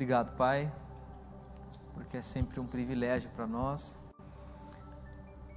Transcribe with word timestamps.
Obrigado, 0.00 0.32
Pai, 0.32 0.72
porque 1.92 2.16
é 2.16 2.22
sempre 2.22 2.58
um 2.58 2.66
privilégio 2.66 3.28
para 3.36 3.46
nós 3.46 4.00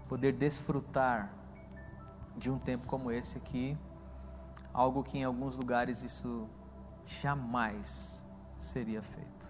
poder 0.10 0.34
desfrutar 0.34 1.34
de 2.36 2.52
um 2.52 2.60
tempo 2.60 2.86
como 2.86 3.10
esse 3.10 3.38
aqui, 3.38 3.78
algo 4.74 5.02
que 5.02 5.18
em 5.18 5.24
alguns 5.24 5.56
lugares 5.56 6.04
isso 6.04 6.50
jamais 7.06 8.22
seria 8.58 9.02
feito. 9.02 9.50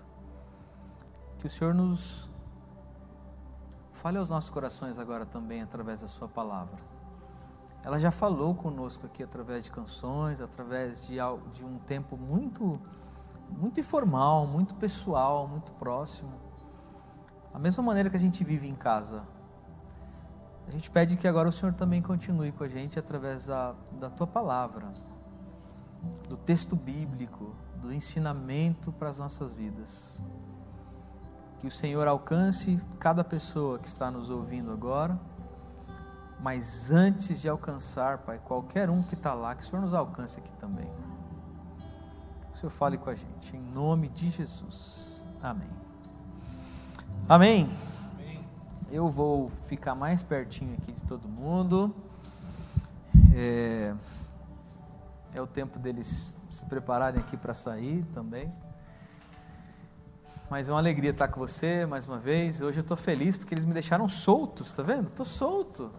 Que 1.39 1.47
o 1.47 1.49
Senhor 1.49 1.73
nos 1.73 2.29
fale 3.93 4.19
aos 4.19 4.29
nossos 4.29 4.51
corações 4.51 4.99
agora 4.99 5.25
também 5.25 5.63
através 5.63 6.01
da 6.01 6.07
Sua 6.07 6.27
palavra. 6.27 6.77
Ela 7.83 7.99
já 7.99 8.11
falou 8.11 8.53
conosco 8.53 9.07
aqui 9.07 9.23
através 9.23 9.63
de 9.63 9.71
canções, 9.71 10.39
através 10.39 11.07
de, 11.07 11.15
de 11.51 11.65
um 11.65 11.79
tempo 11.79 12.15
muito, 12.15 12.79
muito 13.49 13.79
informal, 13.79 14.45
muito 14.45 14.75
pessoal, 14.75 15.47
muito 15.47 15.71
próximo. 15.73 16.31
A 17.53 17.59
mesma 17.59 17.83
maneira 17.83 18.09
que 18.09 18.15
a 18.15 18.19
gente 18.19 18.43
vive 18.43 18.67
em 18.67 18.75
casa. 18.75 19.23
A 20.67 20.71
gente 20.71 20.89
pede 20.89 21.17
que 21.17 21.27
agora 21.27 21.49
o 21.49 21.51
Senhor 21.51 21.73
também 21.73 22.01
continue 22.01 22.51
com 22.51 22.63
a 22.63 22.67
gente 22.67 22.97
através 22.97 23.47
da, 23.47 23.75
da 23.99 24.09
tua 24.09 24.25
palavra, 24.25 24.91
do 26.27 26.37
texto 26.37 26.75
bíblico, 26.75 27.53
do 27.81 27.93
ensinamento 27.93 28.91
para 28.91 29.09
as 29.09 29.19
nossas 29.19 29.53
vidas. 29.53 30.19
Que 31.59 31.67
o 31.67 31.71
Senhor 31.71 32.07
alcance 32.07 32.79
cada 32.99 33.23
pessoa 33.23 33.77
que 33.77 33.87
está 33.87 34.09
nos 34.09 34.29
ouvindo 34.29 34.71
agora, 34.71 35.19
mas 36.39 36.91
antes 36.91 37.41
de 37.41 37.47
alcançar, 37.47 38.19
Pai, 38.19 38.39
qualquer 38.43 38.89
um 38.89 39.01
que 39.03 39.13
está 39.13 39.33
lá, 39.33 39.55
que 39.55 39.63
o 39.63 39.65
Senhor 39.65 39.81
nos 39.81 39.93
alcance 39.93 40.39
aqui 40.39 40.51
também. 40.53 40.89
Senhor 42.63 42.71
fale 42.71 42.97
com 42.97 43.09
a 43.09 43.15
gente, 43.15 43.57
em 43.57 43.61
nome 43.73 44.07
de 44.07 44.29
Jesus. 44.29 45.27
Amém. 45.41 45.67
Amém. 47.27 47.69
Eu 48.89 49.09
vou 49.09 49.51
ficar 49.63 49.93
mais 49.95 50.23
pertinho 50.23 50.73
aqui 50.75 50.93
de 50.93 51.03
todo 51.03 51.27
mundo. 51.27 51.93
É, 53.35 53.93
é 55.33 55.41
o 55.41 55.47
tempo 55.47 55.77
deles 55.77 56.37
se 56.49 56.63
prepararem 56.63 57.19
aqui 57.19 57.35
para 57.35 57.53
sair 57.53 58.05
também. 58.13 58.49
Mas 60.49 60.69
é 60.69 60.71
uma 60.71 60.79
alegria 60.79 61.11
estar 61.11 61.27
com 61.27 61.41
você 61.41 61.85
mais 61.85 62.07
uma 62.07 62.17
vez. 62.17 62.61
Hoje 62.61 62.79
eu 62.79 62.83
estou 62.83 62.95
feliz 62.95 63.35
porque 63.35 63.53
eles 63.53 63.65
me 63.65 63.73
deixaram 63.73 64.07
soltos, 64.07 64.71
tá 64.71 64.83
vendo? 64.83 65.07
Estou 65.07 65.25
solto. 65.25 65.91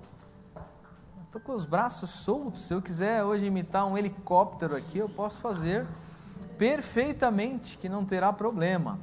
Estou 1.26 1.42
com 1.42 1.52
os 1.52 1.66
braços 1.66 2.08
soltos. 2.08 2.64
Se 2.64 2.72
eu 2.72 2.80
quiser 2.80 3.22
hoje 3.22 3.44
imitar 3.44 3.86
um 3.86 3.98
helicóptero 3.98 4.74
aqui, 4.74 4.96
eu 4.96 5.10
posso 5.10 5.42
fazer 5.42 5.86
perfeitamente, 6.58 7.78
que 7.78 7.88
não 7.88 8.04
terá 8.04 8.32
problema. 8.32 8.98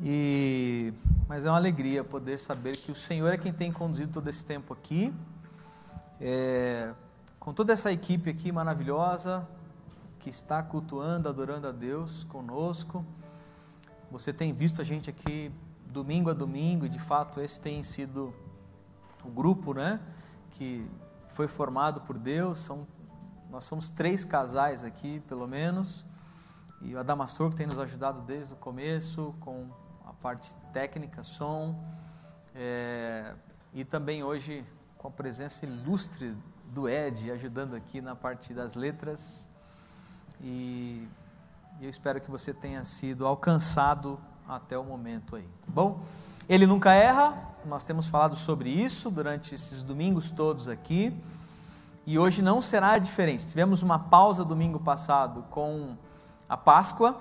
E 0.00 0.92
mas 1.28 1.46
é 1.46 1.50
uma 1.50 1.56
alegria 1.56 2.04
poder 2.04 2.38
saber 2.38 2.76
que 2.76 2.92
o 2.92 2.94
Senhor 2.94 3.32
é 3.32 3.38
quem 3.38 3.54
tem 3.54 3.72
conduzido 3.72 4.12
todo 4.12 4.28
esse 4.28 4.44
tempo 4.44 4.74
aqui. 4.74 5.14
É, 6.20 6.92
com 7.40 7.54
toda 7.54 7.72
essa 7.72 7.90
equipe 7.90 8.28
aqui 8.28 8.52
maravilhosa 8.52 9.48
que 10.20 10.28
está 10.28 10.62
cultuando, 10.62 11.28
adorando 11.28 11.66
a 11.66 11.72
Deus 11.72 12.24
conosco. 12.24 13.04
Você 14.10 14.30
tem 14.30 14.52
visto 14.52 14.82
a 14.82 14.84
gente 14.84 15.08
aqui 15.08 15.50
domingo 15.86 16.28
a 16.28 16.34
domingo, 16.34 16.84
e 16.84 16.88
de 16.88 16.98
fato 16.98 17.40
esse 17.40 17.60
tem 17.60 17.82
sido 17.82 18.34
o 19.24 19.30
grupo, 19.30 19.72
né, 19.72 20.00
que 20.50 20.86
foi 21.28 21.48
formado 21.48 22.02
por 22.02 22.18
Deus. 22.18 22.58
São, 22.58 22.86
nós 23.52 23.64
somos 23.64 23.90
três 23.90 24.24
casais 24.24 24.82
aqui, 24.82 25.20
pelo 25.28 25.46
menos, 25.46 26.06
e 26.80 26.94
o 26.94 26.98
Adamastor 26.98 27.50
que 27.50 27.56
tem 27.56 27.66
nos 27.66 27.78
ajudado 27.78 28.22
desde 28.22 28.54
o 28.54 28.56
começo 28.56 29.34
com 29.40 29.68
a 30.06 30.12
parte 30.14 30.54
técnica, 30.72 31.22
som, 31.22 31.78
é, 32.54 33.34
e 33.74 33.84
também 33.84 34.24
hoje 34.24 34.64
com 34.96 35.08
a 35.08 35.10
presença 35.10 35.66
ilustre 35.66 36.34
do 36.72 36.88
Ed 36.88 37.30
ajudando 37.30 37.74
aqui 37.74 38.00
na 38.00 38.16
parte 38.16 38.54
das 38.54 38.74
letras. 38.74 39.50
E 40.40 41.06
eu 41.78 41.90
espero 41.90 42.22
que 42.22 42.30
você 42.30 42.54
tenha 42.54 42.82
sido 42.84 43.26
alcançado 43.26 44.18
até 44.48 44.78
o 44.78 44.82
momento 44.84 45.36
aí, 45.36 45.46
tá 45.60 45.68
bom? 45.68 46.00
Ele 46.48 46.66
nunca 46.66 46.94
erra, 46.94 47.36
nós 47.66 47.84
temos 47.84 48.06
falado 48.06 48.34
sobre 48.34 48.70
isso 48.70 49.10
durante 49.10 49.54
esses 49.54 49.82
domingos 49.82 50.30
todos 50.30 50.68
aqui. 50.68 51.14
E 52.04 52.18
hoje 52.18 52.42
não 52.42 52.60
será 52.60 52.98
diferente. 52.98 53.46
Tivemos 53.46 53.82
uma 53.82 53.98
pausa 53.98 54.44
domingo 54.44 54.80
passado 54.80 55.44
com 55.50 55.96
a 56.48 56.56
Páscoa. 56.56 57.20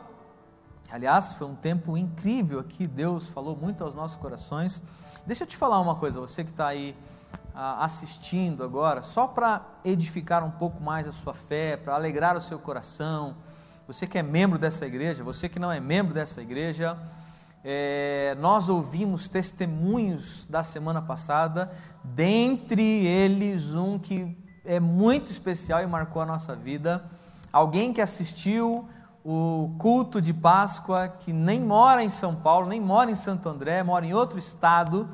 Aliás, 0.92 1.34
foi 1.34 1.47
um 1.47 1.56
tempo 1.56 1.96
incrível 1.96 2.59
aqui. 2.59 2.88
Deus 2.88 3.28
falou 3.28 3.56
muito 3.56 3.84
aos 3.84 3.94
nossos 3.94 4.18
corações. 4.18 4.84
Deixa 5.25 5.44
eu 5.44 5.47
te 5.47 5.56
falar 5.56 5.80
uma 5.80 5.96
coisa, 5.96 6.19
você 6.19 6.44
que 6.44 6.50
está 6.50 6.68
aí 6.68 6.96
assistindo 7.53 8.64
agora, 8.64 9.03
só 9.03 9.28
para 9.28 9.62
edificar 9.84 10.44
um 10.44 10.50
pouco 10.50 10.81
mais 10.81 11.08
a 11.08 11.12
sua 11.12 11.34
fé, 11.34 11.78
para 11.78 11.94
alegrar 11.94 12.36
o 12.36 12.42
seu 12.42 12.58
coração. 12.58 13.36
Você 13.86 14.08
que 14.08 14.18
é 14.18 14.24
membro 14.24 14.58
dessa 14.58 14.88
igreja, 14.88 15.24
você 15.24 15.48
que 15.48 15.59
não 15.59 15.72
é 15.72 15.80
membro 15.80 16.13
dessa 16.13 16.42
igreja, 16.42 16.98
é, 17.63 18.36
nós 18.40 18.68
ouvimos 18.68 19.30
testemunhos 19.30 20.48
da 20.48 20.63
semana 20.63 21.02
passada, 21.02 21.72
dentre 22.03 22.81
eles 23.06 23.75
um 23.75 24.00
que 24.00 24.36
é 24.66 24.79
muito 24.79 25.31
especial 25.31 25.81
e 25.81 25.88
marcou 25.88 26.22
a 26.22 26.25
nossa 26.25 26.55
vida. 26.55 27.03
Alguém 27.51 27.94
que 27.94 28.01
assistiu 28.01 28.88
o 29.23 29.72
culto 29.77 30.22
de 30.22 30.33
Páscoa, 30.33 31.07
que 31.07 31.31
nem 31.31 31.59
mora 31.59 32.03
em 32.03 32.09
São 32.09 32.35
Paulo, 32.35 32.67
nem 32.67 32.79
mora 32.79 33.11
em 33.11 33.16
Santo 33.16 33.50
André, 33.50 33.83
mora 33.83 34.05
em 34.05 34.13
outro 34.13 34.39
estado 34.39 35.07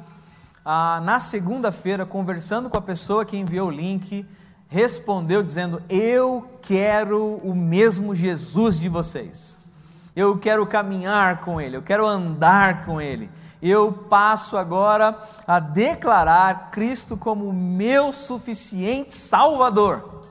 ah, 0.69 0.99
na 1.01 1.17
segunda-feira, 1.17 2.05
conversando 2.05 2.69
com 2.69 2.77
a 2.77 2.81
pessoa 2.81 3.23
que 3.23 3.37
enviou 3.37 3.69
o 3.69 3.71
link, 3.71 4.25
respondeu 4.67 5.41
dizendo: 5.41 5.81
Eu 5.87 6.45
quero 6.61 7.39
o 7.41 7.55
mesmo 7.55 8.13
Jesus 8.13 8.77
de 8.77 8.89
vocês. 8.89 9.65
Eu 10.13 10.37
quero 10.37 10.67
caminhar 10.67 11.39
com 11.41 11.61
Ele, 11.61 11.77
eu 11.77 11.81
quero 11.81 12.05
andar 12.05 12.85
com 12.85 12.99
Ele. 12.99 13.29
Eu 13.61 13.91
passo 13.91 14.57
agora 14.57 15.19
a 15.45 15.59
declarar 15.59 16.71
Cristo 16.71 17.17
como 17.17 17.51
meu 17.51 18.13
suficiente 18.13 19.15
Salvador. 19.15 20.21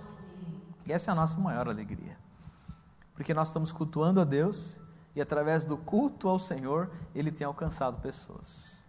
E 0.87 0.93
essa 0.93 1.11
é 1.11 1.13
a 1.13 1.15
nossa 1.15 1.41
maior 1.41 1.69
alegria, 1.69 2.17
porque 3.15 3.35
nós 3.35 3.49
estamos 3.49 3.73
cultuando 3.73 4.21
a 4.21 4.25
Deus 4.25 4.79
e 5.17 5.21
através 5.21 5.65
do 5.65 5.77
culto 5.77 6.29
ao 6.29 6.39
Senhor, 6.39 6.91
Ele 7.15 7.33
tem 7.33 7.47
alcançado 7.47 8.01
pessoas. 8.01 8.85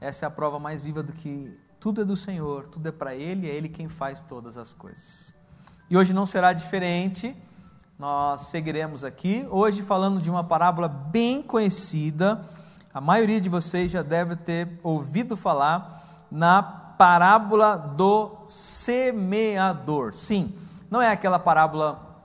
Essa 0.00 0.24
é 0.24 0.26
a 0.26 0.30
prova 0.30 0.58
mais 0.58 0.80
viva 0.80 1.02
do 1.02 1.12
que 1.12 1.56
tudo 1.78 2.00
é 2.00 2.04
do 2.04 2.16
Senhor, 2.16 2.66
tudo 2.66 2.88
é 2.88 2.92
para 2.92 3.14
Ele, 3.14 3.48
é 3.48 3.54
Ele 3.54 3.68
quem 3.68 3.88
faz 3.88 4.20
todas 4.22 4.56
as 4.56 4.72
coisas. 4.72 5.34
E 5.88 5.96
hoje 5.96 6.14
não 6.14 6.24
será 6.24 6.52
diferente, 6.54 7.36
nós 7.98 8.40
seguiremos 8.42 9.04
aqui, 9.04 9.46
hoje 9.50 9.82
falando 9.82 10.20
de 10.20 10.30
uma 10.30 10.42
parábola 10.42 10.88
bem 10.88 11.42
conhecida, 11.42 12.48
a 12.94 13.00
maioria 13.00 13.40
de 13.40 13.48
vocês 13.48 13.90
já 13.90 14.02
deve 14.02 14.36
ter 14.36 14.78
ouvido 14.80 15.36
falar 15.36 16.24
na 16.30 16.62
parábola 16.62 17.76
do 17.76 18.36
semeador. 18.46 20.14
Sim, 20.14 20.54
não 20.88 21.02
é 21.02 21.10
aquela 21.10 21.40
parábola 21.40 22.22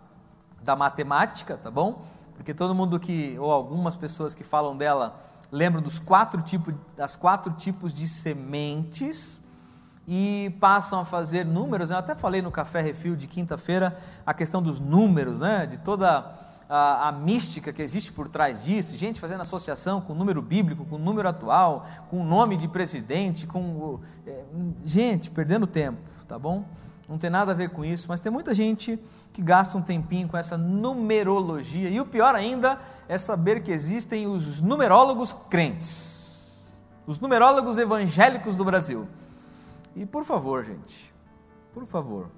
da 0.63 0.75
matemática, 0.75 1.57
tá 1.57 1.71
bom? 1.71 2.05
Porque 2.35 2.53
todo 2.53 2.75
mundo 2.75 2.99
que, 2.99 3.35
ou 3.39 3.51
algumas 3.51 3.95
pessoas 3.95 4.35
que 4.35 4.43
falam 4.43 4.77
dela, 4.77 5.19
lembram 5.51 5.81
dos 5.81 5.97
quatro 5.97 6.39
tipos, 6.43 6.75
das 6.95 7.15
quatro 7.15 7.51
tipos 7.53 7.91
de 7.91 8.07
sementes 8.07 9.41
e 10.07 10.55
passam 10.59 10.99
a 10.99 11.05
fazer 11.05 11.47
números. 11.47 11.89
Né? 11.89 11.95
Eu 11.95 11.99
até 11.99 12.13
falei 12.13 12.43
no 12.43 12.51
Café 12.51 12.79
Refil 12.79 13.15
de 13.15 13.25
quinta-feira 13.25 13.97
a 14.23 14.35
questão 14.35 14.61
dos 14.61 14.79
números, 14.79 15.39
né? 15.39 15.65
de 15.65 15.79
toda 15.79 16.47
a, 16.69 17.09
a, 17.09 17.11
mística 17.11 17.73
que 17.73 17.81
existe 17.81 18.11
por 18.11 18.29
trás 18.29 18.63
disso, 18.63 18.95
gente 18.95 19.19
fazendo 19.19 19.41
associação 19.41 19.99
com 19.99 20.13
o 20.13 20.15
número 20.15 20.39
bíblico, 20.39 20.85
com 20.85 20.97
o 20.97 20.99
número 20.99 21.27
atual, 21.27 21.87
com 22.11 22.21
o 22.21 22.23
nome 22.23 22.55
de 22.55 22.67
presidente, 22.67 23.47
com. 23.47 23.99
É, 24.27 24.43
gente, 24.85 25.31
perdendo 25.31 25.65
tempo, 25.65 25.99
tá 26.27 26.37
bom? 26.37 26.63
Não 27.07 27.17
tem 27.17 27.31
nada 27.31 27.53
a 27.53 27.55
ver 27.55 27.71
com 27.71 27.83
isso, 27.83 28.05
mas 28.07 28.19
tem 28.19 28.31
muita 28.31 28.53
gente 28.53 28.99
que 29.33 29.41
gasta 29.41 29.75
um 29.75 29.81
tempinho 29.81 30.27
com 30.27 30.37
essa 30.37 30.55
numerologia. 30.55 31.89
E 31.89 31.99
o 31.99 32.05
pior 32.05 32.35
ainda 32.35 32.79
é 33.07 33.17
saber 33.17 33.63
que 33.63 33.71
existem 33.71 34.27
os 34.27 34.61
numerólogos 34.61 35.33
crentes, 35.49 36.67
os 37.07 37.19
numerólogos 37.19 37.79
evangélicos 37.79 38.55
do 38.55 38.63
Brasil. 38.63 39.07
E 39.95 40.05
por 40.05 40.23
favor, 40.23 40.63
gente, 40.63 41.11
por 41.73 41.87
favor, 41.87 42.29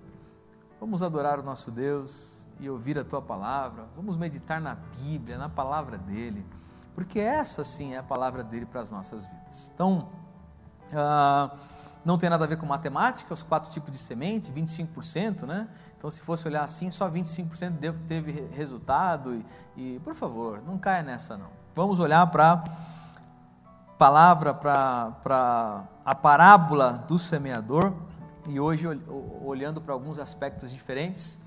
vamos 0.80 1.04
adorar 1.04 1.38
o 1.38 1.44
nosso 1.44 1.70
Deus 1.70 2.41
e 2.62 2.70
ouvir 2.70 2.98
a 3.00 3.04
tua 3.04 3.22
palavra, 3.22 3.88
vamos 3.96 4.16
meditar 4.16 4.62
na 4.62 4.76
Bíblia, 4.76 5.36
na 5.36 5.50
palavra 5.50 5.98
dele, 5.98 6.46
porque 6.94 7.20
essa 7.20 7.64
sim 7.64 7.96
é 7.96 7.98
a 7.98 8.04
palavra 8.04 8.44
dele 8.44 8.68
para 8.68 8.82
as 8.82 8.92
nossas 8.92 9.26
vidas. 9.26 9.72
Então, 9.74 10.08
uh, 10.94 11.58
não 12.06 12.20
tem 12.20 12.30
nada 12.30 12.46
a 12.46 12.48
ver 12.48 12.58
com 12.58 12.66
matemática, 12.68 13.34
os 13.34 13.42
quatro 13.42 13.72
tipos 13.72 13.92
de 13.92 13.98
semente, 13.98 14.52
25%, 14.52 15.48
né? 15.48 15.68
Então, 15.98 16.12
se 16.12 16.22
fosse 16.22 16.48
olhar 16.48 16.64
assim, 16.64 16.92
só 16.92 17.10
25% 17.10 17.96
teve 18.08 18.48
resultado. 18.56 19.36
E, 19.36 19.96
e, 19.96 20.00
por 20.00 20.14
favor, 20.14 20.62
não 20.66 20.78
caia 20.78 21.02
nessa 21.02 21.36
não. 21.36 21.50
Vamos 21.76 22.00
olhar 22.00 22.26
para 22.28 22.54
a 22.54 22.64
palavra, 23.98 24.54
para 24.54 25.88
a 26.06 26.16
parábola 26.16 27.04
do 27.08 27.18
semeador. 27.18 27.94
E 28.48 28.60
hoje, 28.60 28.88
olhando 29.44 29.82
para 29.82 29.94
alguns 29.94 30.20
aspectos 30.20 30.72
diferentes 30.72 31.40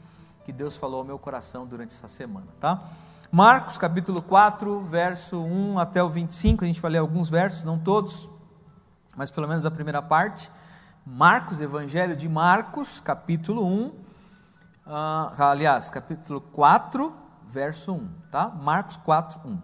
que 0.45 0.53
Deus 0.53 0.77
falou 0.77 1.01
ao 1.01 1.05
meu 1.05 1.19
coração 1.19 1.67
durante 1.67 1.95
essa 1.95 2.09
semana, 2.09 2.47
tá? 2.61 2.83
Marcos 3.33 3.77
capítulo 3.77 4.23
4, 4.23 4.81
verso 4.83 5.43
1 5.43 5.79
até 5.79 6.03
o 6.03 6.09
25, 6.09 6.63
a 6.63 6.67
gente 6.67 6.81
vai 6.81 6.93
ler 6.93 6.99
alguns 6.99 7.29
versos, 7.29 7.65
não 7.65 7.79
todos 7.79 8.29
mas 9.17 9.31
pelo 9.31 9.49
menos 9.49 9.65
a 9.65 9.71
primeira 9.71 10.03
parte. 10.03 10.51
Marcos, 11.07 11.61
Evangelho 11.61 12.17
de 12.17 12.29
Marcos, 12.29 13.01
capítulo 13.01 13.67
1, 13.67 13.87
uh, 13.87 13.93
ah, 14.87 15.51
aliás, 15.51 15.91
capítulo 15.91 16.41
4, 16.41 17.13
verso 17.49 17.93
1, 17.93 18.09
tá? 18.31 18.49
Marcos 18.49 18.97
4, 18.99 19.41
1. 19.45 19.59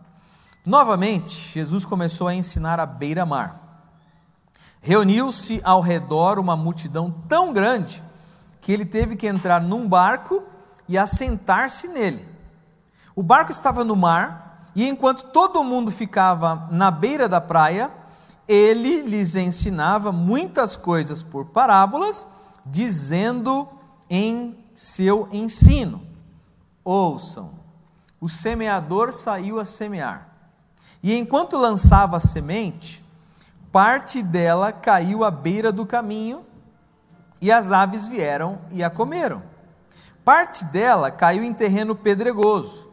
Novamente, 0.66 1.52
Jesus 1.52 1.86
começou 1.86 2.28
a 2.28 2.34
ensinar 2.34 2.78
à 2.78 2.84
beira-mar. 2.84 3.58
Reuniu-se 4.82 5.60
ao 5.64 5.80
redor 5.80 6.38
uma 6.38 6.56
multidão 6.56 7.10
tão 7.28 7.52
grande 7.52 8.02
que 8.60 8.72
ele 8.72 8.84
teve 8.84 9.16
que 9.16 9.26
entrar 9.26 9.60
num 9.60 9.88
barco 9.88 10.42
e 10.90 10.98
assentar-se 10.98 11.86
nele. 11.86 12.28
O 13.14 13.22
barco 13.22 13.52
estava 13.52 13.84
no 13.84 13.94
mar 13.94 14.64
e 14.74 14.88
enquanto 14.88 15.28
todo 15.28 15.62
mundo 15.62 15.88
ficava 15.88 16.66
na 16.68 16.90
beira 16.90 17.28
da 17.28 17.40
praia, 17.40 17.92
ele 18.48 19.02
lhes 19.02 19.36
ensinava 19.36 20.10
muitas 20.10 20.76
coisas 20.76 21.22
por 21.22 21.46
parábolas, 21.46 22.26
dizendo 22.66 23.68
em 24.08 24.58
seu 24.74 25.28
ensino: 25.30 26.02
Ouçam, 26.84 27.52
o 28.20 28.28
semeador 28.28 29.12
saiu 29.12 29.60
a 29.60 29.64
semear, 29.64 30.28
e 31.00 31.16
enquanto 31.16 31.56
lançava 31.56 32.16
a 32.16 32.20
semente, 32.20 33.04
parte 33.70 34.24
dela 34.24 34.72
caiu 34.72 35.22
à 35.22 35.30
beira 35.30 35.70
do 35.70 35.86
caminho, 35.86 36.44
e 37.40 37.52
as 37.52 37.70
aves 37.70 38.08
vieram 38.08 38.58
e 38.72 38.82
a 38.82 38.90
comeram. 38.90 39.49
Parte 40.24 40.64
dela 40.66 41.10
caiu 41.10 41.42
em 41.42 41.52
terreno 41.52 41.94
pedregoso, 41.96 42.90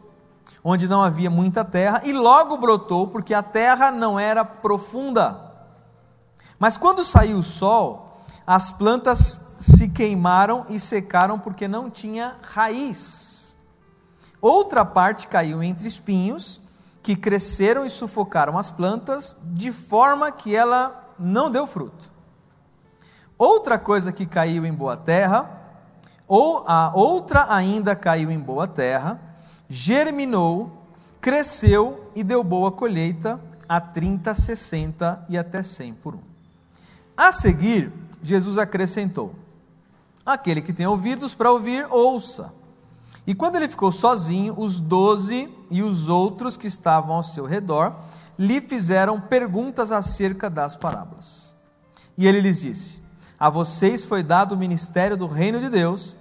onde 0.64 0.88
não 0.88 1.02
havia 1.02 1.30
muita 1.30 1.64
terra, 1.64 2.02
e 2.04 2.12
logo 2.12 2.56
brotou, 2.56 3.08
porque 3.08 3.34
a 3.34 3.42
terra 3.42 3.90
não 3.90 4.18
era 4.18 4.44
profunda. 4.44 5.40
Mas 6.58 6.76
quando 6.76 7.04
saiu 7.04 7.38
o 7.38 7.42
sol, 7.42 8.22
as 8.46 8.72
plantas 8.72 9.48
se 9.60 9.88
queimaram 9.88 10.64
e 10.68 10.80
secaram 10.80 11.38
porque 11.38 11.68
não 11.68 11.90
tinha 11.90 12.36
raiz. 12.42 13.58
Outra 14.40 14.84
parte 14.84 15.28
caiu 15.28 15.62
entre 15.62 15.86
espinhos, 15.86 16.60
que 17.02 17.16
cresceram 17.16 17.84
e 17.84 17.90
sufocaram 17.90 18.58
as 18.58 18.70
plantas, 18.70 19.38
de 19.42 19.72
forma 19.72 20.30
que 20.30 20.54
ela 20.54 21.14
não 21.18 21.50
deu 21.50 21.66
fruto. 21.66 22.10
Outra 23.36 23.78
coisa 23.78 24.12
que 24.12 24.26
caiu 24.26 24.64
em 24.66 24.72
boa 24.72 24.96
terra, 24.96 25.57
ou 26.28 26.62
a 26.66 26.92
outra 26.94 27.46
ainda 27.52 27.96
caiu 27.96 28.30
em 28.30 28.38
boa 28.38 28.68
terra, 28.68 29.18
germinou, 29.68 30.70
cresceu 31.20 32.12
e 32.14 32.22
deu 32.22 32.44
boa 32.44 32.70
colheita 32.70 33.40
a 33.68 33.80
30, 33.80 34.34
60 34.34 35.26
e 35.28 35.36
até 35.36 35.62
100 35.62 35.94
por 35.94 36.14
um. 36.14 36.20
A 37.16 37.32
seguir, 37.32 37.92
Jesus 38.22 38.58
acrescentou: 38.58 39.34
Aquele 40.24 40.60
que 40.60 40.72
tem 40.72 40.86
ouvidos 40.86 41.34
para 41.34 41.50
ouvir, 41.50 41.86
ouça. 41.90 42.52
E 43.26 43.34
quando 43.34 43.56
ele 43.56 43.68
ficou 43.68 43.90
sozinho, 43.90 44.54
os 44.56 44.80
doze 44.80 45.48
e 45.70 45.82
os 45.82 46.08
outros 46.08 46.56
que 46.56 46.66
estavam 46.66 47.16
ao 47.16 47.22
seu 47.22 47.44
redor 47.44 47.94
lhe 48.38 48.60
fizeram 48.60 49.20
perguntas 49.20 49.90
acerca 49.90 50.48
das 50.48 50.76
parábolas. 50.76 51.56
E 52.16 52.26
ele 52.26 52.40
lhes 52.40 52.60
disse: 52.60 53.02
A 53.38 53.50
vocês 53.50 54.04
foi 54.04 54.22
dado 54.22 54.52
o 54.52 54.56
ministério 54.58 55.16
do 55.16 55.26
reino 55.26 55.60
de 55.60 55.68
Deus, 55.68 56.16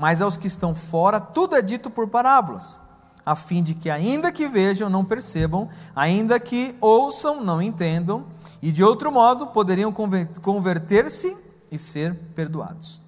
mas 0.00 0.22
aos 0.22 0.38
que 0.38 0.46
estão 0.46 0.74
fora 0.74 1.20
tudo 1.20 1.54
é 1.54 1.60
dito 1.60 1.90
por 1.90 2.08
parábolas, 2.08 2.80
a 3.24 3.36
fim 3.36 3.62
de 3.62 3.74
que, 3.74 3.90
ainda 3.90 4.32
que 4.32 4.48
vejam, 4.48 4.88
não 4.88 5.04
percebam, 5.04 5.68
ainda 5.94 6.40
que 6.40 6.74
ouçam, 6.80 7.44
não 7.44 7.60
entendam 7.60 8.24
e 8.62 8.72
de 8.72 8.82
outro 8.82 9.12
modo 9.12 9.48
poderiam 9.48 9.92
converter-se 10.40 11.36
e 11.70 11.78
ser 11.78 12.14
perdoados. 12.34 12.98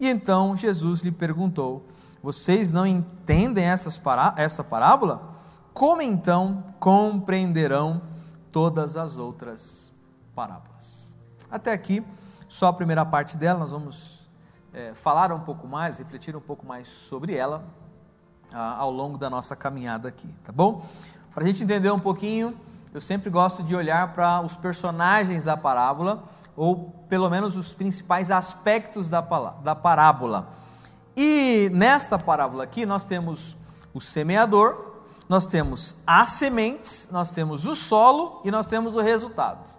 E 0.00 0.08
então 0.08 0.56
Jesus 0.56 1.02
lhe 1.02 1.12
perguntou: 1.12 1.86
Vocês 2.20 2.72
não 2.72 2.84
entendem 2.84 3.64
essas 3.64 3.96
pará 3.96 4.34
essa 4.36 4.64
parábola? 4.64 5.36
Como 5.72 6.02
então 6.02 6.64
compreenderão 6.80 8.02
todas 8.50 8.96
as 8.96 9.16
outras 9.16 9.92
parábolas? 10.34 11.14
Até 11.48 11.72
aqui, 11.72 12.04
só 12.48 12.66
a 12.66 12.72
primeira 12.72 13.06
parte 13.06 13.36
dela, 13.36 13.60
nós 13.60 13.70
vamos 13.70 14.21
é, 14.72 14.94
falar 14.94 15.32
um 15.32 15.40
pouco 15.40 15.66
mais, 15.66 15.98
refletir 15.98 16.36
um 16.36 16.40
pouco 16.40 16.66
mais 16.66 16.88
sobre 16.88 17.34
ela 17.34 17.64
ah, 18.52 18.76
ao 18.78 18.90
longo 18.90 19.18
da 19.18 19.28
nossa 19.28 19.56
caminhada 19.56 20.08
aqui, 20.08 20.28
tá 20.44 20.52
bom? 20.52 20.86
Para 21.34 21.44
a 21.44 21.46
gente 21.46 21.64
entender 21.64 21.90
um 21.90 21.98
pouquinho 21.98 22.56
eu 22.94 23.00
sempre 23.00 23.30
gosto 23.30 23.62
de 23.62 23.74
olhar 23.74 24.12
para 24.12 24.42
os 24.42 24.54
personagens 24.54 25.42
da 25.42 25.56
parábola, 25.56 26.24
ou 26.54 26.90
pelo 27.08 27.30
menos 27.30 27.56
os 27.56 27.72
principais 27.72 28.30
aspectos 28.30 29.08
da, 29.08 29.22
da 29.62 29.74
parábola. 29.74 30.50
E 31.16 31.70
nesta 31.72 32.18
parábola 32.18 32.64
aqui 32.64 32.84
nós 32.84 33.02
temos 33.02 33.56
o 33.94 34.00
semeador, 34.00 34.92
nós 35.26 35.46
temos 35.46 35.96
as 36.06 36.30
sementes, 36.30 37.08
nós 37.10 37.30
temos 37.30 37.66
o 37.66 37.74
solo 37.74 38.42
e 38.44 38.50
nós 38.50 38.66
temos 38.66 38.94
o 38.94 39.00
resultado. 39.00 39.74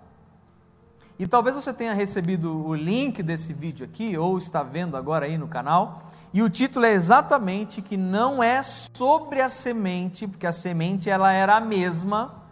E 1.24 1.26
talvez 1.26 1.56
você 1.56 1.74
tenha 1.74 1.94
recebido 1.94 2.68
o 2.68 2.76
link 2.76 3.24
desse 3.24 3.54
vídeo 3.54 3.86
aqui, 3.86 4.18
ou 4.18 4.38
está 4.38 4.62
vendo 4.62 4.98
agora 4.98 5.26
aí 5.26 5.38
no 5.38 5.48
canal, 5.48 6.10
e 6.34 6.44
o 6.44 6.50
título 6.50 6.86
é 6.86 6.92
exatamente 6.92 7.82
que 7.82 7.96
não 7.96 8.44
é 8.44 8.62
sobre 8.62 9.40
a 9.40 9.48
semente, 9.48 10.28
porque 10.28 10.46
a 10.46 10.52
semente 10.52 11.10
ela 11.10 11.32
era 11.32 11.56
a 11.56 11.62
mesma, 11.62 12.44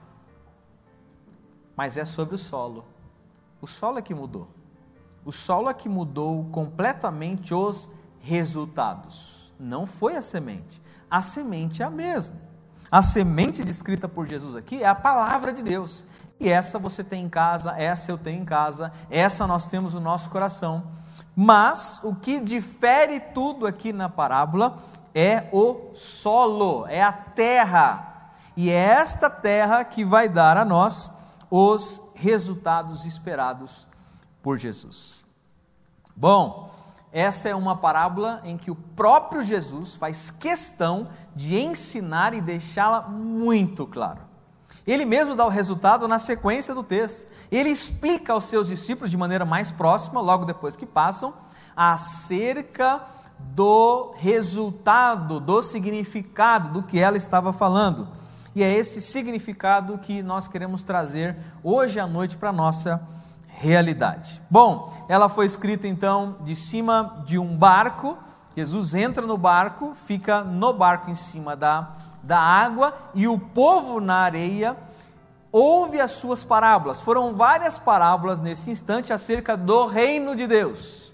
mas 1.76 1.98
é 1.98 2.06
sobre 2.06 2.36
o 2.36 2.38
solo. 2.38 2.86
O 3.62 3.68
solo 3.68 4.00
é 4.00 4.02
que 4.02 4.14
mudou. 4.14 4.48
O 5.26 5.34
solo 5.34 5.70
é 5.70 5.74
que 5.74 5.90
mudou 5.90 6.46
completamente 6.46 7.54
os 7.54 7.92
resultados. 8.22 9.52
Não 9.60 9.86
foi 9.86 10.16
a 10.16 10.22
semente. 10.22 10.82
A 11.10 11.22
semente 11.22 11.84
é 11.84 11.86
a 11.86 11.90
mesma. 11.90 12.38
A 12.90 13.04
semente 13.04 13.66
descrita 13.66 14.08
por 14.08 14.28
Jesus 14.28 14.56
aqui 14.56 14.82
é 14.82 14.88
a 14.88 14.96
palavra 14.96 15.52
de 15.52 15.62
Deus. 15.62 16.06
E 16.42 16.50
essa 16.50 16.80
você 16.80 17.04
tem 17.04 17.26
em 17.26 17.30
casa, 17.30 17.76
essa 17.78 18.12
eu 18.12 18.18
tenho 18.18 18.42
em 18.42 18.46
casa, 18.46 18.92
essa 19.12 19.46
nós 19.46 19.66
temos 19.66 19.94
no 19.94 20.00
nosso 20.00 20.28
coração. 20.32 20.82
Mas 21.36 22.02
o 22.04 22.16
que 22.16 22.40
difere 22.40 23.20
tudo 23.20 23.68
aqui 23.68 23.94
na 23.94 24.10
parábola 24.10 24.80
é 25.14 25.48
o 25.52 25.92
solo, 25.94 26.88
é 26.88 27.00
a 27.00 27.12
terra. 27.12 28.32
E 28.58 28.72
é 28.72 28.74
esta 28.74 29.30
terra 29.30 29.84
que 29.84 30.04
vai 30.04 30.28
dar 30.28 30.58
a 30.58 30.66
nós 30.66 31.14
os 31.48 32.02
resultados 32.16 33.06
esperados 33.06 33.86
por 34.42 34.58
Jesus. 34.58 35.24
Bom, 36.16 36.72
essa 37.12 37.50
é 37.50 37.56
uma 37.56 37.78
parábola 37.78 38.42
em 38.44 38.58
que 38.58 38.72
o 38.72 38.76
próprio 38.76 39.44
Jesus 39.44 39.94
faz 39.94 40.32
questão 40.32 41.08
de 41.36 41.56
ensinar 41.60 42.34
e 42.34 42.42
deixá-la 42.42 43.02
muito 43.04 43.86
claro. 43.86 44.31
Ele 44.86 45.06
mesmo 45.06 45.36
dá 45.36 45.46
o 45.46 45.50
resultado 45.50 46.08
na 46.08 46.18
sequência 46.18 46.74
do 46.74 46.84
texto. 46.84 47.28
Ele 47.52 47.70
explica 47.70 48.34
aos 48.34 48.46
seus 48.46 48.68
discípulos 48.68 49.12
de 49.12 49.18
maneira 49.18 49.46
mais 49.46 49.70
próxima, 49.70 50.22
logo 50.22 50.46
depois 50.46 50.76
que 50.76 50.86
passam, 50.86 51.34
acerca 51.76 53.02
do 53.40 54.14
resultado, 54.18 55.40
do 55.40 55.62
significado 55.62 56.70
do 56.70 56.84
que 56.84 57.00
ela 57.00 57.18
estava 57.18 57.52
falando. 57.52 58.08
E 58.54 58.64
é 58.64 58.74
esse 58.74 59.02
significado 59.02 59.98
que 59.98 60.22
nós 60.22 60.48
queremos 60.48 60.84
trazer 60.84 61.38
hoje 61.64 62.00
à 62.00 62.08
noite 62.08 62.38
para 62.38 62.50
a 62.50 62.54
nossa 62.54 63.02
realidade. 63.48 64.42
Bom, 64.50 64.92
ela 65.08 65.30
foi 65.30 65.46
escrita 65.46 65.88
então 65.88 66.38
de 66.42 66.56
cima 66.56 67.16
de 67.26 67.38
um 67.38 67.56
barco. 67.56 68.18
Jesus 68.56 68.94
entra 68.94 69.26
no 69.26 69.38
barco, 69.38 69.94
fica 69.94 70.44
no 70.44 70.74
barco 70.74 71.10
em 71.10 71.16
cima 71.16 71.56
da, 71.56 71.96
da 72.24 72.40
água 72.40 72.94
e 73.14 73.28
o 73.28 73.38
povo 73.38 74.00
na 74.00 74.16
areia 74.18 74.78
ouve 75.52 76.00
as 76.00 76.12
suas 76.12 76.44
parábolas. 76.44 77.02
Foram 77.02 77.34
várias 77.34 77.78
parábolas 77.78 78.40
nesse 78.40 78.70
instante 78.72 79.12
acerca 79.12 79.58
do 79.58 79.86
reino 79.86 80.36
de 80.36 80.48
Deus. 80.48 81.12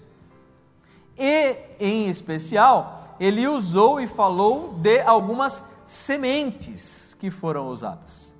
E, 1.16 1.56
em 1.80 2.08
especial, 2.08 3.16
ele 3.18 3.46
usou 3.48 4.00
e 4.00 4.06
falou 4.06 4.74
de 4.74 5.00
algumas 5.00 5.64
sementes 5.84 7.16
que 7.18 7.30
foram 7.30 7.68
usadas. 7.68 8.34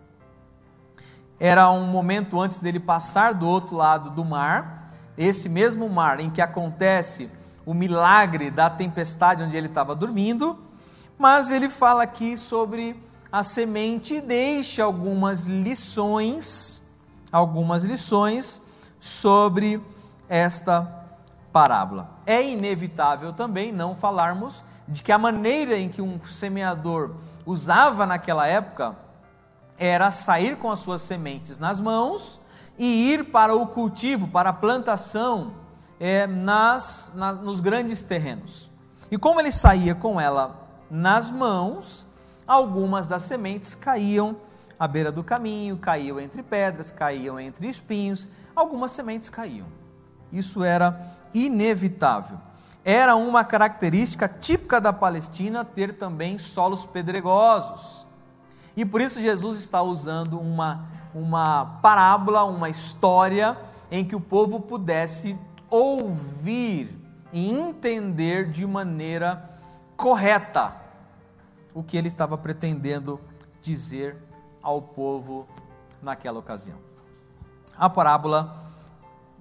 Era 1.40 1.70
um 1.70 1.86
momento 1.86 2.40
antes 2.40 2.58
dele 2.58 2.78
passar 2.78 3.34
do 3.34 3.46
outro 3.46 3.76
lado 3.76 4.10
do 4.10 4.24
mar, 4.24 4.92
esse 5.16 5.48
mesmo 5.48 5.88
mar 5.88 6.20
em 6.20 6.30
que 6.30 6.40
acontece 6.40 7.30
o 7.66 7.74
milagre 7.74 8.50
da 8.50 8.70
tempestade 8.70 9.42
onde 9.42 9.56
ele 9.56 9.66
estava 9.66 9.94
dormindo, 9.94 10.58
mas 11.18 11.50
ele 11.50 11.68
fala 11.68 12.04
aqui 12.04 12.36
sobre 12.36 13.02
a 13.30 13.42
semente 13.42 14.14
e 14.14 14.20
deixa 14.20 14.84
algumas 14.84 15.46
lições, 15.46 16.82
algumas 17.32 17.84
lições 17.84 18.62
sobre 19.00 19.82
esta 20.28 21.06
parábola. 21.52 22.08
É 22.24 22.42
inevitável 22.42 23.32
também 23.32 23.72
não 23.72 23.96
falarmos 23.96 24.62
de 24.86 25.02
que 25.02 25.10
a 25.10 25.18
maneira 25.18 25.76
em 25.76 25.88
que 25.88 26.00
um 26.00 26.20
semeador 26.24 27.16
usava 27.44 28.06
naquela 28.06 28.46
época 28.46 28.96
era 29.76 30.10
sair 30.10 30.56
com 30.56 30.70
as 30.70 30.80
suas 30.80 31.02
sementes 31.02 31.58
nas 31.58 31.80
mãos 31.80 32.40
e 32.78 33.12
ir 33.12 33.24
para 33.24 33.54
o 33.54 33.66
cultivo, 33.66 34.28
para 34.28 34.50
a 34.50 34.52
plantação 34.52 35.54
é, 35.98 36.26
nas, 36.26 37.12
nas, 37.14 37.40
nos 37.40 37.60
grandes 37.60 38.02
terrenos. 38.02 38.70
E 39.10 39.18
como 39.18 39.40
ele 39.40 39.50
saía 39.50 39.94
com 39.94 40.20
ela 40.20 40.67
nas 40.90 41.30
mãos, 41.30 42.06
algumas 42.46 43.06
das 43.06 43.22
sementes 43.22 43.74
caíam 43.74 44.36
à 44.78 44.86
beira 44.86 45.12
do 45.12 45.22
caminho, 45.22 45.76
caíam 45.76 46.18
entre 46.18 46.42
pedras, 46.42 46.90
caíam 46.90 47.38
entre 47.38 47.68
espinhos, 47.68 48.28
algumas 48.54 48.92
sementes 48.92 49.28
caíam. 49.28 49.66
Isso 50.32 50.62
era 50.62 51.16
inevitável. 51.34 52.38
Era 52.84 53.16
uma 53.16 53.44
característica 53.44 54.28
típica 54.28 54.80
da 54.80 54.92
Palestina 54.92 55.64
ter 55.64 55.94
também 55.94 56.38
solos 56.38 56.86
pedregosos. 56.86 58.06
E 58.76 58.84
por 58.84 59.00
isso 59.00 59.20
Jesus 59.20 59.58
está 59.58 59.82
usando 59.82 60.38
uma, 60.38 60.86
uma 61.14 61.78
parábola, 61.82 62.44
uma 62.44 62.70
história 62.70 63.58
em 63.90 64.04
que 64.04 64.14
o 64.14 64.20
povo 64.20 64.60
pudesse 64.60 65.36
ouvir 65.68 66.96
e 67.32 67.50
entender 67.50 68.50
de 68.50 68.66
maneira 68.66 69.57
correta 69.98 70.76
o 71.74 71.82
que 71.82 71.96
ele 71.96 72.06
estava 72.06 72.38
pretendendo 72.38 73.20
dizer 73.60 74.16
ao 74.62 74.80
povo 74.80 75.46
naquela 76.00 76.38
ocasião. 76.38 76.78
A 77.76 77.90
parábola 77.90 78.64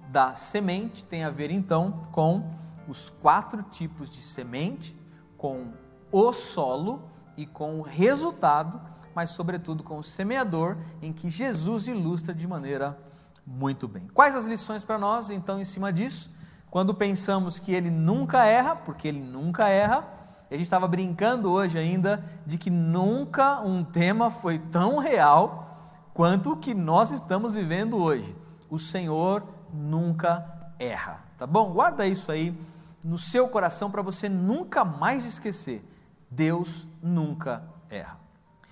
da 0.08 0.34
semente 0.34 1.04
tem 1.04 1.22
a 1.22 1.30
ver 1.30 1.52
então 1.52 2.00
com 2.10 2.50
os 2.88 3.08
quatro 3.08 3.62
tipos 3.62 4.10
de 4.10 4.18
semente, 4.18 4.98
com 5.36 5.72
o 6.10 6.32
solo 6.32 7.08
e 7.36 7.46
com 7.46 7.78
o 7.78 7.82
resultado, 7.82 8.80
mas 9.14 9.30
sobretudo 9.30 9.84
com 9.84 9.98
o 9.98 10.02
semeador, 10.02 10.76
em 11.00 11.12
que 11.12 11.30
Jesus 11.30 11.86
ilustra 11.86 12.34
de 12.34 12.48
maneira 12.48 12.98
muito 13.46 13.86
bem. 13.86 14.08
Quais 14.12 14.34
as 14.34 14.46
lições 14.46 14.82
para 14.82 14.98
nós 14.98 15.30
então 15.30 15.60
em 15.60 15.64
cima 15.64 15.92
disso? 15.92 16.30
Quando 16.68 16.92
pensamos 16.92 17.60
que 17.60 17.72
ele 17.72 17.90
nunca 17.90 18.44
erra, 18.44 18.74
porque 18.74 19.06
ele 19.06 19.20
nunca 19.20 19.68
erra, 19.68 20.17
a 20.54 20.56
gente 20.56 20.64
estava 20.64 20.88
brincando 20.88 21.50
hoje 21.50 21.78
ainda 21.78 22.24
de 22.46 22.56
que 22.56 22.70
nunca 22.70 23.60
um 23.60 23.84
tema 23.84 24.30
foi 24.30 24.58
tão 24.58 24.98
real 24.98 25.92
quanto 26.14 26.52
o 26.52 26.56
que 26.56 26.74
nós 26.74 27.10
estamos 27.10 27.52
vivendo 27.52 27.98
hoje. 27.98 28.34
O 28.70 28.78
Senhor 28.78 29.42
nunca 29.72 30.44
erra, 30.78 31.20
tá 31.36 31.46
bom? 31.46 31.72
Guarda 31.72 32.06
isso 32.06 32.32
aí 32.32 32.58
no 33.04 33.18
seu 33.18 33.48
coração 33.48 33.90
para 33.90 34.02
você 34.02 34.28
nunca 34.28 34.84
mais 34.84 35.24
esquecer. 35.24 35.84
Deus 36.30 36.86
nunca 37.02 37.62
erra. 37.90 38.18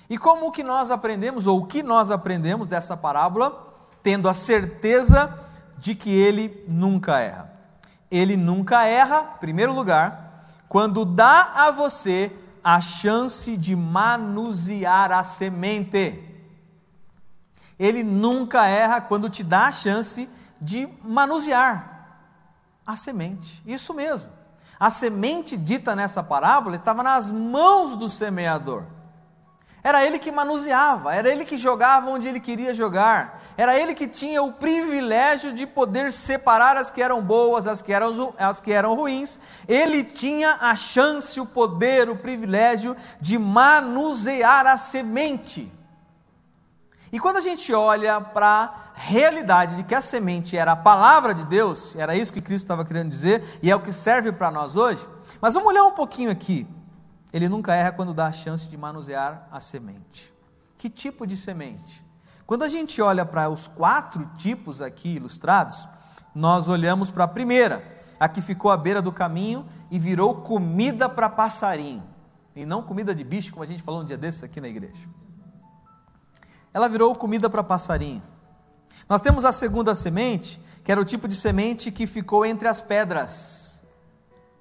E 0.08 0.16
como 0.16 0.52
que 0.52 0.62
nós 0.62 0.90
aprendemos, 0.90 1.46
ou 1.46 1.60
o 1.60 1.66
que 1.66 1.82
nós 1.82 2.10
aprendemos 2.10 2.68
dessa 2.68 2.96
parábola, 2.96 3.74
tendo 4.02 4.28
a 4.28 4.34
certeza 4.34 5.36
de 5.78 5.94
que 5.94 6.10
ele 6.10 6.64
nunca 6.68 7.18
erra? 7.20 7.52
Ele 8.10 8.36
nunca 8.36 8.84
erra, 8.84 9.34
em 9.36 9.40
primeiro 9.40 9.74
lugar, 9.74 10.25
quando 10.76 11.06
dá 11.06 11.52
a 11.54 11.70
você 11.70 12.30
a 12.62 12.82
chance 12.82 13.56
de 13.56 13.74
manusear 13.74 15.10
a 15.10 15.24
semente. 15.24 16.22
Ele 17.78 18.02
nunca 18.02 18.66
erra 18.66 19.00
quando 19.00 19.30
te 19.30 19.42
dá 19.42 19.68
a 19.68 19.72
chance 19.72 20.28
de 20.60 20.86
manusear 21.02 22.28
a 22.86 22.94
semente. 22.94 23.62
Isso 23.64 23.94
mesmo. 23.94 24.28
A 24.78 24.90
semente 24.90 25.56
dita 25.56 25.96
nessa 25.96 26.22
parábola 26.22 26.76
estava 26.76 27.02
nas 27.02 27.30
mãos 27.30 27.96
do 27.96 28.10
semeador. 28.10 28.84
Era 29.86 30.04
ele 30.04 30.18
que 30.18 30.32
manuseava, 30.32 31.14
era 31.14 31.28
ele 31.28 31.44
que 31.44 31.56
jogava 31.56 32.10
onde 32.10 32.26
ele 32.26 32.40
queria 32.40 32.74
jogar, 32.74 33.40
era 33.56 33.78
ele 33.78 33.94
que 33.94 34.08
tinha 34.08 34.42
o 34.42 34.52
privilégio 34.52 35.52
de 35.52 35.64
poder 35.64 36.10
separar 36.10 36.76
as 36.76 36.90
que 36.90 37.00
eram 37.00 37.22
boas, 37.22 37.68
as 37.68 37.80
que 37.80 37.92
eram, 37.92 38.34
as 38.36 38.58
que 38.58 38.72
eram 38.72 38.96
ruins. 38.96 39.38
Ele 39.68 40.02
tinha 40.02 40.56
a 40.60 40.74
chance, 40.74 41.38
o 41.38 41.46
poder, 41.46 42.10
o 42.10 42.16
privilégio 42.16 42.96
de 43.20 43.38
manusear 43.38 44.66
a 44.66 44.76
semente. 44.76 45.72
E 47.12 47.20
quando 47.20 47.36
a 47.36 47.40
gente 47.40 47.72
olha 47.72 48.20
para 48.20 48.48
a 48.48 48.74
realidade 48.92 49.76
de 49.76 49.84
que 49.84 49.94
a 49.94 50.00
semente 50.00 50.56
era 50.56 50.72
a 50.72 50.76
palavra 50.76 51.32
de 51.32 51.44
Deus, 51.44 51.94
era 51.94 52.16
isso 52.16 52.32
que 52.32 52.42
Cristo 52.42 52.64
estava 52.64 52.84
querendo 52.84 53.10
dizer, 53.10 53.60
e 53.62 53.70
é 53.70 53.76
o 53.76 53.80
que 53.80 53.92
serve 53.92 54.32
para 54.32 54.50
nós 54.50 54.74
hoje, 54.74 55.06
mas 55.40 55.54
vamos 55.54 55.68
olhar 55.68 55.84
um 55.84 55.92
pouquinho 55.92 56.32
aqui. 56.32 56.66
Ele 57.32 57.48
nunca 57.48 57.74
erra 57.74 57.92
quando 57.92 58.14
dá 58.14 58.26
a 58.26 58.32
chance 58.32 58.68
de 58.68 58.76
manusear 58.76 59.48
a 59.50 59.60
semente. 59.60 60.32
Que 60.78 60.88
tipo 60.88 61.26
de 61.26 61.36
semente? 61.36 62.04
Quando 62.46 62.62
a 62.62 62.68
gente 62.68 63.02
olha 63.02 63.24
para 63.24 63.48
os 63.48 63.66
quatro 63.66 64.24
tipos 64.36 64.80
aqui 64.80 65.16
ilustrados, 65.16 65.88
nós 66.34 66.68
olhamos 66.68 67.10
para 67.10 67.24
a 67.24 67.28
primeira, 67.28 67.82
a 68.20 68.28
que 68.28 68.40
ficou 68.40 68.70
à 68.70 68.76
beira 68.76 69.02
do 69.02 69.12
caminho 69.12 69.66
e 69.90 69.98
virou 69.98 70.42
comida 70.42 71.08
para 71.08 71.28
passarinho, 71.28 72.04
e 72.54 72.64
não 72.64 72.82
comida 72.82 73.14
de 73.14 73.24
bicho, 73.24 73.50
como 73.50 73.62
a 73.62 73.66
gente 73.66 73.82
falou 73.82 74.00
um 74.00 74.04
dia 74.04 74.16
desses 74.16 74.44
aqui 74.44 74.60
na 74.60 74.68
igreja 74.68 75.06
ela 76.76 76.90
virou 76.90 77.16
comida 77.16 77.48
para 77.48 77.64
passarinho. 77.64 78.22
Nós 79.08 79.22
temos 79.22 79.46
a 79.46 79.52
segunda 79.52 79.94
semente, 79.94 80.60
que 80.84 80.92
era 80.92 81.00
o 81.00 81.06
tipo 81.06 81.26
de 81.26 81.34
semente 81.34 81.90
que 81.90 82.06
ficou 82.06 82.44
entre 82.44 82.68
as 82.68 82.82
pedras, 82.82 83.65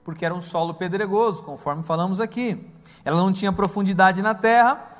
porque 0.05 0.23
era 0.23 0.35
um 0.35 0.39
solo 0.39 0.75
pedregoso, 0.75 1.43
conforme 1.43 1.81
falamos 1.81 2.21
aqui. 2.21 2.71
Ela 3.03 3.17
não 3.17 3.33
tinha 3.33 3.51
profundidade 3.51 4.21
na 4.21 4.35
terra, 4.35 4.97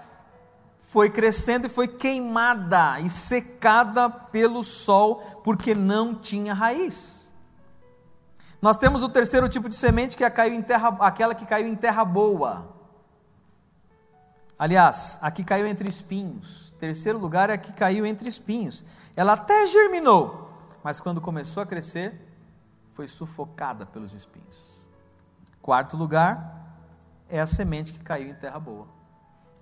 foi 0.79 1.11
crescendo 1.11 1.67
e 1.67 1.69
foi 1.69 1.87
queimada 1.87 2.99
e 2.99 3.09
secada 3.09 4.09
pelo 4.09 4.63
sol, 4.63 5.17
porque 5.43 5.75
não 5.75 6.15
tinha 6.15 6.55
raiz. 6.55 7.33
Nós 8.59 8.77
temos 8.77 9.03
o 9.03 9.09
terceiro 9.09 9.47
tipo 9.47 9.69
de 9.69 9.75
semente, 9.75 10.17
que 10.17 10.23
é 10.23 10.27
aquela 10.27 11.35
que 11.35 11.45
caiu 11.45 11.67
em 11.67 11.75
terra 11.75 12.03
boa. 12.03 12.73
Aliás, 14.57 15.19
aqui 15.21 15.43
caiu 15.43 15.67
entre 15.67 15.87
espinhos. 15.87 16.73
Terceiro 16.79 17.19
lugar 17.19 17.51
é 17.51 17.53
a 17.53 17.57
que 17.57 17.71
caiu 17.73 18.07
entre 18.07 18.27
espinhos. 18.27 18.83
Ela 19.15 19.33
até 19.33 19.67
germinou, 19.67 20.49
mas 20.83 20.99
quando 20.99 21.21
começou 21.21 21.61
a 21.61 21.65
crescer, 21.65 22.19
foi 22.93 23.07
sufocada 23.07 23.85
pelos 23.85 24.15
espinhos. 24.15 24.74
Quarto 25.65 25.97
lugar 25.97 26.77
é 27.27 27.39
a 27.39 27.47
semente 27.47 27.91
que 27.91 27.97
caiu 27.97 28.29
em 28.29 28.35
terra 28.35 28.59
boa. 28.59 28.87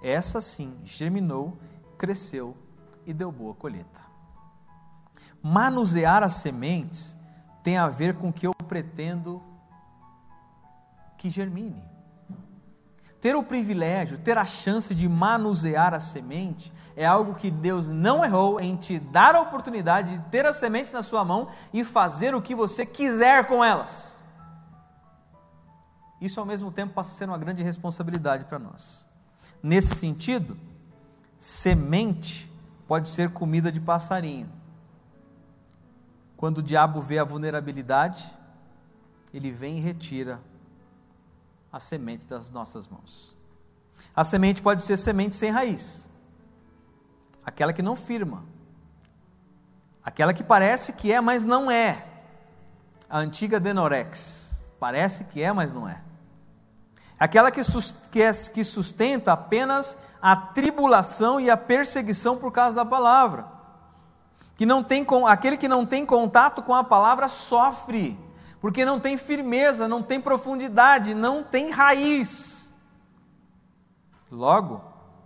Essa 0.01 0.41
sim 0.41 0.77
germinou, 0.83 1.57
cresceu 1.97 2.57
e 3.05 3.13
deu 3.13 3.31
boa 3.31 3.55
colheita. 3.55 4.01
Manusear 5.41 6.21
as 6.21 6.33
sementes 6.33 7.17
tem 7.63 7.77
a 7.77 7.87
ver 7.87 8.15
com 8.15 8.27
o 8.27 8.33
que 8.33 8.45
eu 8.45 8.53
pretendo 8.53 9.41
que 11.17 11.29
germine. 11.29 11.81
Ter 13.21 13.37
o 13.37 13.41
privilégio, 13.41 14.17
ter 14.17 14.37
a 14.37 14.45
chance 14.45 14.93
de 14.93 15.07
manusear 15.07 15.93
a 15.93 16.01
semente 16.01 16.73
é 16.97 17.05
algo 17.05 17.35
que 17.35 17.49
Deus 17.49 17.87
não 17.87 18.25
errou 18.25 18.59
em 18.59 18.75
te 18.75 18.99
dar 18.99 19.35
a 19.35 19.39
oportunidade 19.39 20.17
de 20.17 20.23
ter 20.25 20.45
as 20.45 20.57
sementes 20.57 20.91
na 20.91 21.01
sua 21.01 21.23
mão 21.23 21.47
e 21.71 21.85
fazer 21.85 22.35
o 22.35 22.41
que 22.41 22.53
você 22.53 22.85
quiser 22.85 23.47
com 23.47 23.63
elas. 23.63 24.12
Isso 26.23 26.39
ao 26.39 26.45
mesmo 26.45 26.71
tempo 26.71 26.93
passa 26.93 27.11
a 27.11 27.13
ser 27.15 27.25
uma 27.25 27.37
grande 27.37 27.61
responsabilidade 27.61 28.45
para 28.45 28.57
nós. 28.57 29.05
Nesse 29.61 29.93
sentido, 29.95 30.57
semente 31.37 32.49
pode 32.87 33.09
ser 33.09 33.31
comida 33.31 33.69
de 33.69 33.81
passarinho. 33.81 34.49
Quando 36.37 36.59
o 36.59 36.63
diabo 36.63 37.01
vê 37.01 37.19
a 37.19 37.25
vulnerabilidade, 37.25 38.33
ele 39.33 39.51
vem 39.51 39.77
e 39.77 39.81
retira 39.81 40.39
a 41.69 41.79
semente 41.79 42.25
das 42.25 42.49
nossas 42.49 42.87
mãos. 42.87 43.37
A 44.15 44.23
semente 44.23 44.61
pode 44.61 44.81
ser 44.81 44.95
semente 44.95 45.35
sem 45.35 45.51
raiz 45.51 46.09
aquela 47.45 47.73
que 47.73 47.81
não 47.81 47.95
firma, 47.95 48.45
aquela 50.01 50.33
que 50.33 50.43
parece 50.43 50.93
que 50.93 51.11
é, 51.11 51.19
mas 51.19 51.43
não 51.43 51.69
é. 51.69 52.05
A 53.09 53.19
antiga 53.19 53.59
Denorex, 53.59 54.63
parece 54.79 55.25
que 55.25 55.41
é, 55.41 55.51
mas 55.51 55.73
não 55.73 55.87
é. 55.87 56.01
Aquela 57.23 57.49
que, 57.49 57.61
é, 58.21 58.31
que 58.53 58.65
sustenta 58.65 59.31
apenas 59.31 59.97
a 60.21 60.35
tribulação 60.35 61.39
e 61.39 61.49
a 61.49 61.55
perseguição 61.55 62.37
por 62.37 62.51
causa 62.51 62.75
da 62.75 62.83
palavra. 62.83 63.47
Que 64.57 64.65
não 64.65 64.83
tem 64.83 65.07
aquele 65.25 65.55
que 65.55 65.69
não 65.69 65.85
tem 65.85 66.05
contato 66.05 66.61
com 66.61 66.75
a 66.75 66.83
palavra 66.83 67.29
sofre, 67.29 68.19
porque 68.59 68.83
não 68.83 68.99
tem 68.99 69.15
firmeza, 69.15 69.87
não 69.87 70.03
tem 70.03 70.19
profundidade, 70.19 71.13
não 71.13 71.45
tem 71.45 71.71
raiz. 71.71 72.75
Logo, 74.29 74.81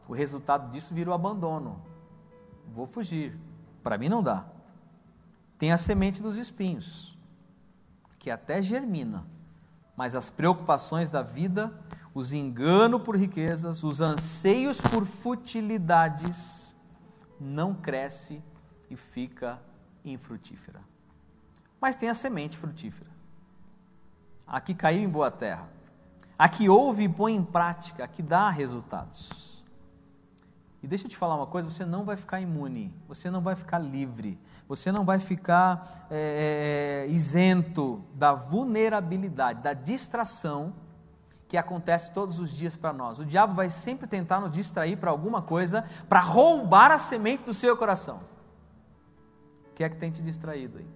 o 0.08 0.14
resultado 0.14 0.70
disso 0.70 0.94
vira 0.94 1.10
o 1.10 1.14
abandono. 1.16 1.82
Vou 2.68 2.86
fugir. 2.86 3.36
Para 3.82 3.98
mim 3.98 4.08
não 4.08 4.22
dá. 4.22 4.46
Tem 5.58 5.72
a 5.72 5.78
semente 5.80 6.22
dos 6.22 6.38
espinhos, 6.38 7.18
que 8.20 8.30
até 8.30 8.62
germina, 8.62 9.26
mas 9.98 10.14
as 10.14 10.30
preocupações 10.30 11.10
da 11.10 11.24
vida, 11.24 11.74
os 12.18 12.34
enganos 12.34 13.04
por 13.04 13.16
riquezas, 13.16 13.84
os 13.84 14.02
anseios 14.02 14.82
por 14.82 15.06
futilidades, 15.06 16.76
não 17.40 17.76
cresce 17.76 18.42
e 18.90 18.96
fica 18.96 19.62
infrutífera. 20.04 20.82
Mas 21.80 21.96
tem 21.96 22.10
a 22.10 22.16
semente 22.16 22.58
frutífera. 22.58 23.12
A 24.48 24.60
que 24.60 24.74
caiu 24.74 25.04
em 25.04 25.08
boa 25.08 25.30
terra, 25.30 25.70
a 26.40 26.50
que 26.50 26.68
ouve 26.68 27.04
e 27.04 27.10
põe 27.10 27.36
em 27.36 27.44
prática, 27.44 28.06
a 28.06 28.08
que 28.08 28.24
dá 28.24 28.50
resultados. 28.50 29.64
E 30.82 30.88
deixa 30.88 31.06
eu 31.06 31.10
te 31.10 31.18
falar 31.18 31.36
uma 31.36 31.46
coisa: 31.46 31.70
você 31.70 31.86
não 31.86 32.04
vai 32.04 32.16
ficar 32.16 32.42
imune, 32.42 32.92
você 33.08 33.30
não 33.30 33.42
vai 33.42 33.56
ficar 33.56 33.78
livre, 33.78 34.40
você 34.68 34.92
não 34.92 35.06
vai 35.06 35.20
ficar 35.20 36.08
é, 36.10 37.06
isento 37.10 38.04
da 38.16 38.34
vulnerabilidade, 38.34 39.62
da 39.62 39.74
distração 39.74 40.87
que 41.48 41.58
acontece 41.58 42.12
todos 42.12 42.40
os 42.40 42.52
dias 42.52 42.76
para 42.76 42.92
nós. 42.92 43.20
O 43.20 43.26
diabo 43.26 43.54
vai 43.54 43.70
sempre 43.70 44.08
tentar 44.08 44.40
nos 44.40 44.52
distrair 44.52 44.98
para 44.98 45.12
alguma 45.12 45.42
coisa, 45.42 45.86
para 46.10 46.20
roubar 46.20 46.92
a 46.92 47.00
semente 47.00 47.44
do 47.44 47.54
seu 47.54 47.76
coração 47.78 48.20
que 49.78 49.84
é 49.84 49.90
que 49.90 49.96
tem 49.96 50.10
te 50.10 50.24
distraído 50.24 50.80
aí? 50.80 50.88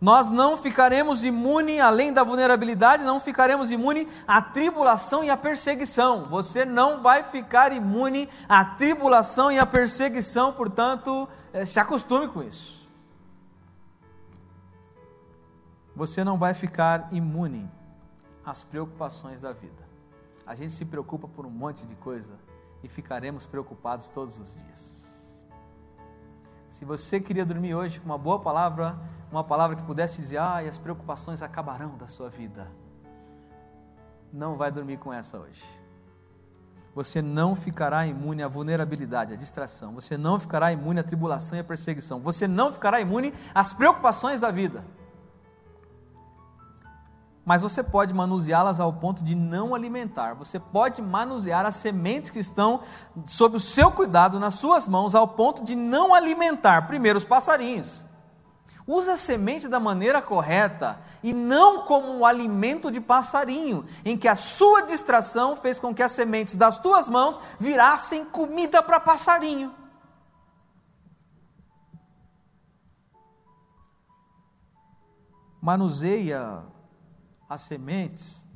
Nós 0.00 0.30
não 0.30 0.56
ficaremos 0.56 1.24
imune, 1.24 1.80
além 1.80 2.12
da 2.12 2.22
vulnerabilidade, 2.22 3.02
não 3.02 3.18
ficaremos 3.18 3.72
imune 3.72 4.06
à 4.28 4.40
tribulação 4.40 5.24
e 5.24 5.30
à 5.30 5.36
perseguição. 5.36 6.28
Você 6.28 6.64
não 6.64 7.02
vai 7.02 7.24
ficar 7.24 7.72
imune 7.72 8.28
à 8.48 8.64
tribulação 8.64 9.50
e 9.50 9.58
à 9.58 9.66
perseguição, 9.66 10.52
portanto, 10.52 11.28
eh, 11.52 11.64
se 11.64 11.80
acostume 11.80 12.28
com 12.28 12.44
isso. 12.44 12.75
Você 15.96 16.22
não 16.22 16.36
vai 16.36 16.52
ficar 16.52 17.08
imune 17.10 17.66
às 18.44 18.62
preocupações 18.62 19.40
da 19.40 19.50
vida. 19.50 19.82
A 20.46 20.54
gente 20.54 20.74
se 20.74 20.84
preocupa 20.84 21.26
por 21.26 21.46
um 21.46 21.50
monte 21.50 21.86
de 21.86 21.94
coisa 21.96 22.34
e 22.84 22.88
ficaremos 22.88 23.46
preocupados 23.46 24.10
todos 24.10 24.38
os 24.38 24.54
dias. 24.54 25.42
Se 26.68 26.84
você 26.84 27.18
queria 27.18 27.46
dormir 27.46 27.74
hoje 27.74 27.98
com 27.98 28.04
uma 28.04 28.18
boa 28.18 28.38
palavra, 28.38 28.94
uma 29.32 29.42
palavra 29.42 29.74
que 29.74 29.82
pudesse 29.84 30.20
dizer, 30.20 30.36
ah, 30.36 30.58
as 30.58 30.76
preocupações 30.76 31.40
acabarão 31.40 31.96
da 31.96 32.06
sua 32.06 32.28
vida, 32.28 32.70
não 34.30 34.58
vai 34.58 34.70
dormir 34.70 34.98
com 34.98 35.10
essa 35.10 35.38
hoje. 35.38 35.64
Você 36.94 37.22
não 37.22 37.56
ficará 37.56 38.06
imune 38.06 38.42
à 38.42 38.48
vulnerabilidade, 38.48 39.32
à 39.32 39.36
distração. 39.36 39.94
Você 39.94 40.18
não 40.18 40.38
ficará 40.38 40.70
imune 40.72 41.00
à 41.00 41.02
tribulação 41.02 41.56
e 41.56 41.62
à 41.62 41.64
perseguição. 41.64 42.20
Você 42.20 42.46
não 42.46 42.70
ficará 42.70 43.00
imune 43.00 43.32
às 43.54 43.72
preocupações 43.72 44.40
da 44.40 44.50
vida 44.50 44.84
mas 47.46 47.62
você 47.62 47.80
pode 47.80 48.12
manuseá-las 48.12 48.80
ao 48.80 48.92
ponto 48.92 49.22
de 49.22 49.36
não 49.36 49.72
alimentar. 49.72 50.34
Você 50.34 50.58
pode 50.58 51.00
manusear 51.00 51.64
as 51.64 51.76
sementes 51.76 52.28
que 52.28 52.40
estão 52.40 52.80
sob 53.24 53.56
o 53.56 53.60
seu 53.60 53.92
cuidado 53.92 54.40
nas 54.40 54.54
suas 54.54 54.88
mãos 54.88 55.14
ao 55.14 55.28
ponto 55.28 55.62
de 55.62 55.76
não 55.76 56.12
alimentar 56.12 56.88
primeiro 56.88 57.16
os 57.16 57.24
passarinhos. 57.24 58.04
Use 58.84 59.08
a 59.10 59.16
semente 59.16 59.68
da 59.68 59.78
maneira 59.78 60.20
correta 60.20 60.98
e 61.22 61.32
não 61.32 61.82
como 61.84 62.12
um 62.12 62.26
alimento 62.26 62.90
de 62.90 63.00
passarinho, 63.00 63.86
em 64.04 64.18
que 64.18 64.26
a 64.26 64.34
sua 64.34 64.82
distração 64.82 65.54
fez 65.54 65.78
com 65.78 65.94
que 65.94 66.02
as 66.02 66.12
sementes 66.12 66.56
das 66.56 66.78
tuas 66.78 67.08
mãos 67.08 67.40
virassem 67.60 68.24
comida 68.24 68.82
para 68.82 68.98
passarinho. 68.98 69.72
Manuseia 75.62 76.75
as 77.48 77.62
sementes 77.62 78.46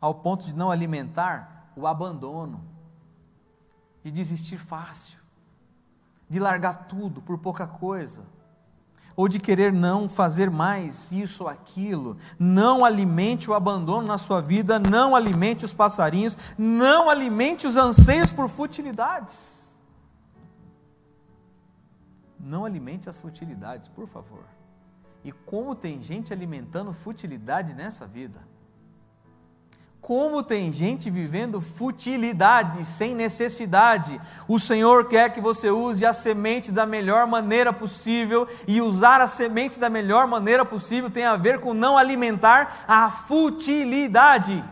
ao 0.00 0.14
ponto 0.14 0.46
de 0.46 0.54
não 0.54 0.70
alimentar 0.70 1.72
o 1.76 1.86
abandono, 1.86 2.64
de 4.02 4.10
desistir 4.10 4.58
fácil, 4.58 5.18
de 6.28 6.38
largar 6.38 6.86
tudo 6.86 7.20
por 7.20 7.38
pouca 7.38 7.66
coisa, 7.66 8.24
ou 9.18 9.28
de 9.28 9.40
querer 9.40 9.72
não 9.72 10.08
fazer 10.08 10.48
mais 10.48 11.10
isso 11.10 11.42
ou 11.42 11.50
aquilo. 11.50 12.16
Não 12.38 12.84
alimente 12.84 13.50
o 13.50 13.54
abandono 13.54 14.06
na 14.06 14.16
sua 14.16 14.40
vida, 14.40 14.78
não 14.78 15.16
alimente 15.16 15.64
os 15.64 15.72
passarinhos, 15.72 16.38
não 16.56 17.10
alimente 17.10 17.66
os 17.66 17.76
anseios 17.76 18.32
por 18.32 18.48
futilidades. 18.48 19.76
Não 22.38 22.64
alimente 22.64 23.10
as 23.10 23.18
futilidades, 23.18 23.88
por 23.88 24.06
favor. 24.06 24.44
E 25.24 25.32
como 25.32 25.74
tem 25.74 26.00
gente 26.00 26.32
alimentando 26.32 26.92
futilidade 26.92 27.74
nessa 27.74 28.06
vida. 28.06 28.40
Como 30.00 30.42
tem 30.42 30.72
gente 30.72 31.10
vivendo 31.10 31.60
futilidade, 31.60 32.84
sem 32.84 33.14
necessidade. 33.14 34.18
O 34.46 34.58
Senhor 34.58 35.08
quer 35.08 35.34
que 35.34 35.40
você 35.40 35.70
use 35.70 36.06
a 36.06 36.12
semente 36.14 36.72
da 36.72 36.86
melhor 36.86 37.26
maneira 37.26 37.72
possível, 37.72 38.48
e 38.66 38.80
usar 38.80 39.20
a 39.20 39.26
semente 39.26 39.78
da 39.78 39.90
melhor 39.90 40.26
maneira 40.26 40.64
possível 40.64 41.10
tem 41.10 41.24
a 41.24 41.36
ver 41.36 41.60
com 41.60 41.74
não 41.74 41.98
alimentar 41.98 42.84
a 42.86 43.10
futilidade. 43.10 44.64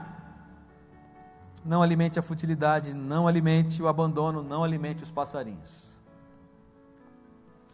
Não 1.64 1.82
alimente 1.82 2.18
a 2.18 2.22
futilidade, 2.22 2.94
não 2.94 3.26
alimente 3.26 3.82
o 3.82 3.88
abandono, 3.88 4.42
não 4.42 4.62
alimente 4.62 5.02
os 5.02 5.10
passarinhos. 5.10 6.00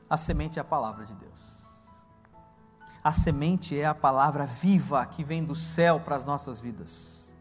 A 0.09 0.17
semente 0.17 0.59
é 0.59 0.63
a 0.63 0.65
palavra 0.65 1.05
de 1.05 1.15
Deus. 1.15 1.52
A 3.05 3.11
semente 3.11 3.77
é 3.77 3.85
a 3.85 3.95
palavra 3.95 4.47
viva 4.47 5.05
que 5.05 5.25
vem 5.25 5.45
do 5.45 5.57
céu 5.57 5.99
para 5.99 6.15
as 6.15 6.25
nossas 6.25 6.61
vidas. 6.61 7.35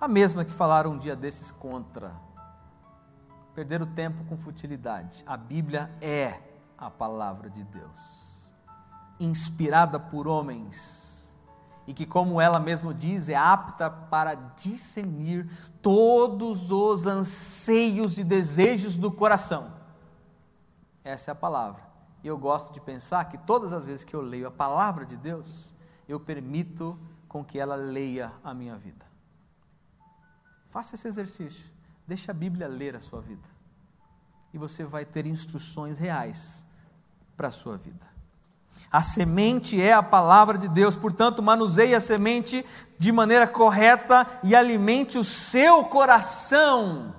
A 0.00 0.08
mesma 0.08 0.44
que 0.44 0.52
falaram 0.52 0.92
um 0.92 0.98
dia 0.98 1.14
desses 1.14 1.52
contra. 1.52 2.12
Perder 3.54 3.80
o 3.80 3.86
tempo 3.86 4.24
com 4.24 4.36
futilidade. 4.36 5.22
A 5.24 5.36
Bíblia 5.36 5.90
é 6.00 6.40
a 6.76 6.90
palavra 6.90 7.48
de 7.48 7.64
Deus, 7.64 8.52
inspirada 9.18 9.98
por 9.98 10.26
homens, 10.28 11.34
e 11.86 11.94
que, 11.94 12.04
como 12.04 12.40
ela 12.40 12.58
mesma 12.58 12.92
diz, 12.92 13.28
é 13.28 13.36
apta 13.36 13.88
para 13.88 14.34
discernir 14.34 15.48
todos 15.80 16.70
os 16.70 17.06
anseios 17.06 18.18
e 18.18 18.24
desejos 18.24 18.98
do 18.98 19.10
coração. 19.10 19.72
Essa 21.04 21.30
é 21.30 21.32
a 21.32 21.36
palavra. 21.36 21.85
E 22.26 22.28
eu 22.28 22.36
gosto 22.36 22.72
de 22.72 22.80
pensar 22.80 23.24
que 23.26 23.38
todas 23.38 23.72
as 23.72 23.86
vezes 23.86 24.04
que 24.04 24.12
eu 24.12 24.20
leio 24.20 24.48
a 24.48 24.50
palavra 24.50 25.06
de 25.06 25.16
Deus, 25.16 25.72
eu 26.08 26.18
permito 26.18 26.98
com 27.28 27.44
que 27.44 27.56
ela 27.56 27.76
leia 27.76 28.32
a 28.42 28.52
minha 28.52 28.74
vida. 28.76 29.06
Faça 30.66 30.96
esse 30.96 31.06
exercício. 31.06 31.70
Deixe 32.04 32.28
a 32.28 32.34
Bíblia 32.34 32.66
ler 32.66 32.96
a 32.96 33.00
sua 33.00 33.20
vida. 33.20 33.48
E 34.52 34.58
você 34.58 34.82
vai 34.82 35.04
ter 35.04 35.24
instruções 35.24 35.98
reais 36.00 36.66
para 37.36 37.46
a 37.46 37.52
sua 37.52 37.76
vida. 37.76 38.04
A 38.90 39.04
semente 39.04 39.80
é 39.80 39.92
a 39.92 40.02
palavra 40.02 40.58
de 40.58 40.66
Deus, 40.66 40.96
portanto, 40.96 41.40
manuseie 41.40 41.94
a 41.94 42.00
semente 42.00 42.66
de 42.98 43.12
maneira 43.12 43.46
correta 43.46 44.26
e 44.42 44.56
alimente 44.56 45.16
o 45.16 45.22
seu 45.22 45.84
coração 45.84 47.14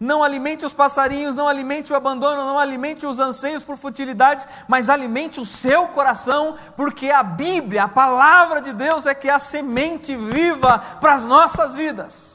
não 0.00 0.22
alimente 0.22 0.64
os 0.64 0.72
passarinhos, 0.72 1.34
não 1.34 1.48
alimente 1.48 1.92
o 1.92 1.96
abandono, 1.96 2.44
não 2.44 2.58
alimente 2.58 3.06
os 3.06 3.18
anseios 3.18 3.64
por 3.64 3.76
futilidades, 3.76 4.46
mas 4.68 4.90
alimente 4.90 5.40
o 5.40 5.44
seu 5.44 5.88
coração, 5.88 6.56
porque 6.76 7.10
a 7.10 7.22
Bíblia, 7.22 7.84
a 7.84 7.88
palavra 7.88 8.60
de 8.60 8.72
Deus, 8.72 9.06
é 9.06 9.14
que 9.14 9.28
é 9.28 9.32
a 9.32 9.38
semente 9.38 10.16
viva 10.16 10.78
para 11.00 11.14
as 11.14 11.24
nossas 11.24 11.74
vidas. 11.74 12.34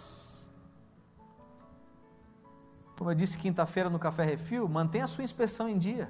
Como 2.97 3.11
eu 3.11 3.15
disse 3.15 3.37
quinta-feira 3.37 3.89
no 3.89 3.97
Café 3.97 4.23
Refil, 4.23 4.67
mantenha 4.67 5.05
a 5.05 5.07
sua 5.07 5.23
inspeção 5.23 5.69
em 5.69 5.77
dia. 5.77 6.09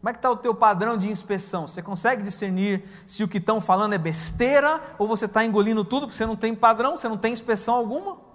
Como 0.00 0.10
é 0.10 0.12
que 0.12 0.18
está 0.18 0.30
o 0.30 0.36
teu 0.36 0.54
padrão 0.54 0.96
de 0.96 1.10
inspeção? 1.10 1.66
Você 1.66 1.82
consegue 1.82 2.22
discernir 2.22 2.84
se 3.06 3.24
o 3.24 3.28
que 3.28 3.38
estão 3.38 3.60
falando 3.60 3.94
é 3.94 3.98
besteira 3.98 4.80
ou 4.96 5.08
você 5.08 5.24
está 5.24 5.44
engolindo 5.44 5.84
tudo 5.84 6.06
porque 6.06 6.16
você 6.16 6.26
não 6.26 6.36
tem 6.36 6.54
padrão, 6.54 6.96
você 6.96 7.08
não 7.08 7.16
tem 7.16 7.32
inspeção 7.32 7.74
alguma? 7.74 8.27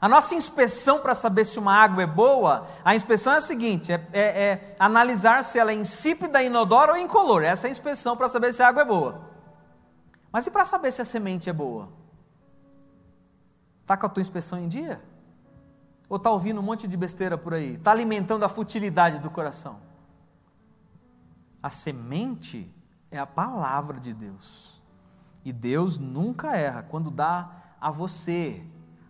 A 0.00 0.08
nossa 0.08 0.34
inspeção 0.34 1.00
para 1.00 1.14
saber 1.14 1.44
se 1.44 1.58
uma 1.58 1.72
água 1.72 2.02
é 2.02 2.06
boa, 2.06 2.68
a 2.84 2.94
inspeção 2.94 3.32
é 3.32 3.38
a 3.38 3.40
seguinte: 3.40 3.92
é, 3.92 4.06
é, 4.12 4.20
é 4.20 4.76
analisar 4.78 5.42
se 5.42 5.58
ela 5.58 5.72
é 5.72 5.74
insípida, 5.74 6.42
inodora 6.42 6.92
ou 6.92 6.98
incolor. 6.98 7.42
Essa 7.42 7.66
é 7.66 7.68
a 7.68 7.72
inspeção 7.72 8.16
para 8.16 8.28
saber 8.28 8.52
se 8.52 8.62
a 8.62 8.68
água 8.68 8.82
é 8.82 8.84
boa. 8.84 9.20
Mas 10.30 10.46
e 10.46 10.50
para 10.50 10.64
saber 10.64 10.92
se 10.92 11.02
a 11.02 11.04
semente 11.04 11.50
é 11.50 11.52
boa? 11.52 11.88
Está 13.82 13.96
com 13.96 14.06
a 14.06 14.08
tua 14.08 14.20
inspeção 14.20 14.58
em 14.58 14.68
dia? 14.68 15.02
Ou 16.08 16.16
está 16.16 16.30
ouvindo 16.30 16.60
um 16.60 16.62
monte 16.62 16.86
de 16.86 16.96
besteira 16.96 17.36
por 17.36 17.54
aí? 17.54 17.74
Está 17.74 17.90
alimentando 17.90 18.44
a 18.44 18.48
futilidade 18.48 19.18
do 19.18 19.30
coração? 19.30 19.80
A 21.62 21.70
semente 21.70 22.72
é 23.10 23.18
a 23.18 23.26
palavra 23.26 23.98
de 23.98 24.14
Deus. 24.14 24.80
E 25.44 25.52
Deus 25.52 25.98
nunca 25.98 26.56
erra 26.56 26.82
quando 26.82 27.10
dá 27.10 27.50
a 27.80 27.90
você 27.90 28.62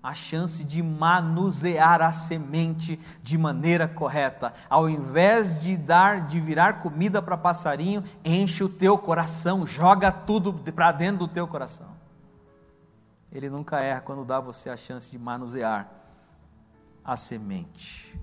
a 0.02 0.14
chance 0.14 0.64
de 0.64 0.82
manusear 0.82 2.00
a 2.00 2.12
semente 2.12 2.98
de 3.22 3.36
maneira 3.36 3.88
correta. 3.88 4.54
Ao 4.68 4.88
invés 4.88 5.62
de 5.62 5.76
dar, 5.76 6.26
de 6.26 6.40
virar 6.40 6.80
comida 6.82 7.20
para 7.20 7.36
passarinho, 7.36 8.02
enche 8.24 8.62
o 8.62 8.68
teu 8.68 8.96
coração, 8.96 9.66
joga 9.66 10.10
tudo 10.12 10.52
para 10.72 10.92
dentro 10.92 11.26
do 11.26 11.28
teu 11.28 11.46
coração. 11.46 11.88
Ele 13.30 13.50
nunca 13.50 13.80
erra 13.80 14.00
quando 14.00 14.24
dá 14.24 14.38
a 14.38 14.40
você 14.40 14.70
a 14.70 14.76
chance 14.76 15.10
de 15.10 15.18
manusear 15.18 15.90
a 17.04 17.16
semente. 17.16 18.18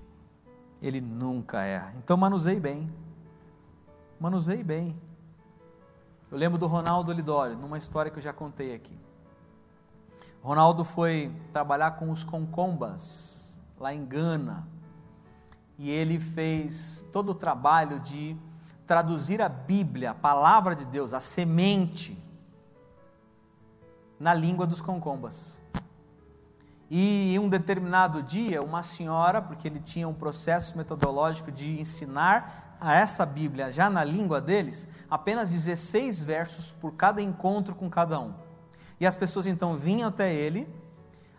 Ele 0.82 1.00
nunca 1.00 1.62
erra. 1.62 1.92
Então 1.96 2.16
manuseie 2.16 2.60
bem. 2.60 2.92
Manuseie 4.18 4.62
bem. 4.62 4.96
Eu 6.30 6.36
lembro 6.36 6.58
do 6.58 6.66
Ronaldo 6.66 7.12
Lidório, 7.12 7.56
numa 7.56 7.78
história 7.78 8.10
que 8.10 8.18
eu 8.18 8.22
já 8.22 8.32
contei 8.32 8.74
aqui. 8.74 8.98
Ronaldo 10.46 10.84
foi 10.84 11.34
trabalhar 11.52 11.96
com 11.96 12.08
os 12.08 12.22
concombas, 12.22 13.60
lá 13.80 13.92
em 13.92 14.04
Gana, 14.06 14.64
e 15.76 15.90
ele 15.90 16.20
fez 16.20 17.04
todo 17.12 17.30
o 17.30 17.34
trabalho 17.34 17.98
de 17.98 18.36
traduzir 18.86 19.42
a 19.42 19.48
Bíblia, 19.48 20.12
a 20.12 20.14
palavra 20.14 20.76
de 20.76 20.84
Deus, 20.84 21.12
a 21.12 21.18
semente, 21.18 22.16
na 24.20 24.32
língua 24.32 24.68
dos 24.68 24.80
concombas. 24.80 25.60
E 26.88 27.34
em 27.34 27.40
um 27.40 27.48
determinado 27.48 28.22
dia, 28.22 28.62
uma 28.62 28.84
senhora, 28.84 29.42
porque 29.42 29.66
ele 29.66 29.80
tinha 29.80 30.06
um 30.06 30.14
processo 30.14 30.78
metodológico 30.78 31.50
de 31.50 31.80
ensinar 31.80 32.76
a 32.80 32.94
essa 32.94 33.26
Bíblia 33.26 33.72
já 33.72 33.90
na 33.90 34.04
língua 34.04 34.40
deles, 34.40 34.86
apenas 35.10 35.50
16 35.50 36.22
versos 36.22 36.70
por 36.70 36.92
cada 36.92 37.20
encontro 37.20 37.74
com 37.74 37.90
cada 37.90 38.20
um. 38.20 38.45
E 38.98 39.06
as 39.06 39.16
pessoas 39.16 39.46
então 39.46 39.76
vinham 39.76 40.08
até 40.08 40.32
ele, 40.32 40.68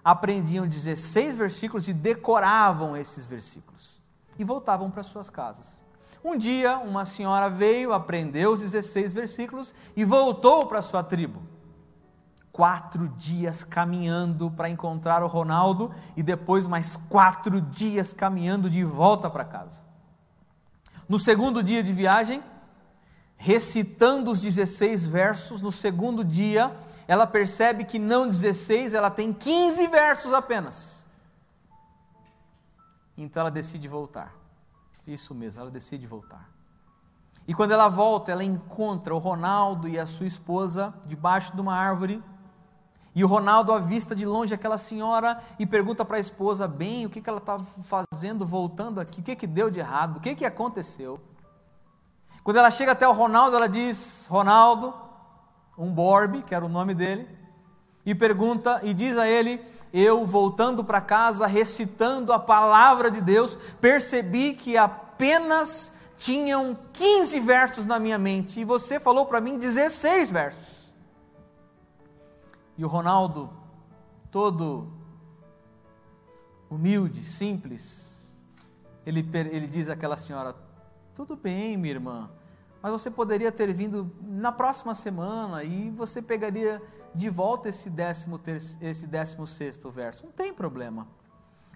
aprendiam 0.03 0.67
16 0.67 1.35
versículos 1.35 1.87
e 1.87 1.93
decoravam 1.93 2.95
esses 2.95 3.25
versículos. 3.25 4.01
E 4.37 4.43
voltavam 4.43 4.91
para 4.91 5.03
suas 5.03 5.29
casas. 5.29 5.81
Um 6.23 6.37
dia, 6.37 6.77
uma 6.77 7.05
senhora 7.05 7.49
veio, 7.49 7.93
aprendeu 7.93 8.51
os 8.51 8.59
16 8.59 9.13
versículos 9.13 9.73
e 9.95 10.03
voltou 10.03 10.65
para 10.67 10.81
sua 10.81 11.03
tribo 11.03 11.41
quatro 12.57 13.07
dias 13.09 13.63
caminhando 13.63 14.49
para 14.49 14.67
encontrar 14.67 15.21
o 15.21 15.27
Ronaldo 15.27 15.93
e 16.15 16.23
depois 16.23 16.65
mais 16.65 16.95
quatro 16.95 17.61
dias 17.61 18.11
caminhando 18.11 18.67
de 18.67 18.83
volta 18.83 19.29
para 19.29 19.45
casa. 19.45 19.83
No 21.07 21.19
segundo 21.19 21.61
dia 21.61 21.83
de 21.83 21.93
viagem, 21.93 22.41
recitando 23.35 24.31
os 24.31 24.41
16 24.41 25.05
versos, 25.05 25.61
no 25.61 25.71
segundo 25.71 26.23
dia, 26.25 26.75
ela 27.07 27.25
percebe 27.25 27.85
que 27.85 27.97
não 27.97 28.27
16, 28.27 28.93
ela 28.93 29.09
tem 29.09 29.31
15 29.31 29.87
versos 29.87 30.33
apenas. 30.33 31.05
Então 33.17 33.41
ela 33.41 33.51
decide 33.51 33.87
voltar. 33.87 34.33
Isso 35.05 35.33
mesmo, 35.33 35.61
ela 35.61 35.71
decide 35.71 36.05
voltar. 36.05 36.49
E 37.47 37.53
quando 37.53 37.71
ela 37.71 37.87
volta, 37.87 38.31
ela 38.31 38.43
encontra 38.43 39.15
o 39.15 39.17
Ronaldo 39.17 39.87
e 39.87 39.97
a 39.97 40.05
sua 40.05 40.27
esposa 40.27 40.93
debaixo 41.05 41.55
de 41.55 41.61
uma 41.61 41.73
árvore 41.73 42.21
e 43.17 43.23
o 43.23 43.27
Ronaldo 43.27 43.73
avista 43.73 44.15
de 44.15 44.27
longe 44.27 44.53
aquela 44.53 44.77
senhora 44.77 45.41
e 45.57 45.65
pergunta 45.65 46.05
para 46.05 46.17
a 46.17 46.19
esposa 46.19 46.67
bem 46.67 47.03
o 47.03 47.09
que, 47.09 47.19
que 47.19 47.27
ela 47.27 47.39
estava 47.39 47.65
fazendo 47.83 48.45
voltando 48.45 48.99
aqui, 48.99 49.21
o 49.21 49.23
que, 49.23 49.35
que 49.35 49.47
deu 49.47 49.71
de 49.71 49.79
errado, 49.79 50.17
o 50.17 50.19
que, 50.19 50.35
que 50.35 50.45
aconteceu. 50.45 51.19
Quando 52.43 52.57
ela 52.57 52.69
chega 52.69 52.91
até 52.91 53.07
o 53.07 53.13
Ronaldo, 53.13 53.55
ela 53.55 53.67
diz: 53.67 54.27
Ronaldo, 54.29 54.93
um 55.77 55.91
Borbe, 55.91 56.41
que 56.41 56.55
era 56.55 56.65
o 56.65 56.69
nome 56.69 56.95
dele, 56.95 57.27
e 58.05 58.15
pergunta 58.15 58.79
e 58.83 58.93
diz 58.93 59.17
a 59.17 59.27
ele: 59.27 59.61
Eu 59.93 60.25
voltando 60.25 60.83
para 60.83 61.01
casa, 61.01 61.45
recitando 61.45 62.33
a 62.33 62.39
palavra 62.39 63.11
de 63.11 63.21
Deus, 63.21 63.55
percebi 63.79 64.53
que 64.53 64.77
apenas 64.77 65.93
tinham 66.17 66.77
15 66.93 67.39
versos 67.41 67.85
na 67.85 67.99
minha 67.99 68.17
mente 68.17 68.59
e 68.59 68.65
você 68.65 68.99
falou 68.99 69.25
para 69.25 69.39
mim 69.39 69.57
16 69.57 70.31
versos. 70.31 70.91
E 72.77 72.83
o 72.83 72.87
Ronaldo, 72.87 73.49
todo 74.31 74.91
humilde, 76.69 77.23
simples, 77.23 78.39
ele, 79.05 79.27
ele 79.51 79.67
diz 79.67 79.89
àquela 79.89 80.17
senhora: 80.17 80.55
Tudo 81.13 81.35
bem, 81.35 81.77
minha 81.77 81.93
irmã, 81.93 82.29
mas 82.81 82.91
você 82.91 83.09
poderia 83.09 83.51
ter 83.51 83.73
vindo 83.73 84.15
na 84.21 84.51
próxima 84.51 84.93
semana 84.93 85.63
e 85.63 85.89
você 85.91 86.21
pegaria 86.21 86.81
de 87.13 87.29
volta 87.29 87.69
esse 87.69 87.89
décimo, 87.89 88.39
esse 88.81 89.07
décimo 89.07 89.47
sexto 89.47 89.89
verso. 89.89 90.25
Não 90.25 90.31
tem 90.31 90.53
problema. 90.53 91.07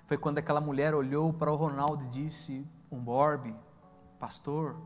Foi 0.06 0.18
quando 0.18 0.38
aquela 0.38 0.62
mulher 0.62 0.94
olhou 0.94 1.34
para 1.34 1.52
o 1.52 1.56
Ronaldo 1.56 2.04
e 2.06 2.08
disse: 2.10 2.68
Um 2.92 3.00
borbe, 3.00 3.56
pastor, 4.20 4.78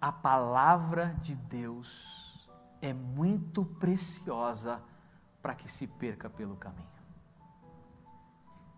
a 0.00 0.12
palavra 0.12 1.16
de 1.20 1.34
Deus 1.34 2.48
é 2.82 2.92
muito 2.92 3.64
preciosa 3.64 4.82
para 5.40 5.54
que 5.54 5.70
se 5.70 5.86
perca 5.86 6.28
pelo 6.28 6.56
caminho. 6.56 6.91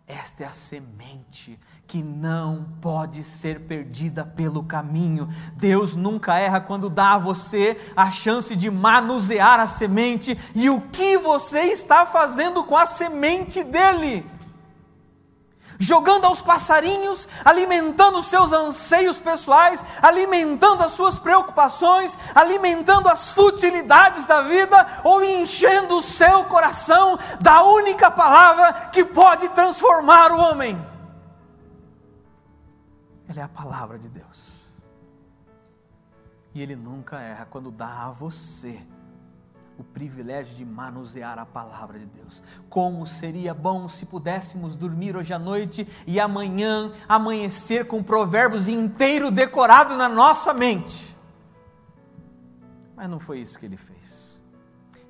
Esta 0.06 0.44
é 0.44 0.46
a 0.46 0.52
semente 0.52 1.58
que 1.86 2.02
não 2.02 2.66
pode 2.82 3.22
ser 3.22 3.60
perdida 3.60 4.22
pelo 4.22 4.62
caminho. 4.62 5.28
Deus 5.54 5.96
nunca 5.96 6.38
erra 6.38 6.60
quando 6.60 6.90
dá 6.90 7.14
a 7.14 7.18
você 7.18 7.74
a 7.96 8.10
chance 8.10 8.54
de 8.54 8.70
manusear 8.70 9.60
a 9.60 9.66
semente 9.66 10.36
e 10.54 10.68
o 10.68 10.82
que 10.82 11.16
você 11.16 11.62
está 11.72 12.04
fazendo 12.04 12.64
com 12.64 12.76
a 12.76 12.84
semente 12.84 13.64
dele 13.64 14.26
jogando 15.78 16.24
aos 16.24 16.40
passarinhos, 16.40 17.28
alimentando 17.44 18.18
os 18.18 18.26
seus 18.26 18.52
anseios 18.52 19.18
pessoais, 19.18 19.84
alimentando 20.00 20.82
as 20.82 20.92
suas 20.92 21.18
preocupações, 21.18 22.16
alimentando 22.34 23.08
as 23.08 23.32
futilidades 23.32 24.26
da 24.26 24.42
vida, 24.42 24.86
ou 25.04 25.22
enchendo 25.22 25.96
o 25.96 26.02
seu 26.02 26.44
coração 26.44 27.18
da 27.40 27.62
única 27.62 28.10
palavra 28.10 28.90
que 28.92 29.04
pode 29.04 29.48
transformar 29.50 30.32
o 30.32 30.38
homem. 30.38 30.94
Ela 33.28 33.40
é 33.40 33.42
a 33.42 33.48
palavra 33.48 33.98
de 33.98 34.10
Deus. 34.10 34.72
E 36.54 36.62
Ele 36.62 36.76
nunca 36.76 37.20
erra 37.20 37.46
quando 37.46 37.70
dá 37.70 38.04
a 38.04 38.10
você 38.10 38.80
o 39.78 39.82
privilégio 39.82 40.56
de 40.56 40.64
manusear 40.64 41.38
a 41.38 41.46
palavra 41.46 41.98
de 41.98 42.06
Deus. 42.06 42.42
Como 42.68 43.06
seria 43.06 43.52
bom 43.52 43.88
se 43.88 44.06
pudéssemos 44.06 44.76
dormir 44.76 45.16
hoje 45.16 45.32
à 45.32 45.38
noite 45.38 45.86
e 46.06 46.20
amanhã 46.20 46.92
amanhecer 47.08 47.86
com 47.86 48.02
provérbios 48.02 48.68
inteiro 48.68 49.30
decorado 49.30 49.96
na 49.96 50.08
nossa 50.08 50.54
mente. 50.54 51.16
Mas 52.94 53.10
não 53.10 53.18
foi 53.18 53.40
isso 53.40 53.58
que 53.58 53.66
ele 53.66 53.76
fez. 53.76 54.42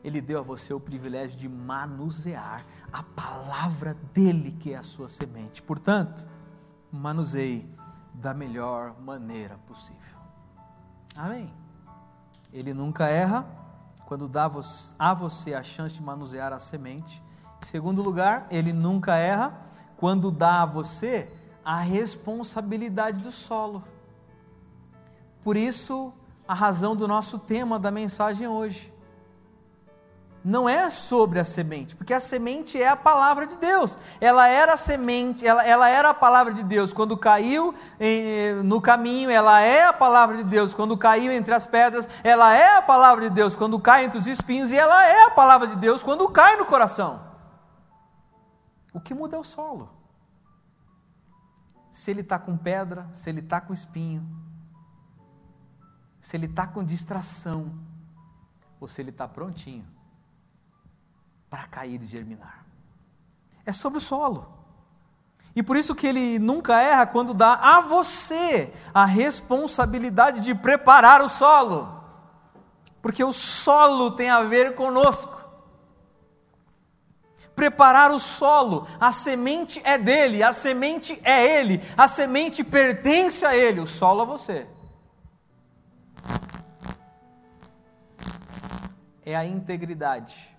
Ele 0.02 0.20
deu 0.20 0.38
a 0.38 0.42
você 0.42 0.72
o 0.72 0.80
privilégio 0.80 1.38
de 1.38 1.48
manusear 1.48 2.64
a 2.92 3.02
palavra 3.02 3.94
dele, 4.12 4.52
que 4.52 4.72
é 4.72 4.76
a 4.76 4.82
sua 4.82 5.08
semente. 5.08 5.62
Portanto, 5.62 6.26
manuseie 6.92 7.68
da 8.12 8.32
melhor 8.32 9.00
maneira 9.00 9.58
possível. 9.66 10.00
Amém. 11.16 11.52
Ele 12.52 12.72
nunca 12.72 13.08
erra 13.08 13.63
quando 14.06 14.28
dá 14.28 14.50
a 14.98 15.14
você 15.14 15.54
a 15.54 15.62
chance 15.62 15.94
de 15.94 16.02
manusear 16.02 16.52
a 16.52 16.58
semente. 16.58 17.22
Em 17.62 17.66
segundo 17.66 18.02
lugar, 18.02 18.46
ele 18.50 18.72
nunca 18.72 19.16
erra 19.16 19.58
quando 19.96 20.30
dá 20.30 20.62
a 20.62 20.66
você 20.66 21.28
a 21.64 21.80
responsabilidade 21.80 23.20
do 23.20 23.32
solo. 23.32 23.82
Por 25.42 25.56
isso, 25.56 26.12
a 26.46 26.54
razão 26.54 26.94
do 26.94 27.08
nosso 27.08 27.38
tema 27.38 27.78
da 27.78 27.90
mensagem 27.90 28.46
hoje 28.46 28.93
não 30.44 30.68
é 30.68 30.90
sobre 30.90 31.40
a 31.40 31.44
semente, 31.44 31.96
porque 31.96 32.12
a 32.12 32.20
semente 32.20 32.80
é 32.80 32.86
a 32.86 32.96
palavra 32.96 33.46
de 33.46 33.56
Deus. 33.56 33.98
Ela 34.20 34.46
era 34.46 34.74
a 34.74 34.76
semente, 34.76 35.46
ela, 35.46 35.64
ela 35.64 35.88
era 35.88 36.10
a 36.10 36.14
palavra 36.14 36.52
de 36.52 36.62
Deus 36.62 36.92
quando 36.92 37.16
caiu 37.16 37.74
em, 37.98 38.62
no 38.62 38.78
caminho, 38.78 39.30
ela 39.30 39.62
é 39.62 39.86
a 39.86 39.92
palavra 39.92 40.36
de 40.36 40.44
Deus 40.44 40.74
quando 40.74 40.98
caiu 40.98 41.32
entre 41.32 41.54
as 41.54 41.64
pedras, 41.64 42.06
ela 42.22 42.54
é 42.54 42.76
a 42.76 42.82
palavra 42.82 43.26
de 43.26 43.34
Deus 43.34 43.56
quando 43.56 43.80
cai 43.80 44.04
entre 44.04 44.18
os 44.18 44.26
espinhos, 44.26 44.70
e 44.70 44.76
ela 44.76 45.06
é 45.06 45.24
a 45.24 45.30
palavra 45.30 45.66
de 45.66 45.76
Deus 45.76 46.02
quando 46.02 46.28
cai 46.28 46.56
no 46.56 46.66
coração. 46.66 47.24
O 48.92 49.00
que 49.00 49.14
muda 49.14 49.36
é 49.36 49.40
o 49.40 49.44
solo. 49.44 49.90
Se 51.90 52.10
ele 52.10 52.20
está 52.20 52.38
com 52.38 52.54
pedra, 52.54 53.08
se 53.12 53.30
ele 53.30 53.40
está 53.40 53.62
com 53.62 53.72
espinho, 53.72 54.22
se 56.20 56.36
ele 56.36 56.46
está 56.46 56.66
com 56.66 56.84
distração, 56.84 57.72
ou 58.78 58.86
se 58.86 59.00
ele 59.00 59.10
está 59.10 59.26
prontinho 59.26 59.94
para 61.54 61.68
cair 61.68 62.02
e 62.02 62.04
germinar. 62.04 62.66
É 63.64 63.70
sobre 63.70 63.98
o 63.98 64.00
solo. 64.00 64.52
E 65.54 65.62
por 65.62 65.76
isso 65.76 65.94
que 65.94 66.04
ele 66.04 66.36
nunca 66.36 66.82
erra 66.82 67.06
quando 67.06 67.32
dá 67.32 67.54
a 67.54 67.80
você 67.80 68.72
a 68.92 69.04
responsabilidade 69.04 70.40
de 70.40 70.52
preparar 70.52 71.22
o 71.22 71.28
solo. 71.28 72.02
Porque 73.00 73.22
o 73.22 73.32
solo 73.32 74.10
tem 74.10 74.30
a 74.30 74.42
ver 74.42 74.74
conosco. 74.74 75.42
Preparar 77.54 78.10
o 78.10 78.18
solo, 78.18 78.88
a 78.98 79.12
semente 79.12 79.80
é 79.84 79.96
dele, 79.96 80.42
a 80.42 80.52
semente 80.52 81.20
é 81.22 81.60
ele, 81.60 81.80
a 81.96 82.08
semente 82.08 82.64
pertence 82.64 83.46
a 83.46 83.56
ele, 83.56 83.78
o 83.78 83.86
solo 83.86 84.22
a 84.22 84.24
você. 84.24 84.66
É 89.24 89.36
a 89.36 89.46
integridade 89.46 90.53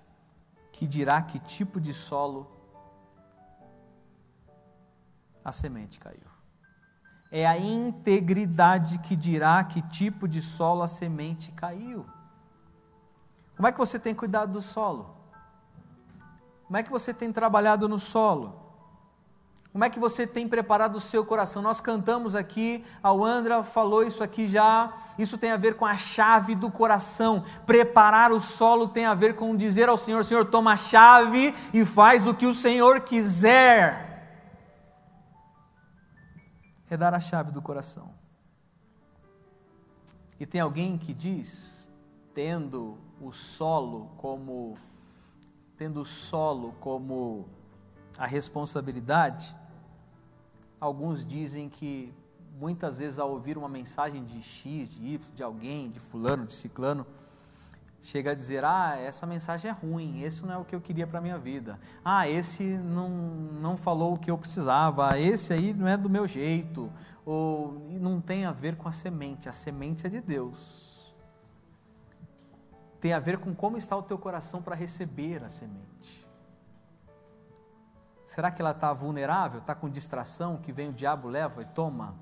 que 0.76 0.86
dirá 0.86 1.22
que 1.22 1.40
tipo 1.40 1.80
de 1.80 1.94
solo 1.94 2.52
a 5.42 5.50
semente 5.50 5.98
caiu. 5.98 6.28
É 7.32 7.48
a 7.48 7.58
integridade 7.58 9.00
que 9.00 9.16
dirá 9.16 9.64
que 9.64 9.82
tipo 9.84 10.28
de 10.28 10.42
solo 10.42 10.84
a 10.84 10.88
semente 10.90 11.50
caiu. 11.54 12.06
Como 13.56 13.66
é 13.66 13.72
que 13.72 13.78
você 13.78 13.98
tem 13.98 14.14
cuidado 14.14 14.52
do 14.52 14.62
solo? 14.62 15.16
Como 16.66 16.76
é 16.76 16.84
que 16.84 16.92
você 16.92 17.14
tem 17.14 17.32
trabalhado 17.32 17.88
no 17.88 17.98
solo? 17.98 18.65
Como 19.76 19.84
é 19.84 19.90
que 19.90 20.00
você 20.00 20.26
tem 20.26 20.48
preparado 20.48 20.96
o 20.96 21.02
seu 21.02 21.26
coração? 21.26 21.62
Nós 21.62 21.82
cantamos 21.82 22.34
aqui, 22.34 22.82
a 23.04 23.12
Andra 23.12 23.62
falou 23.62 24.08
isso 24.08 24.24
aqui 24.24 24.48
já. 24.48 24.94
Isso 25.20 25.38
tem 25.38 25.52
a 25.52 25.58
ver 25.58 25.74
com 25.74 25.86
a 25.86 25.98
chave 25.98 26.56
do 26.56 26.72
coração. 26.72 27.44
Preparar 27.66 28.32
o 28.32 28.40
solo 28.40 28.88
tem 28.88 29.06
a 29.06 29.14
ver 29.14 29.36
com 29.36 29.54
dizer 29.54 29.90
ao 29.90 29.98
Senhor: 29.98 30.24
Senhor, 30.24 30.46
toma 30.46 30.72
a 30.72 30.78
chave 30.78 31.54
e 31.74 31.84
faz 31.84 32.26
o 32.26 32.34
que 32.34 32.46
o 32.46 32.54
Senhor 32.54 33.02
quiser 33.02 34.06
é 36.90 36.96
dar 36.96 37.14
a 37.14 37.20
chave 37.20 37.52
do 37.52 37.62
coração. 37.62 38.14
E 40.40 40.46
tem 40.46 40.62
alguém 40.62 40.98
que 40.98 41.14
diz, 41.14 41.92
tendo 42.34 42.98
o 43.20 43.34
solo 43.34 44.12
como 44.16 44.76
tendo 45.78 46.00
o 46.00 46.06
solo 46.06 46.74
como 46.80 47.50
a 48.18 48.26
responsabilidade, 48.26 49.54
alguns 50.80 51.26
dizem 51.26 51.70
que 51.70 52.14
muitas 52.60 53.00
vezes 53.00 53.20
ao 53.20 53.32
ouvir 53.32 53.58
uma 53.58 53.70
mensagem 53.70 54.24
de 54.24 54.42
X, 54.42 54.90
de 54.90 55.06
Y, 55.06 55.36
de 55.36 55.44
alguém, 55.44 55.90
de 55.90 56.00
fulano, 56.00 56.46
de 56.46 56.54
ciclano, 56.54 57.06
chega 58.02 58.32
a 58.32 58.36
dizer: 58.36 58.64
ah, 58.64 58.96
essa 58.98 59.26
mensagem 59.26 59.70
é 59.70 59.74
ruim, 59.74 60.22
esse 60.22 60.46
não 60.46 60.54
é 60.54 60.58
o 60.58 60.66
que 60.66 60.76
eu 60.76 60.82
queria 60.82 61.08
para 61.08 61.20
a 61.20 61.22
minha 61.22 61.38
vida. 61.38 61.80
Ah, 62.04 62.28
esse 62.28 62.64
não, 62.64 63.10
não 63.10 63.78
falou 63.78 64.14
o 64.14 64.18
que 64.18 64.30
eu 64.30 64.38
precisava, 64.38 65.20
esse 65.20 65.54
aí 65.54 65.74
não 65.74 65.88
é 65.88 65.98
do 65.98 66.10
meu 66.10 66.28
jeito, 66.28 66.92
ou 67.26 67.74
não 68.00 68.22
tem 68.22 68.46
a 68.46 68.52
ver 68.52 68.76
com 68.76 68.88
a 68.88 68.92
semente, 68.92 69.50
a 69.50 69.52
semente 69.52 70.06
é 70.06 70.10
de 70.10 70.22
Deus. 70.22 71.14
Tem 73.00 73.14
a 73.14 73.20
ver 73.20 73.38
com 73.38 73.54
como 73.54 73.78
está 73.78 73.96
o 73.96 74.02
teu 74.02 74.18
coração 74.18 74.62
para 74.62 74.76
receber 74.76 75.44
a 75.44 75.50
semente. 75.50 76.25
Será 78.26 78.52
que 78.52 78.62
ela 78.62 78.72
está 78.72 78.92
vulnerável, 78.92 79.60
está 79.60 79.76
com 79.76 79.88
distração, 79.88 80.58
que 80.58 80.72
vem 80.72 80.90
o 80.90 80.94
diabo, 80.94 81.30
leva 81.30 81.62
e 81.62 81.66
toma? 81.66 82.16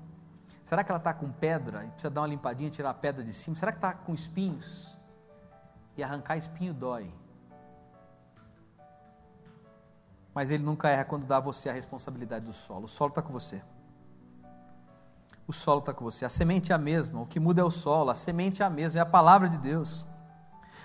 Será 0.62 0.84
que 0.84 0.90
ela 0.90 0.98
está 0.98 1.12
com 1.12 1.32
pedra 1.32 1.84
e 1.84 1.88
precisa 1.88 2.10
dar 2.10 2.20
uma 2.20 2.26
limpadinha, 2.26 2.70
tirar 2.70 2.90
a 2.90 2.94
pedra 2.94 3.24
de 3.24 3.32
cima? 3.32 3.56
Será 3.56 3.72
que 3.72 3.78
está 3.78 3.92
com 3.92 4.14
espinhos? 4.14 4.94
e 5.96 6.02
arrancar 6.02 6.36
espinho 6.36 6.74
dói. 6.74 7.12
Mas 10.34 10.50
ele 10.50 10.64
nunca 10.64 10.88
erra 10.88 11.04
quando 11.04 11.26
dá 11.26 11.36
a 11.36 11.40
você 11.40 11.68
a 11.68 11.72
responsabilidade 11.72 12.44
do 12.44 12.52
solo. 12.52 12.86
O 12.86 12.88
solo 12.88 13.10
está 13.10 13.22
com 13.22 13.32
você. 13.32 13.62
O 15.46 15.52
solo 15.52 15.78
está 15.78 15.92
com 15.92 16.04
você. 16.04 16.24
A 16.24 16.28
semente 16.28 16.72
é 16.72 16.74
a 16.74 16.78
mesma. 16.78 17.20
O 17.20 17.26
que 17.26 17.38
muda 17.38 17.60
é 17.60 17.64
o 17.64 17.70
solo. 17.70 18.10
A 18.10 18.14
semente 18.14 18.60
é 18.60 18.66
a 18.66 18.70
mesma. 18.70 18.98
É 18.98 19.02
a 19.02 19.06
palavra 19.06 19.48
de 19.48 19.58
Deus. 19.58 20.08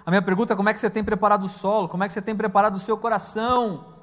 A 0.06 0.12
minha 0.12 0.22
pergunta 0.22 0.54
é 0.54 0.56
como 0.56 0.70
é 0.70 0.74
que 0.74 0.80
você 0.80 0.90
tem 0.90 1.04
preparado 1.04 1.46
o 1.46 1.50
solo? 1.50 1.90
Como 1.90 2.04
é 2.04 2.08
que 2.08 2.14
você 2.14 2.22
tem 2.22 2.36
preparado 2.36 2.76
o 2.76 2.80
seu 2.80 2.96
coração? 2.96 3.99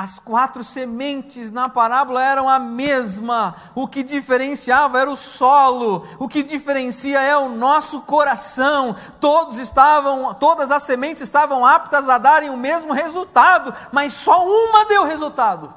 As 0.00 0.16
quatro 0.20 0.62
sementes 0.62 1.50
na 1.50 1.68
parábola 1.68 2.22
eram 2.22 2.48
a 2.48 2.60
mesma. 2.60 3.56
O 3.74 3.88
que 3.88 4.04
diferenciava 4.04 5.00
era 5.00 5.10
o 5.10 5.16
solo. 5.16 6.06
O 6.20 6.28
que 6.28 6.40
diferencia 6.40 7.20
é 7.20 7.36
o 7.36 7.48
nosso 7.48 8.02
coração. 8.02 8.94
Todos 9.18 9.58
estavam, 9.58 10.32
todas 10.34 10.70
as 10.70 10.84
sementes 10.84 11.22
estavam 11.22 11.66
aptas 11.66 12.08
a 12.08 12.16
darem 12.16 12.48
o 12.48 12.56
mesmo 12.56 12.92
resultado, 12.92 13.74
mas 13.90 14.12
só 14.12 14.46
uma 14.46 14.84
deu 14.84 15.02
resultado. 15.02 15.74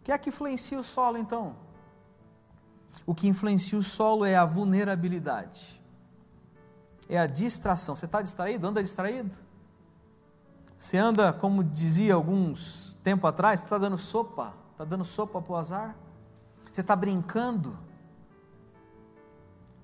O 0.00 0.04
que 0.04 0.12
é 0.12 0.16
que 0.16 0.30
influencia 0.30 0.80
o 0.80 0.82
solo 0.82 1.18
então? 1.18 1.54
O 3.04 3.14
que 3.14 3.28
influencia 3.28 3.78
o 3.78 3.82
solo 3.82 4.24
é 4.24 4.34
a 4.34 4.46
vulnerabilidade. 4.46 5.78
É 7.06 7.18
a 7.18 7.26
distração. 7.26 7.94
Você 7.94 8.06
está 8.06 8.22
distraído? 8.22 8.66
Anda 8.66 8.82
distraído? 8.82 9.51
Você 10.82 10.98
anda, 10.98 11.32
como 11.32 11.62
dizia 11.62 12.12
alguns 12.12 12.98
tempo 13.04 13.24
atrás, 13.24 13.62
está 13.62 13.78
dando 13.78 13.96
sopa, 13.96 14.52
está 14.72 14.84
dando 14.84 15.04
sopa 15.04 15.40
para 15.40 15.52
o 15.52 15.56
azar. 15.56 15.94
Você 16.72 16.80
está 16.80 16.96
brincando. 16.96 17.78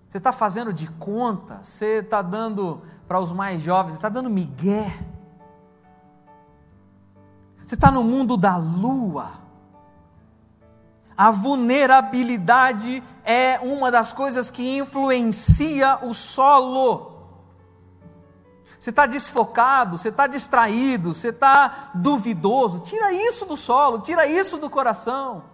Você 0.08 0.18
está 0.18 0.32
fazendo 0.32 0.72
de 0.72 0.88
conta. 0.88 1.60
Você 1.62 2.00
está 2.00 2.20
dando 2.20 2.82
para 3.06 3.20
os 3.20 3.30
mais 3.30 3.62
jovens, 3.62 3.94
está 3.94 4.08
dando 4.08 4.28
migué. 4.28 4.92
Você 7.64 7.76
está 7.76 7.92
no 7.92 8.02
mundo 8.02 8.36
da 8.36 8.56
lua. 8.56 9.34
A 11.16 11.30
vulnerabilidade 11.30 13.04
é 13.24 13.60
uma 13.60 13.92
das 13.92 14.12
coisas 14.12 14.50
que 14.50 14.78
influencia 14.78 16.00
o 16.02 16.12
solo 16.12 17.07
você 18.78 18.90
está 18.90 19.06
desfocado, 19.06 19.98
você 19.98 20.08
está 20.08 20.26
distraído, 20.26 21.12
você 21.12 21.28
está 21.28 21.90
duvidoso, 21.94 22.80
tira 22.80 23.12
isso 23.12 23.44
do 23.44 23.56
solo, 23.56 24.00
tira 24.00 24.26
isso 24.26 24.56
do 24.56 24.70
coração. 24.70 25.44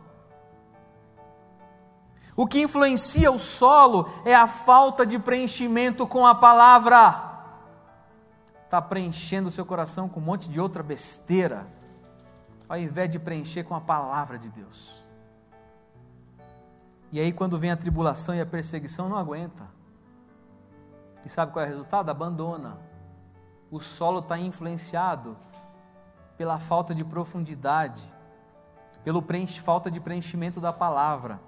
O 2.36 2.46
que 2.46 2.60
influencia 2.60 3.30
o 3.30 3.38
solo 3.38 4.10
é 4.24 4.34
a 4.34 4.46
falta 4.46 5.06
de 5.06 5.18
preenchimento 5.18 6.06
com 6.06 6.26
a 6.26 6.34
palavra. 6.34 7.32
Está 8.64 8.82
preenchendo 8.82 9.48
o 9.48 9.52
seu 9.52 9.64
coração 9.64 10.08
com 10.08 10.20
um 10.20 10.24
monte 10.24 10.48
de 10.48 10.60
outra 10.60 10.82
besteira, 10.82 11.66
ao 12.68 12.76
invés 12.76 13.08
de 13.08 13.18
preencher 13.18 13.64
com 13.64 13.74
a 13.74 13.80
palavra 13.80 14.36
de 14.36 14.50
Deus. 14.50 15.02
E 17.10 17.20
aí, 17.20 17.32
quando 17.32 17.58
vem 17.58 17.70
a 17.70 17.76
tribulação 17.76 18.34
e 18.34 18.40
a 18.40 18.46
perseguição, 18.46 19.08
não 19.08 19.16
aguenta. 19.16 19.64
E 21.24 21.28
sabe 21.28 21.52
qual 21.52 21.64
é 21.64 21.68
o 21.68 21.70
resultado? 21.70 22.10
Abandona 22.10 22.93
o 23.74 23.80
solo 23.80 24.20
está 24.20 24.38
influenciado 24.38 25.36
pela 26.38 26.60
falta 26.60 26.94
de 26.94 27.04
profundidade, 27.04 28.08
pela 29.02 29.20
falta 29.64 29.90
de 29.90 29.98
preenchimento 29.98 30.60
da 30.60 30.72
palavra. 30.72 31.40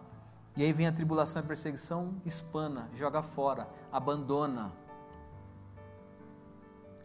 E 0.57 0.65
aí 0.65 0.73
vem 0.73 0.89
a 0.89 0.93
tribulação 0.93 1.41
e 1.41 1.45
a 1.45 1.47
perseguição, 1.47 2.17
espana, 2.25 2.89
joga 2.95 3.23
fora, 3.23 3.69
abandona. 3.93 4.73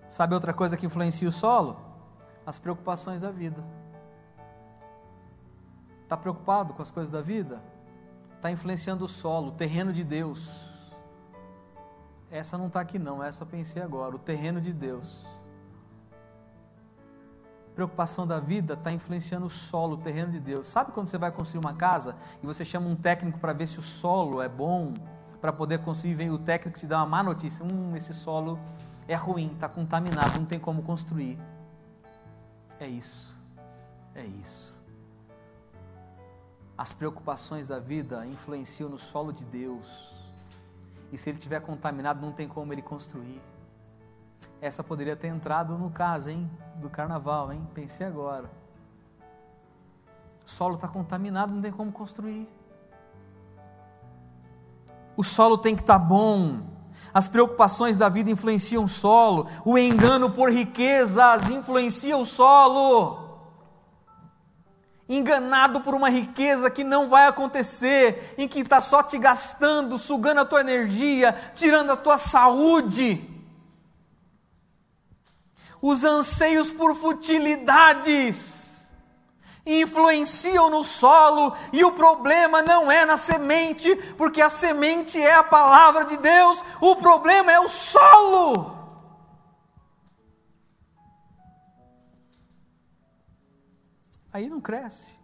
Sabe 0.09 0.33
outra 0.33 0.55
coisa 0.55 0.75
que 0.75 0.87
influencia 0.87 1.29
o 1.29 1.31
solo? 1.31 1.77
As 2.43 2.57
preocupações 2.57 3.21
da 3.21 3.29
vida. 3.29 3.63
Está 6.01 6.17
preocupado 6.17 6.73
com 6.73 6.81
as 6.81 6.89
coisas 6.89 7.11
da 7.11 7.21
vida? 7.21 7.61
Está 8.37 8.49
influenciando 8.49 9.05
o 9.05 9.07
solo, 9.07 9.49
o 9.49 9.51
terreno 9.51 9.93
de 9.93 10.03
Deus 10.03 10.70
essa 12.31 12.57
não 12.57 12.67
está 12.67 12.79
aqui 12.79 12.97
não, 12.97 13.21
essa 13.21 13.43
eu 13.43 13.47
pensei 13.47 13.81
agora, 13.81 14.15
o 14.15 14.19
terreno 14.19 14.61
de 14.61 14.71
Deus. 14.71 15.27
Preocupação 17.75 18.25
da 18.25 18.39
vida 18.39 18.73
está 18.73 18.91
influenciando 18.91 19.45
o 19.45 19.49
solo, 19.49 19.95
o 19.95 19.97
terreno 19.97 20.31
de 20.31 20.39
Deus. 20.39 20.67
Sabe 20.67 20.93
quando 20.93 21.07
você 21.07 21.17
vai 21.17 21.31
construir 21.31 21.59
uma 21.59 21.73
casa 21.73 22.15
e 22.41 22.45
você 22.45 22.63
chama 22.63 22.87
um 22.87 22.95
técnico 22.95 23.37
para 23.37 23.51
ver 23.51 23.67
se 23.67 23.79
o 23.79 23.81
solo 23.81 24.41
é 24.41 24.47
bom, 24.47 24.93
para 25.41 25.51
poder 25.51 25.79
construir, 25.79 26.13
vem 26.13 26.29
o 26.29 26.37
técnico 26.37 26.79
te 26.79 26.87
dá 26.87 26.97
uma 26.97 27.05
má 27.05 27.23
notícia, 27.23 27.65
hum, 27.65 27.95
esse 27.95 28.13
solo 28.13 28.59
é 29.07 29.15
ruim, 29.15 29.51
está 29.53 29.67
contaminado, 29.67 30.39
não 30.39 30.45
tem 30.45 30.59
como 30.59 30.83
construir. 30.83 31.37
É 32.79 32.87
isso, 32.87 33.35
é 34.15 34.25
isso. 34.25 34.79
As 36.77 36.93
preocupações 36.93 37.67
da 37.67 37.79
vida 37.79 38.25
influenciam 38.25 38.89
no 38.89 38.97
solo 38.97 39.33
de 39.33 39.43
Deus 39.45 40.20
e 41.11 41.17
se 41.17 41.29
ele 41.29 41.37
tiver 41.37 41.59
contaminado, 41.59 42.21
não 42.21 42.31
tem 42.31 42.47
como 42.47 42.73
ele 42.73 42.81
construir. 42.81 43.41
Essa 44.61 44.83
poderia 44.83 45.15
ter 45.15 45.27
entrado 45.27 45.77
no 45.77 45.89
caso, 45.89 46.29
hein? 46.29 46.49
Do 46.75 46.89
carnaval, 46.89 47.51
hein? 47.51 47.67
Pensei 47.73 48.05
agora. 48.05 48.49
O 50.45 50.49
solo 50.49 50.75
está 50.75 50.87
contaminado, 50.87 51.53
não 51.53 51.61
tem 51.61 51.71
como 51.71 51.91
construir. 51.91 52.47
O 55.17 55.23
solo 55.23 55.57
tem 55.57 55.75
que 55.75 55.81
estar 55.81 55.99
tá 55.99 56.05
bom. 56.05 56.61
As 57.13 57.27
preocupações 57.27 57.97
da 57.97 58.07
vida 58.07 58.31
influenciam 58.31 58.85
o 58.85 58.87
solo, 58.87 59.47
o 59.65 59.77
engano 59.77 60.31
por 60.31 60.49
riquezas 60.49 61.49
influencia 61.49 62.15
o 62.15 62.25
solo 62.25 63.30
enganado 65.17 65.81
por 65.81 65.93
uma 65.93 66.09
riqueza 66.09 66.69
que 66.69 66.83
não 66.83 67.09
vai 67.09 67.27
acontecer, 67.27 68.33
em 68.37 68.47
que 68.47 68.59
está 68.59 68.79
só 68.79 69.03
te 69.03 69.17
gastando, 69.17 69.97
sugando 69.97 70.41
a 70.41 70.45
tua 70.45 70.61
energia, 70.61 71.35
tirando 71.53 71.91
a 71.91 71.97
tua 71.97 72.17
saúde. 72.17 73.27
Os 75.81 76.03
anseios 76.03 76.71
por 76.71 76.95
futilidades 76.95 78.59
influenciam 79.65 80.69
no 80.69 80.83
solo, 80.83 81.53
e 81.71 81.83
o 81.83 81.91
problema 81.91 82.61
não 82.61 82.91
é 82.91 83.05
na 83.05 83.17
semente, 83.17 83.95
porque 84.17 84.41
a 84.41 84.49
semente 84.49 85.19
é 85.19 85.35
a 85.35 85.43
palavra 85.43 86.05
de 86.05 86.17
Deus, 86.17 86.63
o 86.79 86.95
problema 86.95 87.51
é 87.51 87.59
o 87.59 87.69
solo. 87.69 88.80
Aí 94.31 94.49
não 94.49 94.61
cresce, 94.61 95.19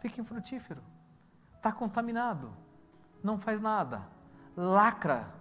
fica 0.00 0.20
infrutífero, 0.20 0.82
está 1.56 1.72
contaminado, 1.72 2.52
não 3.22 3.38
faz 3.38 3.60
nada, 3.60 4.08
lacra, 4.56 5.32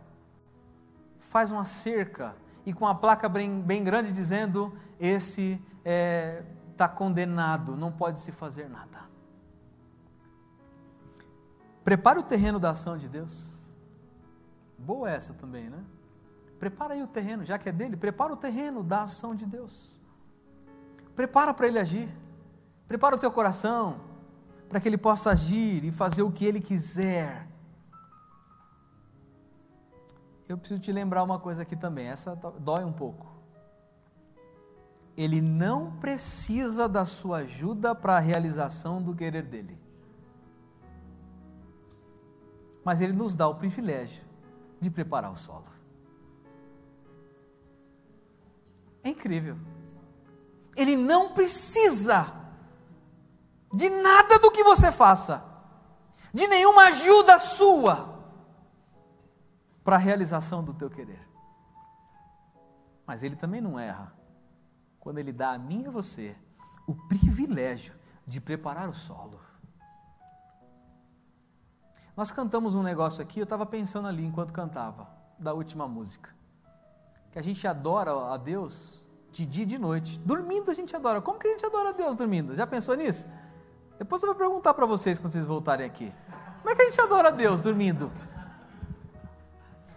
faz 1.20 1.52
uma 1.52 1.66
cerca 1.66 2.36
e 2.66 2.74
com 2.74 2.88
a 2.88 2.94
placa 2.94 3.30
bem, 3.30 3.62
bem 3.62 3.84
grande 3.84 4.12
dizendo: 4.12 4.78
esse 5.00 5.54
está 5.54 5.82
é, 5.86 6.44
tá 6.76 6.88
condenado, 6.88 7.76
não 7.76 7.92
pode 7.92 8.20
se 8.20 8.32
fazer 8.32 8.70
nada. 8.70 9.10
Prepare 11.84 12.20
o 12.20 12.24
terreno 12.24 12.60
da 12.60 12.72
ação 12.72 12.98
de 12.98 13.08
Deus. 13.08 13.58
Boa 14.78 15.10
essa 15.10 15.34
também, 15.34 15.70
né? 15.70 15.84
Prepara 16.60 16.94
aí 16.94 17.02
o 17.02 17.08
terreno, 17.08 17.46
já 17.46 17.58
que 17.58 17.70
é 17.70 17.72
dele, 17.72 17.96
prepara 17.96 18.34
o 18.34 18.38
terreno 18.38 18.84
da 18.84 19.04
ação 19.04 19.34
de 19.34 19.46
Deus. 19.46 20.00
Prepara 21.16 21.54
para 21.54 21.68
ele 21.68 21.80
agir. 21.80 22.10
Prepara 22.90 23.16
o 23.16 23.20
teu 23.20 23.32
coração 23.32 24.02
para 24.68 24.80
que 24.80 24.90
ele 24.90 24.98
possa 24.98 25.30
agir 25.30 25.86
e 25.86 25.92
fazer 25.92 26.24
o 26.24 26.32
que 26.32 26.44
ele 26.44 26.60
quiser. 26.60 27.48
Eu 30.48 30.58
preciso 30.58 30.82
te 30.82 30.92
lembrar 30.92 31.22
uma 31.22 31.38
coisa 31.38 31.62
aqui 31.62 31.76
também, 31.76 32.08
essa 32.08 32.36
dói 32.36 32.84
um 32.84 32.92
pouco. 32.92 33.28
Ele 35.16 35.40
não 35.40 35.92
precisa 35.98 36.90
da 36.90 37.06
sua 37.06 37.38
ajuda 37.38 37.94
para 37.94 38.18
a 38.18 38.20
realização 38.20 39.00
do 39.00 39.14
querer 39.14 39.44
dele. 39.44 39.78
Mas 42.84 43.02
ele 43.02 43.14
nos 43.14 43.36
dá 43.36 43.48
o 43.48 43.54
privilégio 43.54 44.24
de 44.82 44.90
preparar 44.90 45.32
o 45.32 45.36
solo. 45.36 45.66
É 49.04 49.10
incrível. 49.10 49.58
Ele 50.76 50.96
não 50.96 51.34
precisa 51.34 52.39
de 53.74 53.90
nada 53.90 54.40
do 54.40 54.52
que 54.52 54.64
você 54.64 54.92
faça, 54.92 55.44
de 56.34 56.48
nenhuma 56.48 56.88
ajuda 56.88 57.40
sua 57.40 58.20
para 59.84 59.96
a 59.96 60.00
realização 60.00 60.64
do 60.64 60.74
teu 60.74 60.90
querer. 60.90 61.28
Mas 63.06 63.24
ele 63.24 63.36
também 63.36 63.62
não 63.62 63.80
erra 63.80 64.14
quando 65.00 65.18
ele 65.18 65.32
dá 65.32 65.52
a 65.52 65.58
mim 65.58 65.84
e 65.84 65.88
a 65.88 65.92
você 65.92 66.36
o 66.86 66.96
privilégio 67.08 67.94
de 68.26 68.40
preparar 68.40 68.90
o 68.90 68.94
solo. 68.94 69.40
Nós 72.16 72.32
cantamos 72.32 72.76
um 72.76 72.84
negócio 72.84 73.22
aqui, 73.22 73.40
eu 73.40 73.46
estava 73.46 73.66
pensando 73.66 74.08
ali 74.08 74.26
enquanto 74.26 74.52
cantava, 74.52 75.08
da 75.38 75.54
última 75.54 75.88
música. 75.88 76.36
Que 77.32 77.40
a 77.40 77.42
gente 77.42 77.66
adora 77.66 78.12
a 78.34 78.38
Deus 78.38 79.04
de 79.32 79.46
dia 79.46 79.64
e 79.64 79.66
de 79.66 79.78
noite. 79.78 80.20
Dormindo 80.20 80.70
a 80.70 80.74
gente 80.74 80.96
adora. 80.96 81.22
Como 81.22 81.40
que 81.40 81.48
a 81.48 81.52
gente 81.52 81.66
adora 81.66 81.90
a 81.90 81.94
Deus 81.94 82.16
dormindo? 82.16 82.56
Já 82.56 82.68
pensou 82.68 82.96
nisso? 82.96 83.28
Depois 84.00 84.24
eu 84.24 84.28
vou 84.28 84.36
perguntar 84.36 84.74
para 84.74 84.86
vocês 84.86 85.20
quando 85.20 85.34
vocês 85.34 85.46
voltarem 85.46 85.86
aqui. 85.86 86.12
Como 86.62 86.70
é 86.70 86.76
que 86.76 86.82
a 86.82 86.86
gente 86.86 87.02
adora 87.02 87.28
a 87.28 87.32
Deus 87.32 87.60
dormindo? 87.60 88.10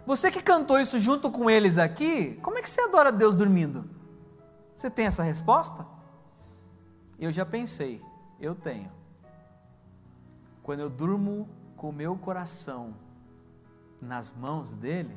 Você 0.05 0.31
que 0.31 0.43
cantou 0.43 0.81
isso 0.81 0.99
junto 0.99 1.31
com 1.31 1.49
eles 1.49 1.79
aqui, 1.79 2.35
como 2.43 2.59
é 2.59 2.63
que 2.63 2.69
você 2.69 2.81
adora 2.81 3.11
a 3.11 3.13
Deus 3.13 3.37
dormindo? 3.37 3.89
Você 4.77 4.91
tem 4.91 5.07
essa 5.07 5.23
resposta? 5.23 5.87
Eu 7.17 7.33
já 7.33 7.47
pensei, 7.47 8.03
eu 8.41 8.57
tenho. 8.57 8.91
Quando 10.65 10.81
eu 10.81 10.91
durmo 10.91 11.49
com 11.77 11.91
o 11.91 11.93
meu 11.93 12.17
coração 12.17 12.97
nas 14.01 14.33
mãos 14.33 14.77
dele, 14.77 15.17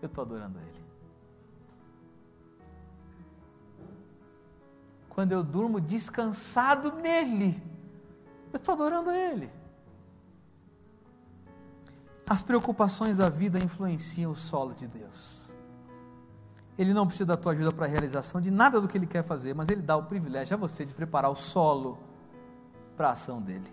eu 0.00 0.06
estou 0.06 0.22
adorando 0.22 0.60
ele. 0.60 0.84
Quando 5.08 5.32
eu 5.32 5.42
durmo 5.42 5.80
descansado 5.80 6.92
nele, 6.92 7.60
eu 8.54 8.58
estou 8.58 8.74
adorando 8.74 9.10
a 9.10 9.16
Ele. 9.16 9.50
As 12.26 12.42
preocupações 12.42 13.18
da 13.18 13.28
vida 13.28 13.58
influenciam 13.58 14.32
o 14.32 14.36
solo 14.36 14.72
de 14.74 14.86
Deus. 14.86 15.54
Ele 16.78 16.94
não 16.94 17.06
precisa 17.06 17.26
da 17.26 17.36
tua 17.36 17.52
ajuda 17.52 17.70
para 17.70 17.86
a 17.86 17.88
realização 17.88 18.40
de 18.40 18.50
nada 18.50 18.80
do 18.80 18.88
que 18.88 18.96
Ele 18.96 19.06
quer 19.06 19.22
fazer, 19.22 19.54
mas 19.54 19.68
Ele 19.68 19.82
dá 19.82 19.96
o 19.96 20.04
privilégio 20.04 20.54
a 20.54 20.58
você 20.58 20.84
de 20.84 20.92
preparar 20.92 21.30
o 21.30 21.36
solo 21.36 21.98
para 22.96 23.08
a 23.08 23.12
ação 23.12 23.40
dele. 23.40 23.70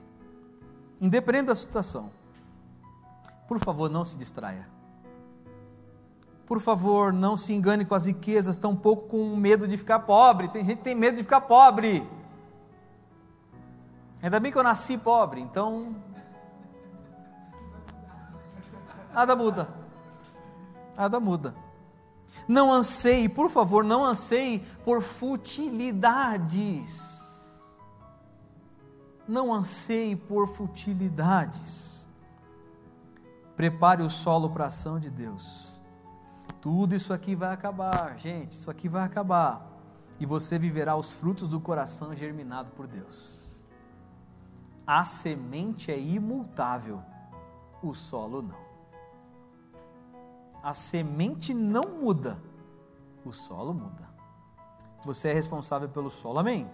Independente 0.99 1.47
da 1.47 1.55
situação, 1.55 2.11
por 3.47 3.59
favor, 3.59 3.89
não 3.89 4.05
se 4.05 4.17
distraia. 4.17 4.67
Por 6.45 6.59
favor, 6.59 7.13
não 7.13 7.37
se 7.37 7.53
engane 7.53 7.85
com 7.85 7.95
as 7.95 8.05
riquezas, 8.05 8.57
tampouco 8.57 9.07
com 9.07 9.35
medo 9.35 9.67
de 9.67 9.77
ficar 9.77 9.99
pobre. 9.99 10.49
Tem 10.49 10.65
gente 10.65 10.79
que 10.79 10.83
tem 10.83 10.95
medo 10.95 11.15
de 11.15 11.23
ficar 11.23 11.41
pobre. 11.41 12.07
Ainda 14.21 14.39
bem 14.39 14.51
que 14.51 14.57
eu 14.57 14.63
nasci 14.63 14.97
pobre, 14.97 15.41
então. 15.41 15.95
Nada 19.13 19.35
muda. 19.35 19.67
Nada 20.95 21.19
muda. 21.19 21.53
Não 22.47 22.71
anseie, 22.71 23.27
por 23.27 23.49
favor, 23.49 23.83
não 23.83 24.05
anseie 24.05 24.59
por 24.85 25.01
futilidades. 25.01 27.19
Não 29.27 29.53
anseie 29.53 30.15
por 30.15 30.47
futilidades. 30.47 32.07
Prepare 33.55 34.03
o 34.03 34.09
solo 34.09 34.49
para 34.49 34.65
a 34.65 34.67
ação 34.67 34.99
de 34.99 35.09
Deus. 35.09 35.79
Tudo 36.61 36.95
isso 36.95 37.13
aqui 37.13 37.35
vai 37.35 37.53
acabar, 37.53 38.17
gente. 38.17 38.53
Isso 38.53 38.69
aqui 38.69 38.87
vai 38.87 39.03
acabar. 39.03 39.67
E 40.19 40.25
você 40.25 40.59
viverá 40.59 40.95
os 40.95 41.13
frutos 41.13 41.47
do 41.47 41.59
coração 41.59 42.15
germinado 42.15 42.71
por 42.71 42.87
Deus. 42.87 43.50
A 44.93 45.05
semente 45.05 45.89
é 45.89 45.97
imutável, 45.97 47.01
o 47.81 47.93
solo 47.93 48.41
não. 48.41 48.59
A 50.61 50.73
semente 50.73 51.53
não 51.53 51.97
muda, 52.01 52.37
o 53.23 53.31
solo 53.31 53.73
muda. 53.73 54.09
Você 55.05 55.29
é 55.29 55.33
responsável 55.33 55.87
pelo 55.87 56.09
solo, 56.09 56.39
amém? 56.39 56.69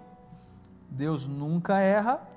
Deus 0.90 1.28
nunca 1.28 1.78
erra 1.80 2.28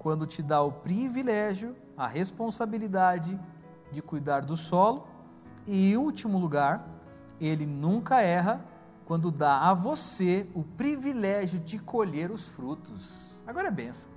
quando 0.00 0.26
te 0.26 0.42
dá 0.42 0.60
o 0.60 0.70
privilégio, 0.70 1.74
a 1.96 2.06
responsabilidade 2.06 3.40
de 3.90 4.02
cuidar 4.02 4.40
do 4.40 4.54
solo. 4.54 5.06
E, 5.66 5.94
em 5.94 5.96
último 5.96 6.38
lugar, 6.38 6.86
ele 7.40 7.64
nunca 7.64 8.20
erra 8.20 8.62
quando 9.06 9.30
dá 9.30 9.70
a 9.70 9.72
você 9.72 10.46
o 10.54 10.62
privilégio 10.62 11.58
de 11.58 11.78
colher 11.78 12.30
os 12.30 12.46
frutos. 12.46 13.42
Agora 13.46 13.68
é 13.68 13.70
benção. 13.70 14.11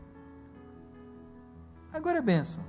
Agora 1.95 2.17
é 2.17 2.21
benção. 2.21 2.62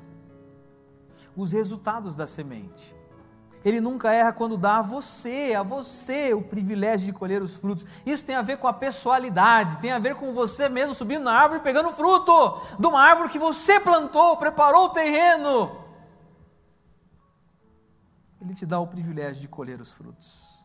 Os 1.36 1.50
resultados 1.50 2.14
da 2.14 2.28
semente. 2.28 2.94
Ele 3.64 3.80
nunca 3.80 4.12
erra 4.12 4.32
quando 4.32 4.56
dá 4.56 4.78
a 4.78 4.82
você, 4.82 5.52
a 5.58 5.64
você, 5.64 6.32
o 6.32 6.40
privilégio 6.40 7.06
de 7.06 7.12
colher 7.12 7.42
os 7.42 7.56
frutos. 7.56 7.84
Isso 8.06 8.24
tem 8.24 8.36
a 8.36 8.42
ver 8.42 8.58
com 8.58 8.68
a 8.68 8.72
pessoalidade, 8.72 9.80
tem 9.80 9.90
a 9.90 9.98
ver 9.98 10.14
com 10.14 10.32
você 10.32 10.68
mesmo 10.68 10.94
subindo 10.94 11.24
na 11.24 11.32
árvore 11.32 11.58
e 11.58 11.64
pegando 11.64 11.92
fruto 11.92 12.62
de 12.78 12.86
uma 12.86 13.00
árvore 13.00 13.28
que 13.28 13.38
você 13.38 13.80
plantou, 13.80 14.36
preparou 14.36 14.84
o 14.84 14.90
terreno. 14.90 15.84
Ele 18.40 18.54
te 18.54 18.64
dá 18.64 18.78
o 18.78 18.86
privilégio 18.86 19.42
de 19.42 19.48
colher 19.48 19.80
os 19.80 19.90
frutos. 19.90 20.64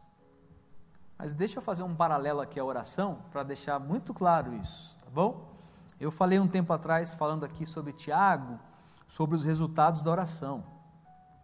Mas 1.17 1.33
deixa 1.33 1.57
eu 1.57 1.63
fazer 1.63 1.81
um 1.81 1.95
paralelo 1.95 2.39
aqui 2.39 2.59
à 2.59 2.63
oração 2.63 3.23
para 3.31 3.41
deixar 3.41 3.79
muito 3.79 4.13
claro 4.13 4.53
isso, 4.53 4.95
tá 4.99 5.09
bom? 5.09 5.50
Eu 6.01 6.09
falei 6.09 6.39
um 6.39 6.47
tempo 6.47 6.73
atrás, 6.73 7.13
falando 7.13 7.45
aqui 7.45 7.63
sobre 7.63 7.93
Tiago, 7.93 8.59
sobre 9.07 9.35
os 9.35 9.45
resultados 9.45 10.01
da 10.01 10.09
oração. 10.09 10.63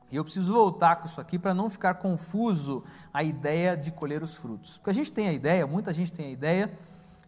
E 0.09 0.15
eu 0.15 0.23
preciso 0.23 0.51
voltar 0.51 0.95
com 0.95 1.05
isso 1.05 1.21
aqui 1.21 1.37
para 1.37 1.53
não 1.53 1.69
ficar 1.69 1.93
confuso 1.93 2.83
a 3.13 3.23
ideia 3.23 3.77
de 3.77 3.91
colher 3.91 4.23
os 4.23 4.33
frutos. 4.33 4.79
Porque 4.79 4.89
a 4.89 4.93
gente 4.93 5.11
tem 5.11 5.27
a 5.27 5.31
ideia, 5.31 5.67
muita 5.67 5.93
gente 5.93 6.11
tem 6.11 6.25
a 6.25 6.31
ideia 6.31 6.75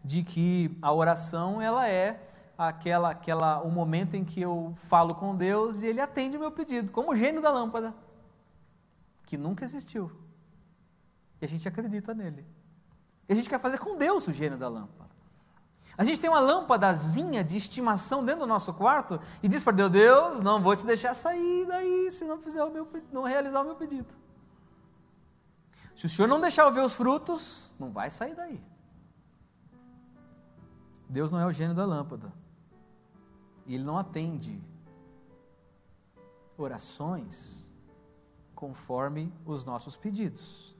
de 0.03 0.23
que 0.23 0.75
a 0.82 0.91
oração 0.91 1.61
ela 1.61 1.88
é 1.88 2.19
aquela, 2.57 3.11
aquela 3.11 3.61
o 3.61 3.69
momento 3.69 4.15
em 4.15 4.25
que 4.25 4.41
eu 4.41 4.73
falo 4.77 5.13
com 5.13 5.36
Deus 5.36 5.84
e 5.84 5.86
Ele 5.86 6.01
atende 6.01 6.36
o 6.36 6.39
meu 6.39 6.51
pedido, 6.51 6.91
como 6.91 7.11
o 7.11 7.15
gênio 7.15 7.43
da 7.43 7.51
lâmpada, 7.51 7.93
que 9.27 9.38
nunca 9.38 9.63
existiu. 9.63 10.11
E 11.39 11.45
a 11.45 11.47
gente 11.47 11.67
acredita 11.67 12.11
nele. 12.11 12.43
E 13.27 13.34
a 13.34 13.36
gente 13.36 13.47
quer 13.47 13.59
fazer 13.59 13.77
com 13.77 13.95
Deus 13.95 14.27
o 14.27 14.34
gênio 14.34 14.57
da 14.57 14.67
lâmpada. 14.67 15.09
A 16.00 16.06
gente 16.06 16.18
tem 16.22 16.30
uma 16.30 16.39
lâmpadazinha 16.39 17.43
de 17.43 17.58
estimação 17.58 18.24
dentro 18.24 18.39
do 18.39 18.47
nosso 18.47 18.74
quarto 18.74 19.20
e 19.43 19.50
diz 19.50 19.62
para 19.62 19.76
Deus: 19.76 19.89
Deus, 19.89 20.39
não 20.39 20.64
vou 20.64 20.74
te 20.74 20.86
deixar 20.86 21.14
sair 21.14 21.66
daí 21.66 22.10
se 22.10 22.24
não 22.24 22.39
fizer 22.39 22.64
o 22.64 22.72
meu, 22.72 22.88
não 23.12 23.24
realizar 23.24 23.60
o 23.60 23.66
meu 23.66 23.76
pedido. 23.76 24.08
Se 25.93 26.06
o 26.06 26.10
Senhor 26.10 26.30
não 26.30 26.39
deixar 26.39 26.64
eu 26.64 26.72
ver 26.72 26.86
os 26.86 26.93
frutos, 26.93 27.76
não 27.78 27.91
vai 27.91 28.10
sair 28.10 28.34
daí. 28.34 28.64
Deus 31.10 31.34
não 31.34 31.39
é 31.41 31.45
o 31.45 31.52
gênio 31.52 31.76
da 31.76 31.86
lâmpada. 31.86 32.32
E 33.66 33.76
Ele 33.76 33.84
não 33.84 33.97
atende 33.97 34.64
orações 36.58 37.70
conforme 38.56 39.34
os 39.45 39.66
nossos 39.66 39.97
pedidos. 39.97 40.78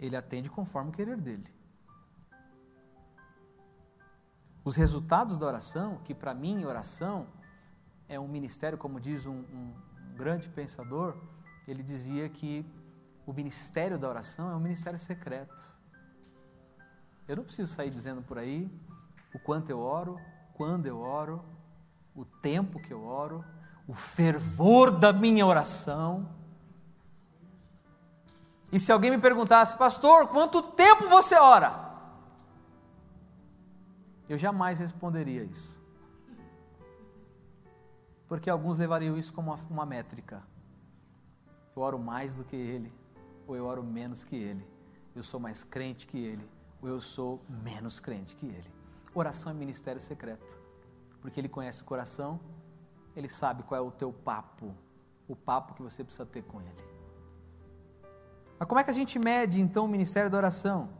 Ele 0.00 0.16
atende 0.16 0.50
conforme 0.50 0.90
o 0.90 0.92
querer 0.92 1.16
dele. 1.16 1.59
Os 4.64 4.76
resultados 4.76 5.38
da 5.38 5.46
oração, 5.46 5.98
que 6.04 6.14
para 6.14 6.34
mim 6.34 6.64
oração 6.64 7.26
é 8.08 8.20
um 8.20 8.28
ministério, 8.28 8.76
como 8.76 9.00
diz 9.00 9.26
um, 9.26 9.38
um, 9.38 9.72
grande 10.14 10.50
pensador, 10.50 11.16
ele 11.66 11.82
dizia 11.82 12.28
que 12.28 12.66
o 13.24 13.32
ministério 13.32 13.98
da 13.98 14.08
oração 14.08 14.50
é 14.50 14.54
um 14.54 14.60
ministério 14.60 14.98
secreto. 14.98 15.64
Eu 17.26 17.36
não 17.36 17.44
preciso 17.44 17.72
sair 17.72 17.88
dizendo 17.88 18.20
por 18.20 18.36
aí 18.36 18.70
o 19.32 19.38
quanto 19.38 19.70
eu 19.70 19.80
oro, 19.80 20.20
quando 20.52 20.84
eu 20.86 21.00
oro, 21.00 21.42
o 22.14 22.24
tempo 22.24 22.80
que 22.80 22.92
eu 22.92 23.02
oro, 23.04 23.42
o 23.88 23.94
fervor 23.94 24.90
da 24.90 25.12
minha 25.12 25.46
oração. 25.46 26.28
E 28.70 28.78
se 28.78 28.92
alguém 28.92 29.10
me 29.10 29.18
perguntasse, 29.18 29.76
pastor, 29.78 30.28
quanto 30.28 30.60
tempo 30.60 31.08
você 31.08 31.36
ora? 31.36 31.89
Eu 34.30 34.38
jamais 34.38 34.78
responderia 34.78 35.42
isso. 35.42 35.76
Porque 38.28 38.48
alguns 38.48 38.78
levariam 38.78 39.18
isso 39.18 39.32
como 39.32 39.52
uma, 39.68 39.84
métrica. 39.84 40.40
Eu 41.74 41.82
oro 41.82 41.98
mais 41.98 42.36
do 42.36 42.44
que 42.44 42.54
ele, 42.54 42.92
ou 43.44 43.56
eu 43.56 43.66
oro 43.66 43.82
menos 43.82 44.22
que 44.22 44.36
ele. 44.36 44.64
Eu 45.16 45.24
sou 45.24 45.40
mais 45.40 45.64
crente 45.64 46.06
que 46.06 46.16
ele, 46.16 46.48
ou 46.80 46.88
eu 46.88 47.00
sou 47.00 47.42
menos 47.48 47.98
crente 47.98 48.36
que 48.36 48.46
ele. 48.46 48.72
Oração 49.12 49.50
é 49.50 49.54
ministério 49.54 50.00
secreto, 50.00 50.56
porque 51.20 51.40
ele 51.40 51.48
conhece 51.48 51.82
o 51.82 51.84
coração, 51.84 52.38
ele 53.16 53.28
sabe 53.28 53.64
qual 53.64 53.78
é 53.78 53.84
o 53.84 53.90
teu 53.90 54.12
papo, 54.12 54.72
o 55.26 55.34
papo 55.34 55.74
que 55.74 55.82
você 55.82 56.04
precisa 56.04 56.24
ter 56.24 56.42
com 56.42 56.60
ele. 56.60 56.84
Mas 58.60 58.68
como 58.68 58.78
é 58.78 58.84
que 58.84 58.90
a 58.90 58.94
gente 58.94 59.18
mede 59.18 59.60
então 59.60 59.86
o 59.86 59.88
ministério 59.88 60.30
da 60.30 60.36
oração? 60.36 60.99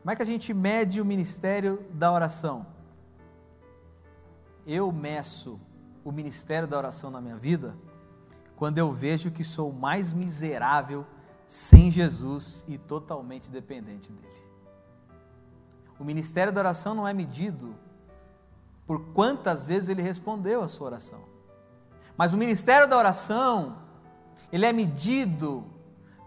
Como 0.00 0.10
é 0.10 0.16
que 0.16 0.22
a 0.22 0.26
gente 0.26 0.54
mede 0.54 1.00
o 1.00 1.04
ministério 1.04 1.84
da 1.92 2.10
oração? 2.10 2.66
Eu 4.66 4.90
meço 4.90 5.60
o 6.02 6.10
ministério 6.10 6.66
da 6.66 6.78
oração 6.78 7.10
na 7.10 7.20
minha 7.20 7.36
vida 7.36 7.76
quando 8.56 8.78
eu 8.78 8.92
vejo 8.92 9.30
que 9.30 9.44
sou 9.44 9.72
mais 9.72 10.12
miserável 10.12 11.06
sem 11.46 11.90
Jesus 11.90 12.64
e 12.66 12.78
totalmente 12.78 13.50
dependente 13.50 14.10
dele. 14.12 14.44
O 15.98 16.04
ministério 16.04 16.52
da 16.52 16.60
oração 16.60 16.94
não 16.94 17.06
é 17.06 17.12
medido 17.12 17.74
por 18.86 19.12
quantas 19.12 19.66
vezes 19.66 19.88
ele 19.88 20.02
respondeu 20.02 20.62
a 20.62 20.68
sua 20.68 20.86
oração. 20.86 21.20
Mas 22.16 22.32
o 22.32 22.36
ministério 22.36 22.88
da 22.88 22.96
oração, 22.96 23.78
ele 24.50 24.64
é 24.64 24.72
medido 24.72 25.64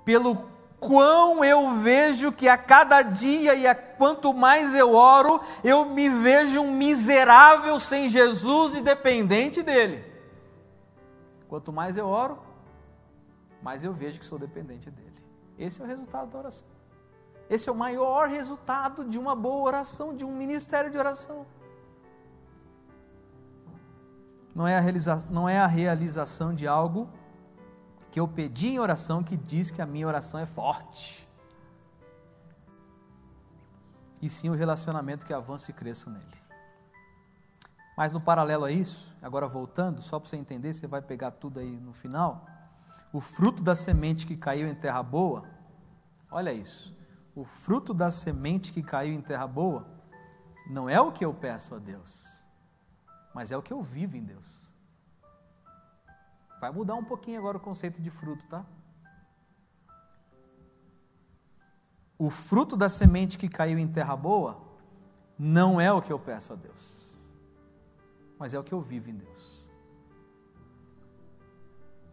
pelo 0.05 0.52
quão 0.87 1.43
eu 1.43 1.75
vejo 1.75 2.31
que 2.31 2.47
a 2.47 2.57
cada 2.57 3.01
dia 3.01 3.55
e 3.55 3.65
a 3.65 3.73
quanto 3.73 4.33
mais 4.33 4.73
eu 4.73 4.93
oro, 4.93 5.39
eu 5.63 5.85
me 5.85 6.09
vejo 6.09 6.61
um 6.61 6.71
miserável 6.75 7.79
sem 7.79 8.09
Jesus 8.09 8.75
e 8.75 8.81
dependente 8.81 9.63
dele. 9.63 10.03
Quanto 11.47 11.71
mais 11.71 11.97
eu 11.97 12.07
oro, 12.07 12.39
mais 13.61 13.83
eu 13.83 13.93
vejo 13.93 14.19
que 14.19 14.25
sou 14.25 14.37
dependente 14.37 14.89
dele. 14.91 15.13
Esse 15.57 15.81
é 15.81 15.85
o 15.85 15.87
resultado 15.87 16.31
da 16.31 16.39
oração. 16.39 16.67
Esse 17.49 17.69
é 17.69 17.71
o 17.71 17.75
maior 17.75 18.27
resultado 18.27 19.05
de 19.05 19.17
uma 19.19 19.35
boa 19.35 19.63
oração, 19.63 20.15
de 20.15 20.25
um 20.25 20.31
ministério 20.31 20.89
de 20.89 20.97
oração. 20.97 21.45
Não 24.55 24.67
é 24.67 24.77
a, 24.77 24.79
realiza 24.79 25.27
não 25.29 25.49
é 25.49 25.59
a 25.59 25.67
realização 25.67 26.53
de 26.53 26.67
algo 26.67 27.09
que 28.13 28.19
eu 28.19 28.27
pedi 28.27 28.67
em 28.67 28.79
oração 28.79 29.23
que 29.23 29.35
diz 29.35 29.71
que 29.71 29.81
a 29.81 29.85
minha 29.85 30.07
oração 30.07 30.39
é 30.39 30.45
forte. 30.45 31.27
E 34.21 34.29
sim 34.29 34.49
o 34.49 34.53
relacionamento 34.53 35.25
que 35.25 35.33
avança 35.33 35.71
e 35.71 35.73
cresça 35.73 36.11
nele. 36.11 36.43
Mas 37.97 38.13
no 38.13 38.21
paralelo 38.21 38.65
a 38.65 38.71
isso, 38.71 39.15
agora 39.19 39.47
voltando, 39.47 40.03
só 40.03 40.19
para 40.19 40.29
você 40.29 40.37
entender, 40.37 40.73
você 40.73 40.85
vai 40.85 41.01
pegar 41.01 41.31
tudo 41.31 41.59
aí 41.59 41.71
no 41.71 41.93
final. 41.93 42.45
O 43.11 43.19
fruto 43.19 43.63
da 43.63 43.73
semente 43.73 44.27
que 44.27 44.37
caiu 44.37 44.67
em 44.67 44.75
terra 44.75 45.01
boa, 45.01 45.43
olha 46.29 46.53
isso 46.53 46.93
o 47.35 47.43
fruto 47.43 47.93
da 47.93 48.11
semente 48.11 48.71
que 48.71 48.83
caiu 48.83 49.13
em 49.13 49.21
terra 49.21 49.47
boa, 49.47 49.87
não 50.69 50.89
é 50.89 50.99
o 51.01 51.11
que 51.11 51.25
eu 51.25 51.33
peço 51.33 51.73
a 51.73 51.79
Deus, 51.79 52.43
mas 53.33 53.51
é 53.51 53.57
o 53.57 53.61
que 53.61 53.73
eu 53.73 53.81
vivo 53.81 54.15
em 54.15 54.23
Deus. 54.23 54.71
Vai 56.63 56.71
mudar 56.71 56.95
um 56.95 57.03
pouquinho 57.03 57.37
agora 57.37 57.57
o 57.57 57.59
conceito 57.59 58.01
de 58.01 58.09
fruto, 58.09 58.47
tá? 58.47 58.65
O 62.17 62.29
fruto 62.29 62.77
da 62.77 62.87
semente 62.87 63.37
que 63.37 63.49
caiu 63.49 63.77
em 63.77 63.85
terra 63.85 64.15
boa 64.15 64.61
não 65.37 65.81
é 65.81 65.91
o 65.91 66.01
que 66.01 66.13
eu 66.13 66.17
peço 66.17 66.53
a 66.53 66.55
Deus, 66.55 67.21
mas 68.39 68.53
é 68.53 68.59
o 68.59 68.63
que 68.63 68.73
eu 68.73 68.79
vivo 68.79 69.09
em 69.09 69.15
Deus. 69.17 69.67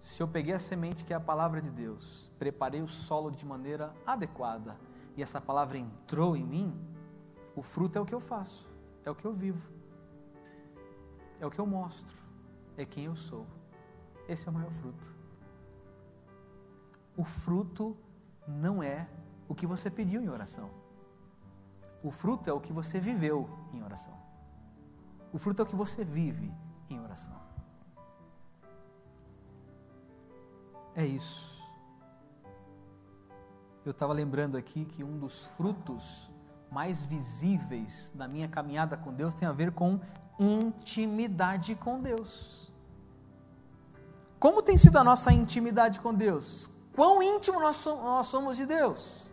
Se 0.01 0.21
eu 0.21 0.27
peguei 0.27 0.53
a 0.53 0.59
semente 0.59 1.05
que 1.05 1.13
é 1.13 1.17
a 1.17 1.21
palavra 1.21 1.63
de 1.63 1.71
Deus, 1.71 2.29
preparei 2.37 2.83
o 2.83 2.89
solo 2.89 3.31
de 3.31 3.47
maneira 3.47 3.95
adequada, 4.05 4.77
e 5.17 5.23
essa 5.23 5.41
palavra 5.41 5.79
entrou 5.79 6.37
em 6.37 6.45
mim, 6.45 6.77
o 7.55 7.63
fruto 7.63 7.97
é 7.97 8.01
o 8.01 8.05
que 8.05 8.17
eu 8.17 8.21
faço, 8.21 8.69
é 9.05 9.11
o 9.13 9.15
que 9.15 9.25
eu 9.25 9.33
vivo, 9.33 9.71
é 11.39 11.47
o 11.47 11.51
que 11.53 11.61
eu 11.61 11.67
mostro, 11.67 12.17
é 12.77 12.85
quem 12.85 13.05
eu 13.05 13.15
sou. 13.15 13.60
Esse 14.33 14.47
é 14.47 14.51
o 14.51 14.55
maior 14.55 14.71
fruto. 14.71 15.13
O 17.17 17.25
fruto 17.25 17.97
não 18.47 18.83
é 18.83 19.09
o 19.49 19.55
que 19.55 19.67
você 19.67 19.91
pediu 19.91 20.23
em 20.23 20.29
oração. 20.29 20.71
O 22.03 22.11
fruto 22.11 22.49
é 22.49 22.53
o 22.53 22.61
que 22.61 22.73
você 22.73 22.99
viveu 22.99 23.49
em 23.73 23.83
oração. 23.83 24.17
O 25.33 25.39
fruto 25.39 25.61
é 25.63 25.65
o 25.65 25.69
que 25.69 25.77
você 25.77 26.05
vive 26.05 26.53
em 26.89 27.01
oração. 27.01 27.39
É 30.95 31.05
isso 31.05 31.61
eu 33.85 33.93
estava 33.93 34.13
lembrando 34.13 34.57
aqui 34.57 34.85
que 34.85 35.03
um 35.03 35.19
dos 35.19 35.45
frutos 35.45 36.31
mais 36.71 37.03
visíveis 37.03 38.13
da 38.15 38.29
minha 38.29 38.47
caminhada 38.47 38.97
com 38.97 39.13
Deus 39.13 39.35
tem 39.35 39.49
a 39.49 39.53
ver 39.53 39.73
com 39.73 39.99
intimidade 40.39 41.75
com 41.75 42.01
Deus. 42.01 42.70
Como 44.41 44.63
tem 44.63 44.77
sido 44.77 44.97
a 44.97 45.05
nossa 45.05 45.33
intimidade 45.33 46.01
com 46.01 46.13
Deus? 46.13 46.69
Quão 46.97 47.23
íntimo 47.23 47.61
nós 47.61 47.87
somos 48.27 48.57
de 48.57 48.67
Deus? 48.67 49.31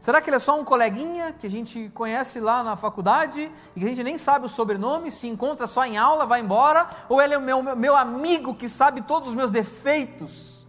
Será 0.00 0.22
que 0.22 0.30
ele 0.30 0.36
é 0.36 0.40
só 0.40 0.58
um 0.58 0.64
coleguinha 0.64 1.34
que 1.34 1.46
a 1.46 1.50
gente 1.50 1.90
conhece 1.92 2.40
lá 2.40 2.62
na 2.62 2.74
faculdade 2.74 3.52
e 3.76 3.80
que 3.80 3.84
a 3.84 3.88
gente 3.90 4.02
nem 4.02 4.16
sabe 4.16 4.46
o 4.46 4.48
sobrenome, 4.48 5.10
se 5.10 5.28
encontra 5.28 5.66
só 5.66 5.84
em 5.84 5.98
aula, 5.98 6.24
vai 6.24 6.40
embora? 6.40 6.88
Ou 7.06 7.20
ele 7.20 7.34
é 7.34 7.38
o 7.38 7.42
meu, 7.42 7.62
meu 7.76 7.94
amigo 7.94 8.54
que 8.54 8.66
sabe 8.66 9.02
todos 9.02 9.28
os 9.28 9.34
meus 9.34 9.50
defeitos? 9.50 10.60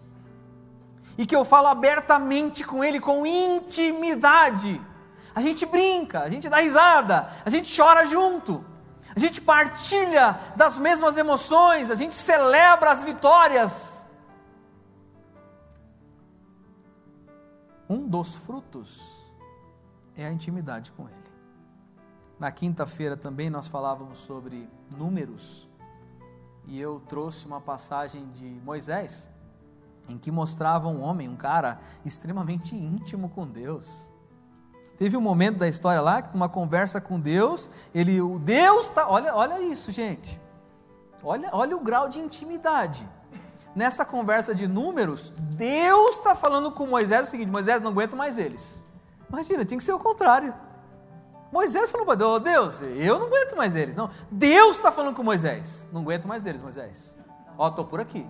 e 1.18 1.26
que 1.26 1.36
eu 1.36 1.46
falo 1.46 1.68
abertamente 1.68 2.64
com 2.64 2.84
Ele, 2.84 3.00
com 3.00 3.26
intimidade. 3.26 4.82
A 5.34 5.42
gente 5.42 5.66
brinca, 5.66 6.22
a 6.22 6.30
gente 6.30 6.50
dá 6.50 6.58
risada, 6.58 7.30
a 7.46 7.50
gente 7.50 7.80
chora 7.80 8.06
junto, 8.06 8.66
a 9.16 9.20
gente 9.20 9.42
partilha 9.42 10.40
das 10.56 10.78
mesmas 10.78 11.18
emoções, 11.18 11.90
a 11.90 11.96
gente 11.96 12.16
celebra 12.16 12.92
as 12.92 13.04
vitórias. 13.04 14.06
Um 17.90 18.08
dos 18.08 18.36
frutos 18.36 19.02
é 20.16 20.26
a 20.26 20.32
intimidade 20.32 20.92
com 20.92 21.08
Ele. 21.08 21.32
Na 22.40 22.52
quinta-feira 22.52 23.16
também 23.16 23.50
nós 23.50 23.68
falávamos 23.68 24.20
sobre 24.20 24.70
números 24.98 25.70
e 26.66 26.80
eu 26.80 27.00
trouxe 27.08 27.46
uma 27.46 27.62
passagem 27.62 28.30
de 28.32 28.46
Moisés 28.64 29.30
em 30.10 30.18
que 30.18 30.32
mostrava 30.32 30.88
um 30.88 31.02
homem, 31.02 31.30
um 31.30 31.36
cara 31.36 31.80
extremamente 32.04 32.76
íntimo 32.76 33.30
com 33.30 33.48
Deus. 33.48 34.11
Teve 35.02 35.18
um 35.18 35.22
momento 35.22 35.58
da 35.58 35.68
história 35.68 36.00
lá, 36.00 36.22
uma 36.32 36.48
conversa 36.48 37.02
com 37.02 37.20
Deus, 37.20 37.72
ele, 37.92 38.22
o 38.22 38.38
Deus 38.38 38.88
tá, 38.90 39.10
olha, 39.10 39.34
olha 39.34 39.60
isso, 39.60 39.92
gente. 39.92 40.40
Olha, 41.24 41.50
olha 41.52 41.76
o 41.76 41.80
grau 41.80 42.08
de 42.08 42.20
intimidade. 42.20 43.10
nessa 43.76 44.06
conversa 44.06 44.54
de 44.54 44.68
números, 44.68 45.34
Deus 45.40 46.18
está 46.18 46.36
falando 46.36 46.70
com 46.70 46.86
Moisés 46.86 47.28
o 47.28 47.32
seguinte: 47.32 47.50
Moisés, 47.50 47.82
não 47.82 47.90
aguento 47.90 48.16
mais 48.16 48.38
eles. 48.38 48.86
Imagina, 49.28 49.66
tinha 49.66 49.80
que 49.80 49.84
ser 49.84 49.94
o 49.94 49.98
contrário. 49.98 50.54
Moisés 51.52 51.90
falou 51.90 52.06
para 52.06 52.18
Deus: 52.18 52.44
Deus, 52.44 52.82
eu 52.96 53.18
não 53.18 53.26
aguento 53.26 53.56
mais 53.56 53.76
eles. 53.76 53.96
Não, 53.96 54.08
Deus 54.30 54.78
está 54.78 54.92
falando 54.92 55.16
com 55.16 55.24
Moisés: 55.24 55.90
Não 55.92 56.02
aguento 56.02 56.28
mais 56.28 56.46
eles, 56.46 56.62
Moisés. 56.62 57.18
Ó, 57.58 57.70
estou 57.70 57.86
por 57.86 58.00
aqui. 58.00 58.30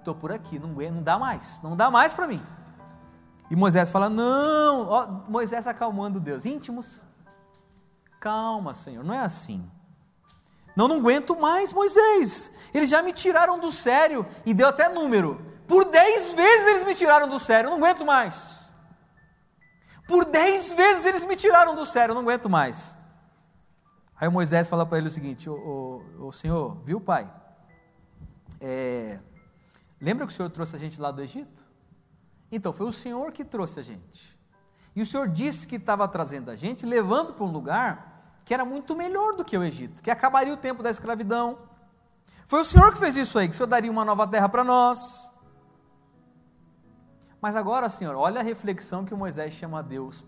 Estou 0.00 0.16
por 0.16 0.32
aqui, 0.32 0.58
não, 0.58 0.70
aguento, 0.70 0.94
não 0.94 1.02
dá 1.04 1.16
mais. 1.20 1.62
Não 1.62 1.76
dá 1.76 1.88
mais 1.88 2.12
para 2.12 2.26
mim. 2.26 2.42
E 3.52 3.54
Moisés 3.54 3.90
fala: 3.90 4.08
Não, 4.08 4.88
ó, 4.88 5.06
Moisés 5.28 5.66
acalmando 5.66 6.18
Deus, 6.18 6.46
íntimos. 6.46 7.04
Calma, 8.18 8.72
Senhor, 8.72 9.04
não 9.04 9.12
é 9.12 9.18
assim. 9.18 9.70
Não, 10.74 10.88
não 10.88 10.96
aguento 10.96 11.38
mais, 11.38 11.70
Moisés. 11.70 12.50
Eles 12.72 12.88
já 12.88 13.02
me 13.02 13.12
tiraram 13.12 13.60
do 13.60 13.70
sério 13.70 14.26
e 14.46 14.54
deu 14.54 14.68
até 14.68 14.88
número. 14.88 15.38
Por 15.68 15.84
dez 15.84 16.32
vezes 16.32 16.66
eles 16.66 16.84
me 16.84 16.94
tiraram 16.94 17.28
do 17.28 17.38
sério, 17.38 17.68
não 17.68 17.76
aguento 17.76 18.06
mais. 18.06 18.72
Por 20.08 20.24
dez 20.24 20.72
vezes 20.72 21.04
eles 21.04 21.24
me 21.26 21.36
tiraram 21.36 21.74
do 21.74 21.84
sério, 21.84 22.14
não 22.14 22.22
aguento 22.22 22.48
mais. 22.48 22.98
Aí 24.18 24.30
Moisés 24.30 24.66
fala 24.66 24.86
para 24.86 24.96
ele 24.96 25.08
o 25.08 25.10
seguinte: 25.10 25.50
ô, 25.50 26.02
ô, 26.18 26.28
ô 26.28 26.32
Senhor, 26.32 26.80
viu, 26.86 27.02
pai? 27.02 27.30
É, 28.58 29.20
lembra 30.00 30.26
que 30.26 30.32
o 30.32 30.34
Senhor 30.34 30.48
trouxe 30.48 30.74
a 30.74 30.78
gente 30.78 30.98
lá 30.98 31.10
do 31.10 31.20
Egito? 31.20 31.61
Então, 32.52 32.72
foi 32.72 32.86
o 32.86 32.92
Senhor 32.92 33.32
que 33.32 33.42
trouxe 33.42 33.80
a 33.80 33.82
gente. 33.82 34.38
E 34.94 35.00
o 35.00 35.06
Senhor 35.06 35.26
disse 35.26 35.66
que 35.66 35.76
estava 35.76 36.06
trazendo 36.06 36.50
a 36.50 36.56
gente, 36.56 36.84
levando 36.84 37.32
para 37.32 37.44
um 37.44 37.50
lugar 37.50 38.12
que 38.44 38.52
era 38.52 38.64
muito 38.64 38.94
melhor 38.94 39.34
do 39.34 39.44
que 39.44 39.56
o 39.56 39.64
Egito, 39.64 40.02
que 40.02 40.10
acabaria 40.10 40.52
o 40.52 40.56
tempo 40.56 40.82
da 40.82 40.90
escravidão. 40.90 41.58
Foi 42.46 42.60
o 42.60 42.64
Senhor 42.64 42.92
que 42.92 42.98
fez 42.98 43.16
isso 43.16 43.38
aí, 43.38 43.48
que 43.48 43.54
o 43.54 43.56
Senhor 43.56 43.68
daria 43.68 43.90
uma 43.90 44.04
nova 44.04 44.26
terra 44.26 44.48
para 44.48 44.62
nós. 44.62 45.32
Mas 47.40 47.56
agora, 47.56 47.88
Senhor, 47.88 48.14
olha 48.14 48.40
a 48.40 48.44
reflexão 48.44 49.04
que 49.04 49.14
Moisés 49.14 49.54
chama 49.54 49.78
a 49.78 49.82
Deus 49.82 50.22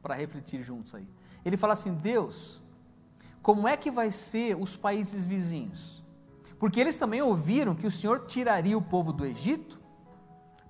para 0.00 0.14
refletir 0.14 0.62
juntos 0.62 0.94
aí. 0.94 1.08
Ele 1.44 1.56
fala 1.56 1.72
assim: 1.72 1.92
Deus, 1.92 2.62
como 3.42 3.66
é 3.66 3.76
que 3.76 3.90
vai 3.90 4.10
ser 4.10 4.56
os 4.56 4.76
países 4.76 5.24
vizinhos? 5.24 6.04
Porque 6.58 6.80
eles 6.80 6.96
também 6.96 7.20
ouviram 7.20 7.74
que 7.74 7.86
o 7.86 7.90
Senhor 7.90 8.26
tiraria 8.26 8.78
o 8.78 8.82
povo 8.82 9.12
do 9.12 9.26
Egito 9.26 9.80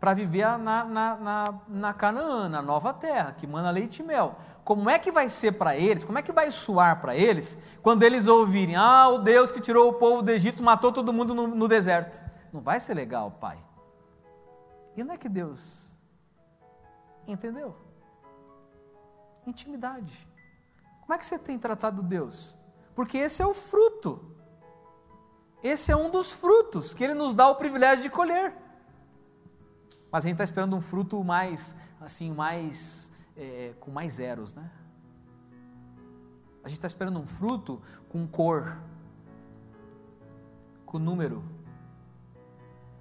para 0.05 0.13
viver 0.13 0.59
na, 0.59 0.85
na, 0.85 1.17
na, 1.17 1.61
na 1.67 1.95
Canaã, 1.95 2.47
na 2.47 2.61
nova 2.61 2.93
terra, 2.93 3.33
que 3.33 3.47
manda 3.47 3.71
leite 3.71 4.01
e 4.01 4.03
mel. 4.03 4.37
Como 4.63 4.91
é 4.91 4.99
que 4.99 5.11
vai 5.11 5.31
ser 5.31 5.53
para 5.53 5.79
eles, 5.79 6.05
como 6.05 6.19
é 6.19 6.23
que 6.23 6.31
vai 6.31 6.51
soar 6.51 7.01
para 7.01 7.17
eles, 7.17 7.57
quando 7.83 8.03
eles 8.03 8.29
ouvirem, 8.29 8.77
ah, 8.77 9.09
o 9.09 9.17
Deus 9.17 9.51
que 9.51 9.63
tirou 9.63 9.89
o 9.89 9.95
povo 9.95 10.21
do 10.21 10.31
Egito 10.31 10.63
matou 10.63 10.93
todo 10.93 11.11
mundo 11.11 11.35
no, 11.35 11.47
no 11.47 11.67
deserto? 11.67 12.23
Não 12.53 12.61
vai 12.61 12.81
ser 12.81 12.93
legal, 12.93 13.31
pai. 13.31 13.57
E 14.95 15.03
não 15.03 15.15
é 15.15 15.17
que 15.17 15.27
Deus 15.27 15.91
entendeu? 17.27 17.75
Intimidade. 19.47 20.29
Como 21.01 21.15
é 21.15 21.17
que 21.17 21.25
você 21.25 21.39
tem 21.39 21.59
tratado 21.59 22.03
Deus? 22.03 22.59
Porque 22.95 23.17
esse 23.17 23.41
é 23.41 23.47
o 23.47 23.55
fruto. 23.55 24.37
Esse 25.63 25.91
é 25.91 25.97
um 25.97 26.11
dos 26.11 26.31
frutos 26.31 26.93
que 26.93 27.03
Ele 27.03 27.15
nos 27.15 27.33
dá 27.33 27.49
o 27.49 27.55
privilégio 27.55 28.03
de 28.03 28.11
colher 28.11 28.64
mas 30.15 30.25
a 30.25 30.29
gente 30.29 30.35
está 30.35 30.45
esperando 30.45 30.77
um 30.77 30.81
fruto 30.81 31.25
mais, 31.25 31.75
assim, 32.01 32.33
mais, 32.33 33.12
é, 33.37 33.75
com 33.81 33.91
mais 33.91 34.12
zeros, 34.12 34.55
né? 34.55 34.71
A 36.62 36.69
gente 36.69 36.79
está 36.79 36.87
esperando 36.87 37.19
um 37.19 37.27
fruto 37.27 37.83
com 38.09 38.25
cor, 38.25 38.79
com 40.87 41.01
número. 41.01 41.43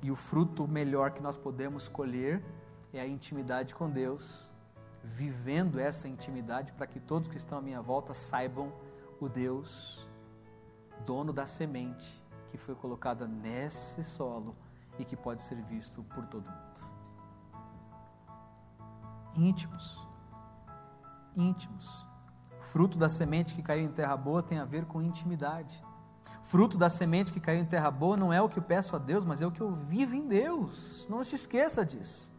E 0.01 0.09
o 0.09 0.15
fruto 0.15 0.67
melhor 0.67 1.11
que 1.11 1.21
nós 1.21 1.37
podemos 1.37 1.87
colher 1.87 2.43
é 2.91 2.99
a 2.99 3.05
intimidade 3.05 3.75
com 3.75 3.91
Deus, 3.91 4.51
vivendo 5.03 5.79
essa 5.79 6.07
intimidade 6.07 6.73
para 6.73 6.87
que 6.87 6.99
todos 6.99 7.29
que 7.29 7.37
estão 7.37 7.59
à 7.59 7.61
minha 7.61 7.79
volta 7.79 8.11
saibam 8.11 8.73
o 9.21 9.29
Deus, 9.29 10.09
dono 11.05 11.31
da 11.31 11.45
semente 11.45 12.19
que 12.47 12.57
foi 12.57 12.73
colocada 12.73 13.27
nesse 13.27 14.03
solo 14.03 14.55
e 14.97 15.05
que 15.05 15.15
pode 15.15 15.43
ser 15.43 15.61
visto 15.61 16.01
por 16.05 16.25
todo 16.25 16.49
mundo 16.49 16.92
íntimos. 19.35 20.07
Íntimos. 21.35 22.07
Fruto 22.61 22.97
da 22.97 23.09
semente 23.09 23.53
que 23.53 23.61
caiu 23.61 23.85
em 23.85 23.91
terra 23.91 24.15
boa 24.15 24.41
tem 24.41 24.59
a 24.59 24.65
ver 24.65 24.85
com 24.85 25.01
intimidade. 25.01 25.83
Fruto 26.41 26.77
da 26.77 26.89
semente 26.89 27.31
que 27.31 27.39
caiu 27.39 27.61
em 27.61 27.65
terra 27.65 27.89
boa 27.91 28.17
não 28.17 28.31
é 28.31 28.41
o 28.41 28.49
que 28.49 28.59
eu 28.59 28.63
peço 28.63 28.95
a 28.95 28.99
Deus, 28.99 29.23
mas 29.25 29.41
é 29.41 29.47
o 29.47 29.51
que 29.51 29.61
eu 29.61 29.71
vivo 29.71 30.15
em 30.15 30.27
Deus. 30.27 31.07
Não 31.09 31.23
se 31.23 31.35
esqueça 31.35 31.85
disso. 31.85 32.33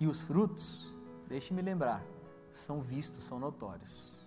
E 0.00 0.06
os 0.06 0.22
frutos, 0.22 0.92
deixe-me 1.28 1.62
lembrar, 1.62 2.02
são 2.50 2.80
vistos, 2.80 3.24
são 3.24 3.38
notórios. 3.38 4.22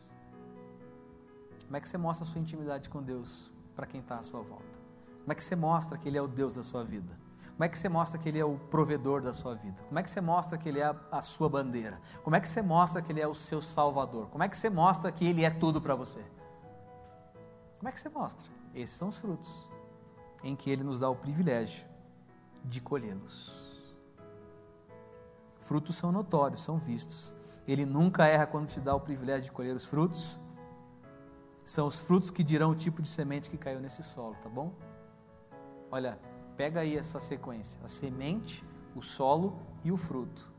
Como 1.65 1.75
é 1.75 1.79
que 1.81 1.89
você 1.89 1.97
mostra 1.97 2.25
a 2.25 2.29
sua 2.29 2.39
intimidade 2.39 2.89
com 2.89 3.01
Deus 3.01 3.51
para 3.75 3.85
quem 3.85 3.99
está 3.99 4.19
à 4.19 4.23
sua 4.23 4.41
volta? 4.41 4.79
Como 5.21 5.31
é 5.31 5.35
que 5.35 5.43
você 5.43 5.55
mostra 5.55 5.97
que 5.97 6.07
Ele 6.07 6.17
é 6.17 6.21
o 6.21 6.27
Deus 6.27 6.53
da 6.53 6.63
sua 6.63 6.83
vida? 6.83 7.24
Como 7.55 7.63
é 7.63 7.69
que 7.69 7.79
você 7.79 7.87
mostra 7.87 8.19
que 8.19 8.27
Ele 8.27 8.37
é 8.37 8.43
o 8.43 8.57
provedor 8.57 9.21
da 9.21 9.33
sua 9.33 9.55
vida? 9.55 9.81
Como 9.87 9.97
é 9.97 10.03
que 10.03 10.09
você 10.09 10.19
mostra 10.19 10.57
que 10.57 10.67
Ele 10.67 10.81
é 10.81 10.93
a, 11.09 11.21
sua 11.21 11.47
bandeira? 11.47 12.01
Como 12.21 12.35
é 12.35 12.41
que 12.41 12.49
você 12.49 12.61
mostra 12.61 13.01
que 13.01 13.13
Ele 13.13 13.21
é 13.21 13.27
o 13.27 13.33
seu 13.33 13.61
salvador? 13.61 14.27
Como 14.27 14.43
é 14.43 14.49
que 14.49 14.57
você 14.57 14.69
mostra 14.69 15.09
que 15.09 15.25
Ele 15.25 15.45
é 15.45 15.49
tudo 15.49 15.81
para 15.81 15.95
você? 15.95 16.19
Como 17.77 17.87
é 17.87 17.93
que 17.93 17.99
você 17.99 18.09
mostra? 18.09 18.51
Esses 18.73 18.97
são 18.97 19.07
os 19.07 19.17
frutos 19.17 19.69
em 20.43 20.53
que 20.53 20.69
Ele 20.69 20.83
nos 20.83 20.99
dá 20.99 21.09
o 21.09 21.15
privilégio 21.15 21.87
de 22.61 22.81
colhê-los. 22.81 23.65
Frutos 25.61 25.95
são 25.95 26.11
notórios, 26.11 26.61
são 26.61 26.77
vistos. 26.77 27.33
Ele 27.65 27.85
nunca 27.85 28.27
erra 28.27 28.45
quando 28.45 28.67
te 28.67 28.81
dá 28.81 28.93
o 28.93 28.99
privilégio 28.99 29.45
de 29.45 29.51
colher 29.53 29.73
os 29.73 29.85
frutos. 29.85 30.41
São 31.63 31.87
os 31.87 32.03
frutos 32.03 32.29
que 32.29 32.43
dirão 32.43 32.71
o 32.71 32.75
tipo 32.75 33.01
de 33.01 33.07
semente 33.07 33.49
que 33.49 33.57
caiu 33.57 33.79
nesse 33.79 34.03
solo, 34.03 34.35
tá 34.43 34.49
bom? 34.49 34.73
Olha, 35.89 36.19
Pega 36.57 36.81
aí 36.81 36.97
essa 36.97 37.19
sequência: 37.19 37.79
a 37.83 37.87
semente, 37.87 38.63
o 38.95 39.01
solo 39.01 39.59
e 39.83 39.91
o 39.91 39.97
fruto. 39.97 40.51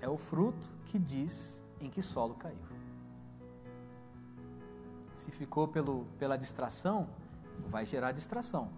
É 0.00 0.08
o 0.08 0.16
fruto 0.16 0.68
que 0.86 0.98
diz 0.98 1.62
em 1.80 1.88
que 1.88 2.02
solo 2.02 2.34
caiu. 2.34 2.66
Se 5.14 5.30
ficou 5.30 5.66
pelo, 5.66 6.04
pela 6.18 6.36
distração, 6.36 7.08
vai 7.66 7.86
gerar 7.86 8.12
distração. 8.12 8.70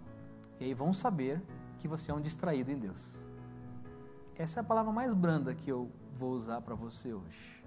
E 0.60 0.64
aí 0.64 0.74
vão 0.74 0.92
saber 0.92 1.42
que 1.78 1.88
você 1.88 2.10
é 2.10 2.14
um 2.14 2.20
distraído 2.20 2.70
em 2.70 2.78
Deus. 2.78 3.16
Essa 4.36 4.60
é 4.60 4.62
a 4.62 4.64
palavra 4.64 4.92
mais 4.92 5.12
branda 5.12 5.54
que 5.54 5.70
eu 5.70 5.90
vou 6.14 6.32
usar 6.32 6.60
para 6.60 6.74
você 6.74 7.12
hoje. 7.12 7.64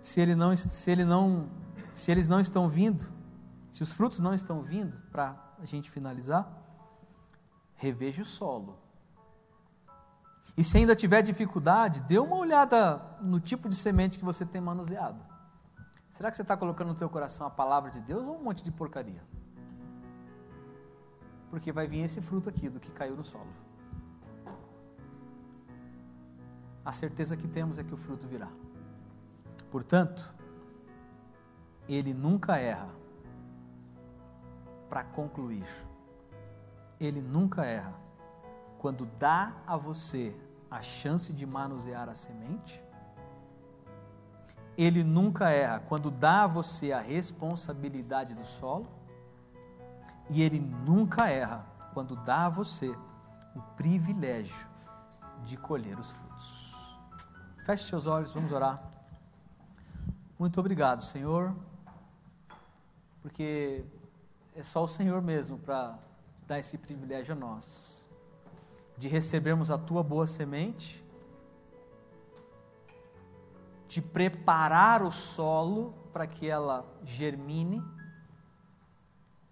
Se 0.00 0.20
ele 0.20 0.34
não, 0.34 0.56
se 0.56 0.90
ele 0.90 1.04
não 1.04 1.48
se 1.98 2.12
eles 2.12 2.28
não 2.28 2.38
estão 2.38 2.68
vindo, 2.68 3.04
se 3.72 3.82
os 3.82 3.92
frutos 3.92 4.20
não 4.20 4.32
estão 4.32 4.62
vindo, 4.62 4.96
para 5.10 5.36
a 5.58 5.64
gente 5.64 5.90
finalizar, 5.90 6.48
reveja 7.74 8.22
o 8.22 8.24
solo. 8.24 8.78
E 10.56 10.62
se 10.62 10.78
ainda 10.78 10.94
tiver 10.94 11.22
dificuldade, 11.22 12.02
dê 12.02 12.16
uma 12.16 12.36
olhada 12.36 13.02
no 13.20 13.40
tipo 13.40 13.68
de 13.68 13.74
semente 13.74 14.16
que 14.16 14.24
você 14.24 14.46
tem 14.46 14.60
manuseado. 14.60 15.20
Será 16.08 16.30
que 16.30 16.36
você 16.36 16.42
está 16.42 16.56
colocando 16.56 16.88
no 16.88 16.94
teu 16.94 17.10
coração 17.10 17.48
a 17.48 17.50
palavra 17.50 17.90
de 17.90 18.00
Deus 18.00 18.22
ou 18.22 18.36
um 18.38 18.44
monte 18.44 18.62
de 18.62 18.70
porcaria? 18.70 19.22
Porque 21.50 21.72
vai 21.72 21.88
vir 21.88 22.04
esse 22.04 22.20
fruto 22.20 22.48
aqui 22.48 22.68
do 22.68 22.78
que 22.78 22.92
caiu 22.92 23.16
no 23.16 23.24
solo. 23.24 23.52
A 26.84 26.92
certeza 26.92 27.36
que 27.36 27.48
temos 27.48 27.76
é 27.76 27.82
que 27.82 27.92
o 27.92 27.96
fruto 27.96 28.28
virá. 28.28 28.48
Portanto, 29.68 30.37
ele 31.88 32.12
nunca 32.12 32.58
erra. 32.58 32.90
Para 34.88 35.04
concluir, 35.04 35.66
ele 37.00 37.20
nunca 37.20 37.64
erra 37.64 37.94
quando 38.78 39.06
dá 39.18 39.52
a 39.66 39.76
você 39.76 40.34
a 40.70 40.82
chance 40.82 41.32
de 41.32 41.46
manusear 41.46 42.08
a 42.08 42.14
semente. 42.14 42.82
Ele 44.76 45.02
nunca 45.02 45.50
erra 45.50 45.80
quando 45.80 46.10
dá 46.10 46.44
a 46.44 46.46
você 46.46 46.92
a 46.92 47.00
responsabilidade 47.00 48.34
do 48.34 48.44
solo. 48.44 48.86
E 50.30 50.42
ele 50.42 50.60
nunca 50.60 51.28
erra 51.28 51.66
quando 51.94 52.14
dá 52.14 52.46
a 52.46 52.50
você 52.50 52.88
o 53.56 53.60
privilégio 53.76 54.68
de 55.42 55.56
colher 55.56 55.98
os 55.98 56.10
frutos. 56.10 56.76
Feche 57.64 57.84
seus 57.84 58.06
olhos, 58.06 58.32
vamos 58.32 58.52
orar. 58.52 58.80
Muito 60.38 60.60
obrigado, 60.60 61.02
Senhor 61.02 61.54
porque 63.22 63.84
é 64.54 64.62
só 64.62 64.84
o 64.84 64.88
Senhor 64.88 65.20
mesmo 65.22 65.58
para 65.58 65.98
dar 66.46 66.58
esse 66.58 66.78
privilégio 66.78 67.34
a 67.34 67.36
nós, 67.36 68.08
de 68.96 69.08
recebermos 69.08 69.70
a 69.70 69.78
tua 69.78 70.02
boa 70.02 70.26
semente, 70.26 71.04
de 73.86 74.02
preparar 74.02 75.02
o 75.02 75.10
solo 75.10 75.94
para 76.12 76.26
que 76.26 76.48
ela 76.48 76.84
germine, 77.04 77.82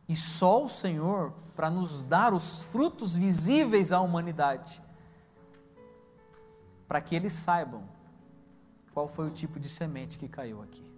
e 0.08 0.14
só 0.14 0.64
o 0.64 0.68
Senhor 0.68 1.32
para 1.54 1.70
nos 1.70 2.02
dar 2.02 2.34
os 2.34 2.64
frutos 2.66 3.16
visíveis 3.16 3.92
à 3.92 4.00
humanidade, 4.00 4.82
para 6.86 7.00
que 7.00 7.14
eles 7.16 7.32
saibam 7.32 7.88
qual 8.92 9.08
foi 9.08 9.26
o 9.26 9.30
tipo 9.30 9.58
de 9.58 9.68
semente 9.68 10.18
que 10.18 10.28
caiu 10.28 10.62
aqui. 10.62 10.95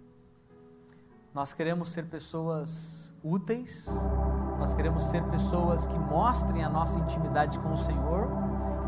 Nós 1.39 1.53
queremos 1.53 1.93
ser 1.93 2.03
pessoas 2.03 3.13
úteis, 3.23 3.89
nós 4.59 4.73
queremos 4.73 5.05
ser 5.05 5.23
pessoas 5.23 5.85
que 5.85 5.97
mostrem 5.97 6.65
a 6.65 6.69
nossa 6.69 6.99
intimidade 6.99 7.57
com 7.59 7.71
o 7.71 7.77
Senhor 7.77 8.27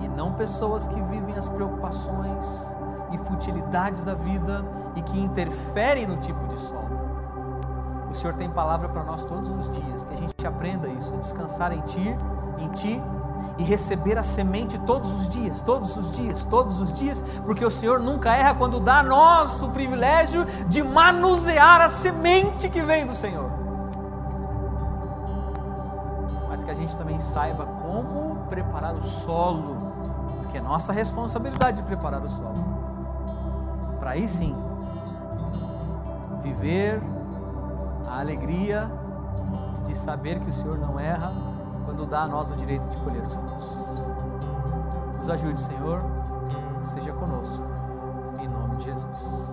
e 0.01 0.09
não 0.09 0.33
pessoas 0.33 0.85
que 0.85 1.01
vivem 1.03 1.33
as 1.35 1.47
preocupações 1.47 2.45
e 3.13 3.17
futilidades 3.19 4.03
da 4.03 4.15
vida 4.15 4.65
e 4.97 5.01
que 5.01 5.17
interferem 5.17 6.05
no 6.05 6.17
tipo 6.17 6.45
de 6.49 6.59
sol. 6.59 6.83
O 8.09 8.13
Senhor 8.13 8.35
tem 8.35 8.49
palavra 8.49 8.89
para 8.89 9.05
nós 9.05 9.23
todos 9.23 9.49
os 9.49 9.71
dias, 9.71 10.03
que 10.03 10.13
a 10.13 10.17
gente 10.17 10.45
aprenda 10.45 10.89
isso, 10.89 11.15
descansar 11.15 11.71
em 11.71 11.79
Ti, 11.83 12.17
em 12.57 12.67
Ti 12.71 13.01
e 13.57 13.63
receber 13.63 14.17
a 14.17 14.23
semente 14.23 14.77
todos 14.79 15.13
os 15.13 15.29
dias, 15.29 15.61
todos 15.61 15.95
os 15.95 16.11
dias, 16.11 16.43
todos 16.45 16.79
os 16.79 16.93
dias, 16.93 17.23
porque 17.45 17.63
o 17.63 17.71
Senhor 17.71 17.99
nunca 17.99 18.35
erra 18.35 18.55
quando 18.55 18.79
dá 18.79 18.99
a 18.99 19.03
nós 19.03 19.61
o 19.61 19.69
privilégio 19.69 20.45
de 20.67 20.81
manusear 20.81 21.81
a 21.81 21.89
semente 21.89 22.69
que 22.69 22.81
vem 22.81 23.05
do 23.05 23.15
Senhor. 23.15 23.51
Mas 26.49 26.63
que 26.63 26.71
a 26.71 26.75
gente 26.75 26.95
também 26.97 27.19
saiba 27.19 27.65
como 27.65 28.47
preparar 28.49 28.95
o 28.95 29.01
solo, 29.01 29.93
porque 30.39 30.57
é 30.57 30.61
nossa 30.61 30.91
responsabilidade 30.91 31.83
preparar 31.83 32.21
o 32.21 32.29
solo. 32.29 32.65
Para 33.99 34.11
aí 34.11 34.27
sim 34.27 34.55
viver 36.41 36.99
a 38.07 38.19
alegria 38.19 38.89
de 39.85 39.95
saber 39.95 40.39
que 40.39 40.49
o 40.49 40.53
Senhor 40.53 40.77
não 40.77 40.99
erra 40.99 41.50
quando 42.01 42.09
dá 42.09 42.23
a 42.23 42.27
nós 42.27 42.49
o 42.49 42.55
direito 42.55 42.87
de 42.87 42.97
colher 42.97 43.23
os 43.23 43.33
frutos. 43.33 43.67
Nos 45.17 45.29
ajude, 45.29 45.61
Senhor, 45.61 46.01
seja 46.81 47.13
conosco, 47.13 47.63
em 48.39 48.47
nome 48.47 48.77
de 48.77 48.85
Jesus. 48.85 49.50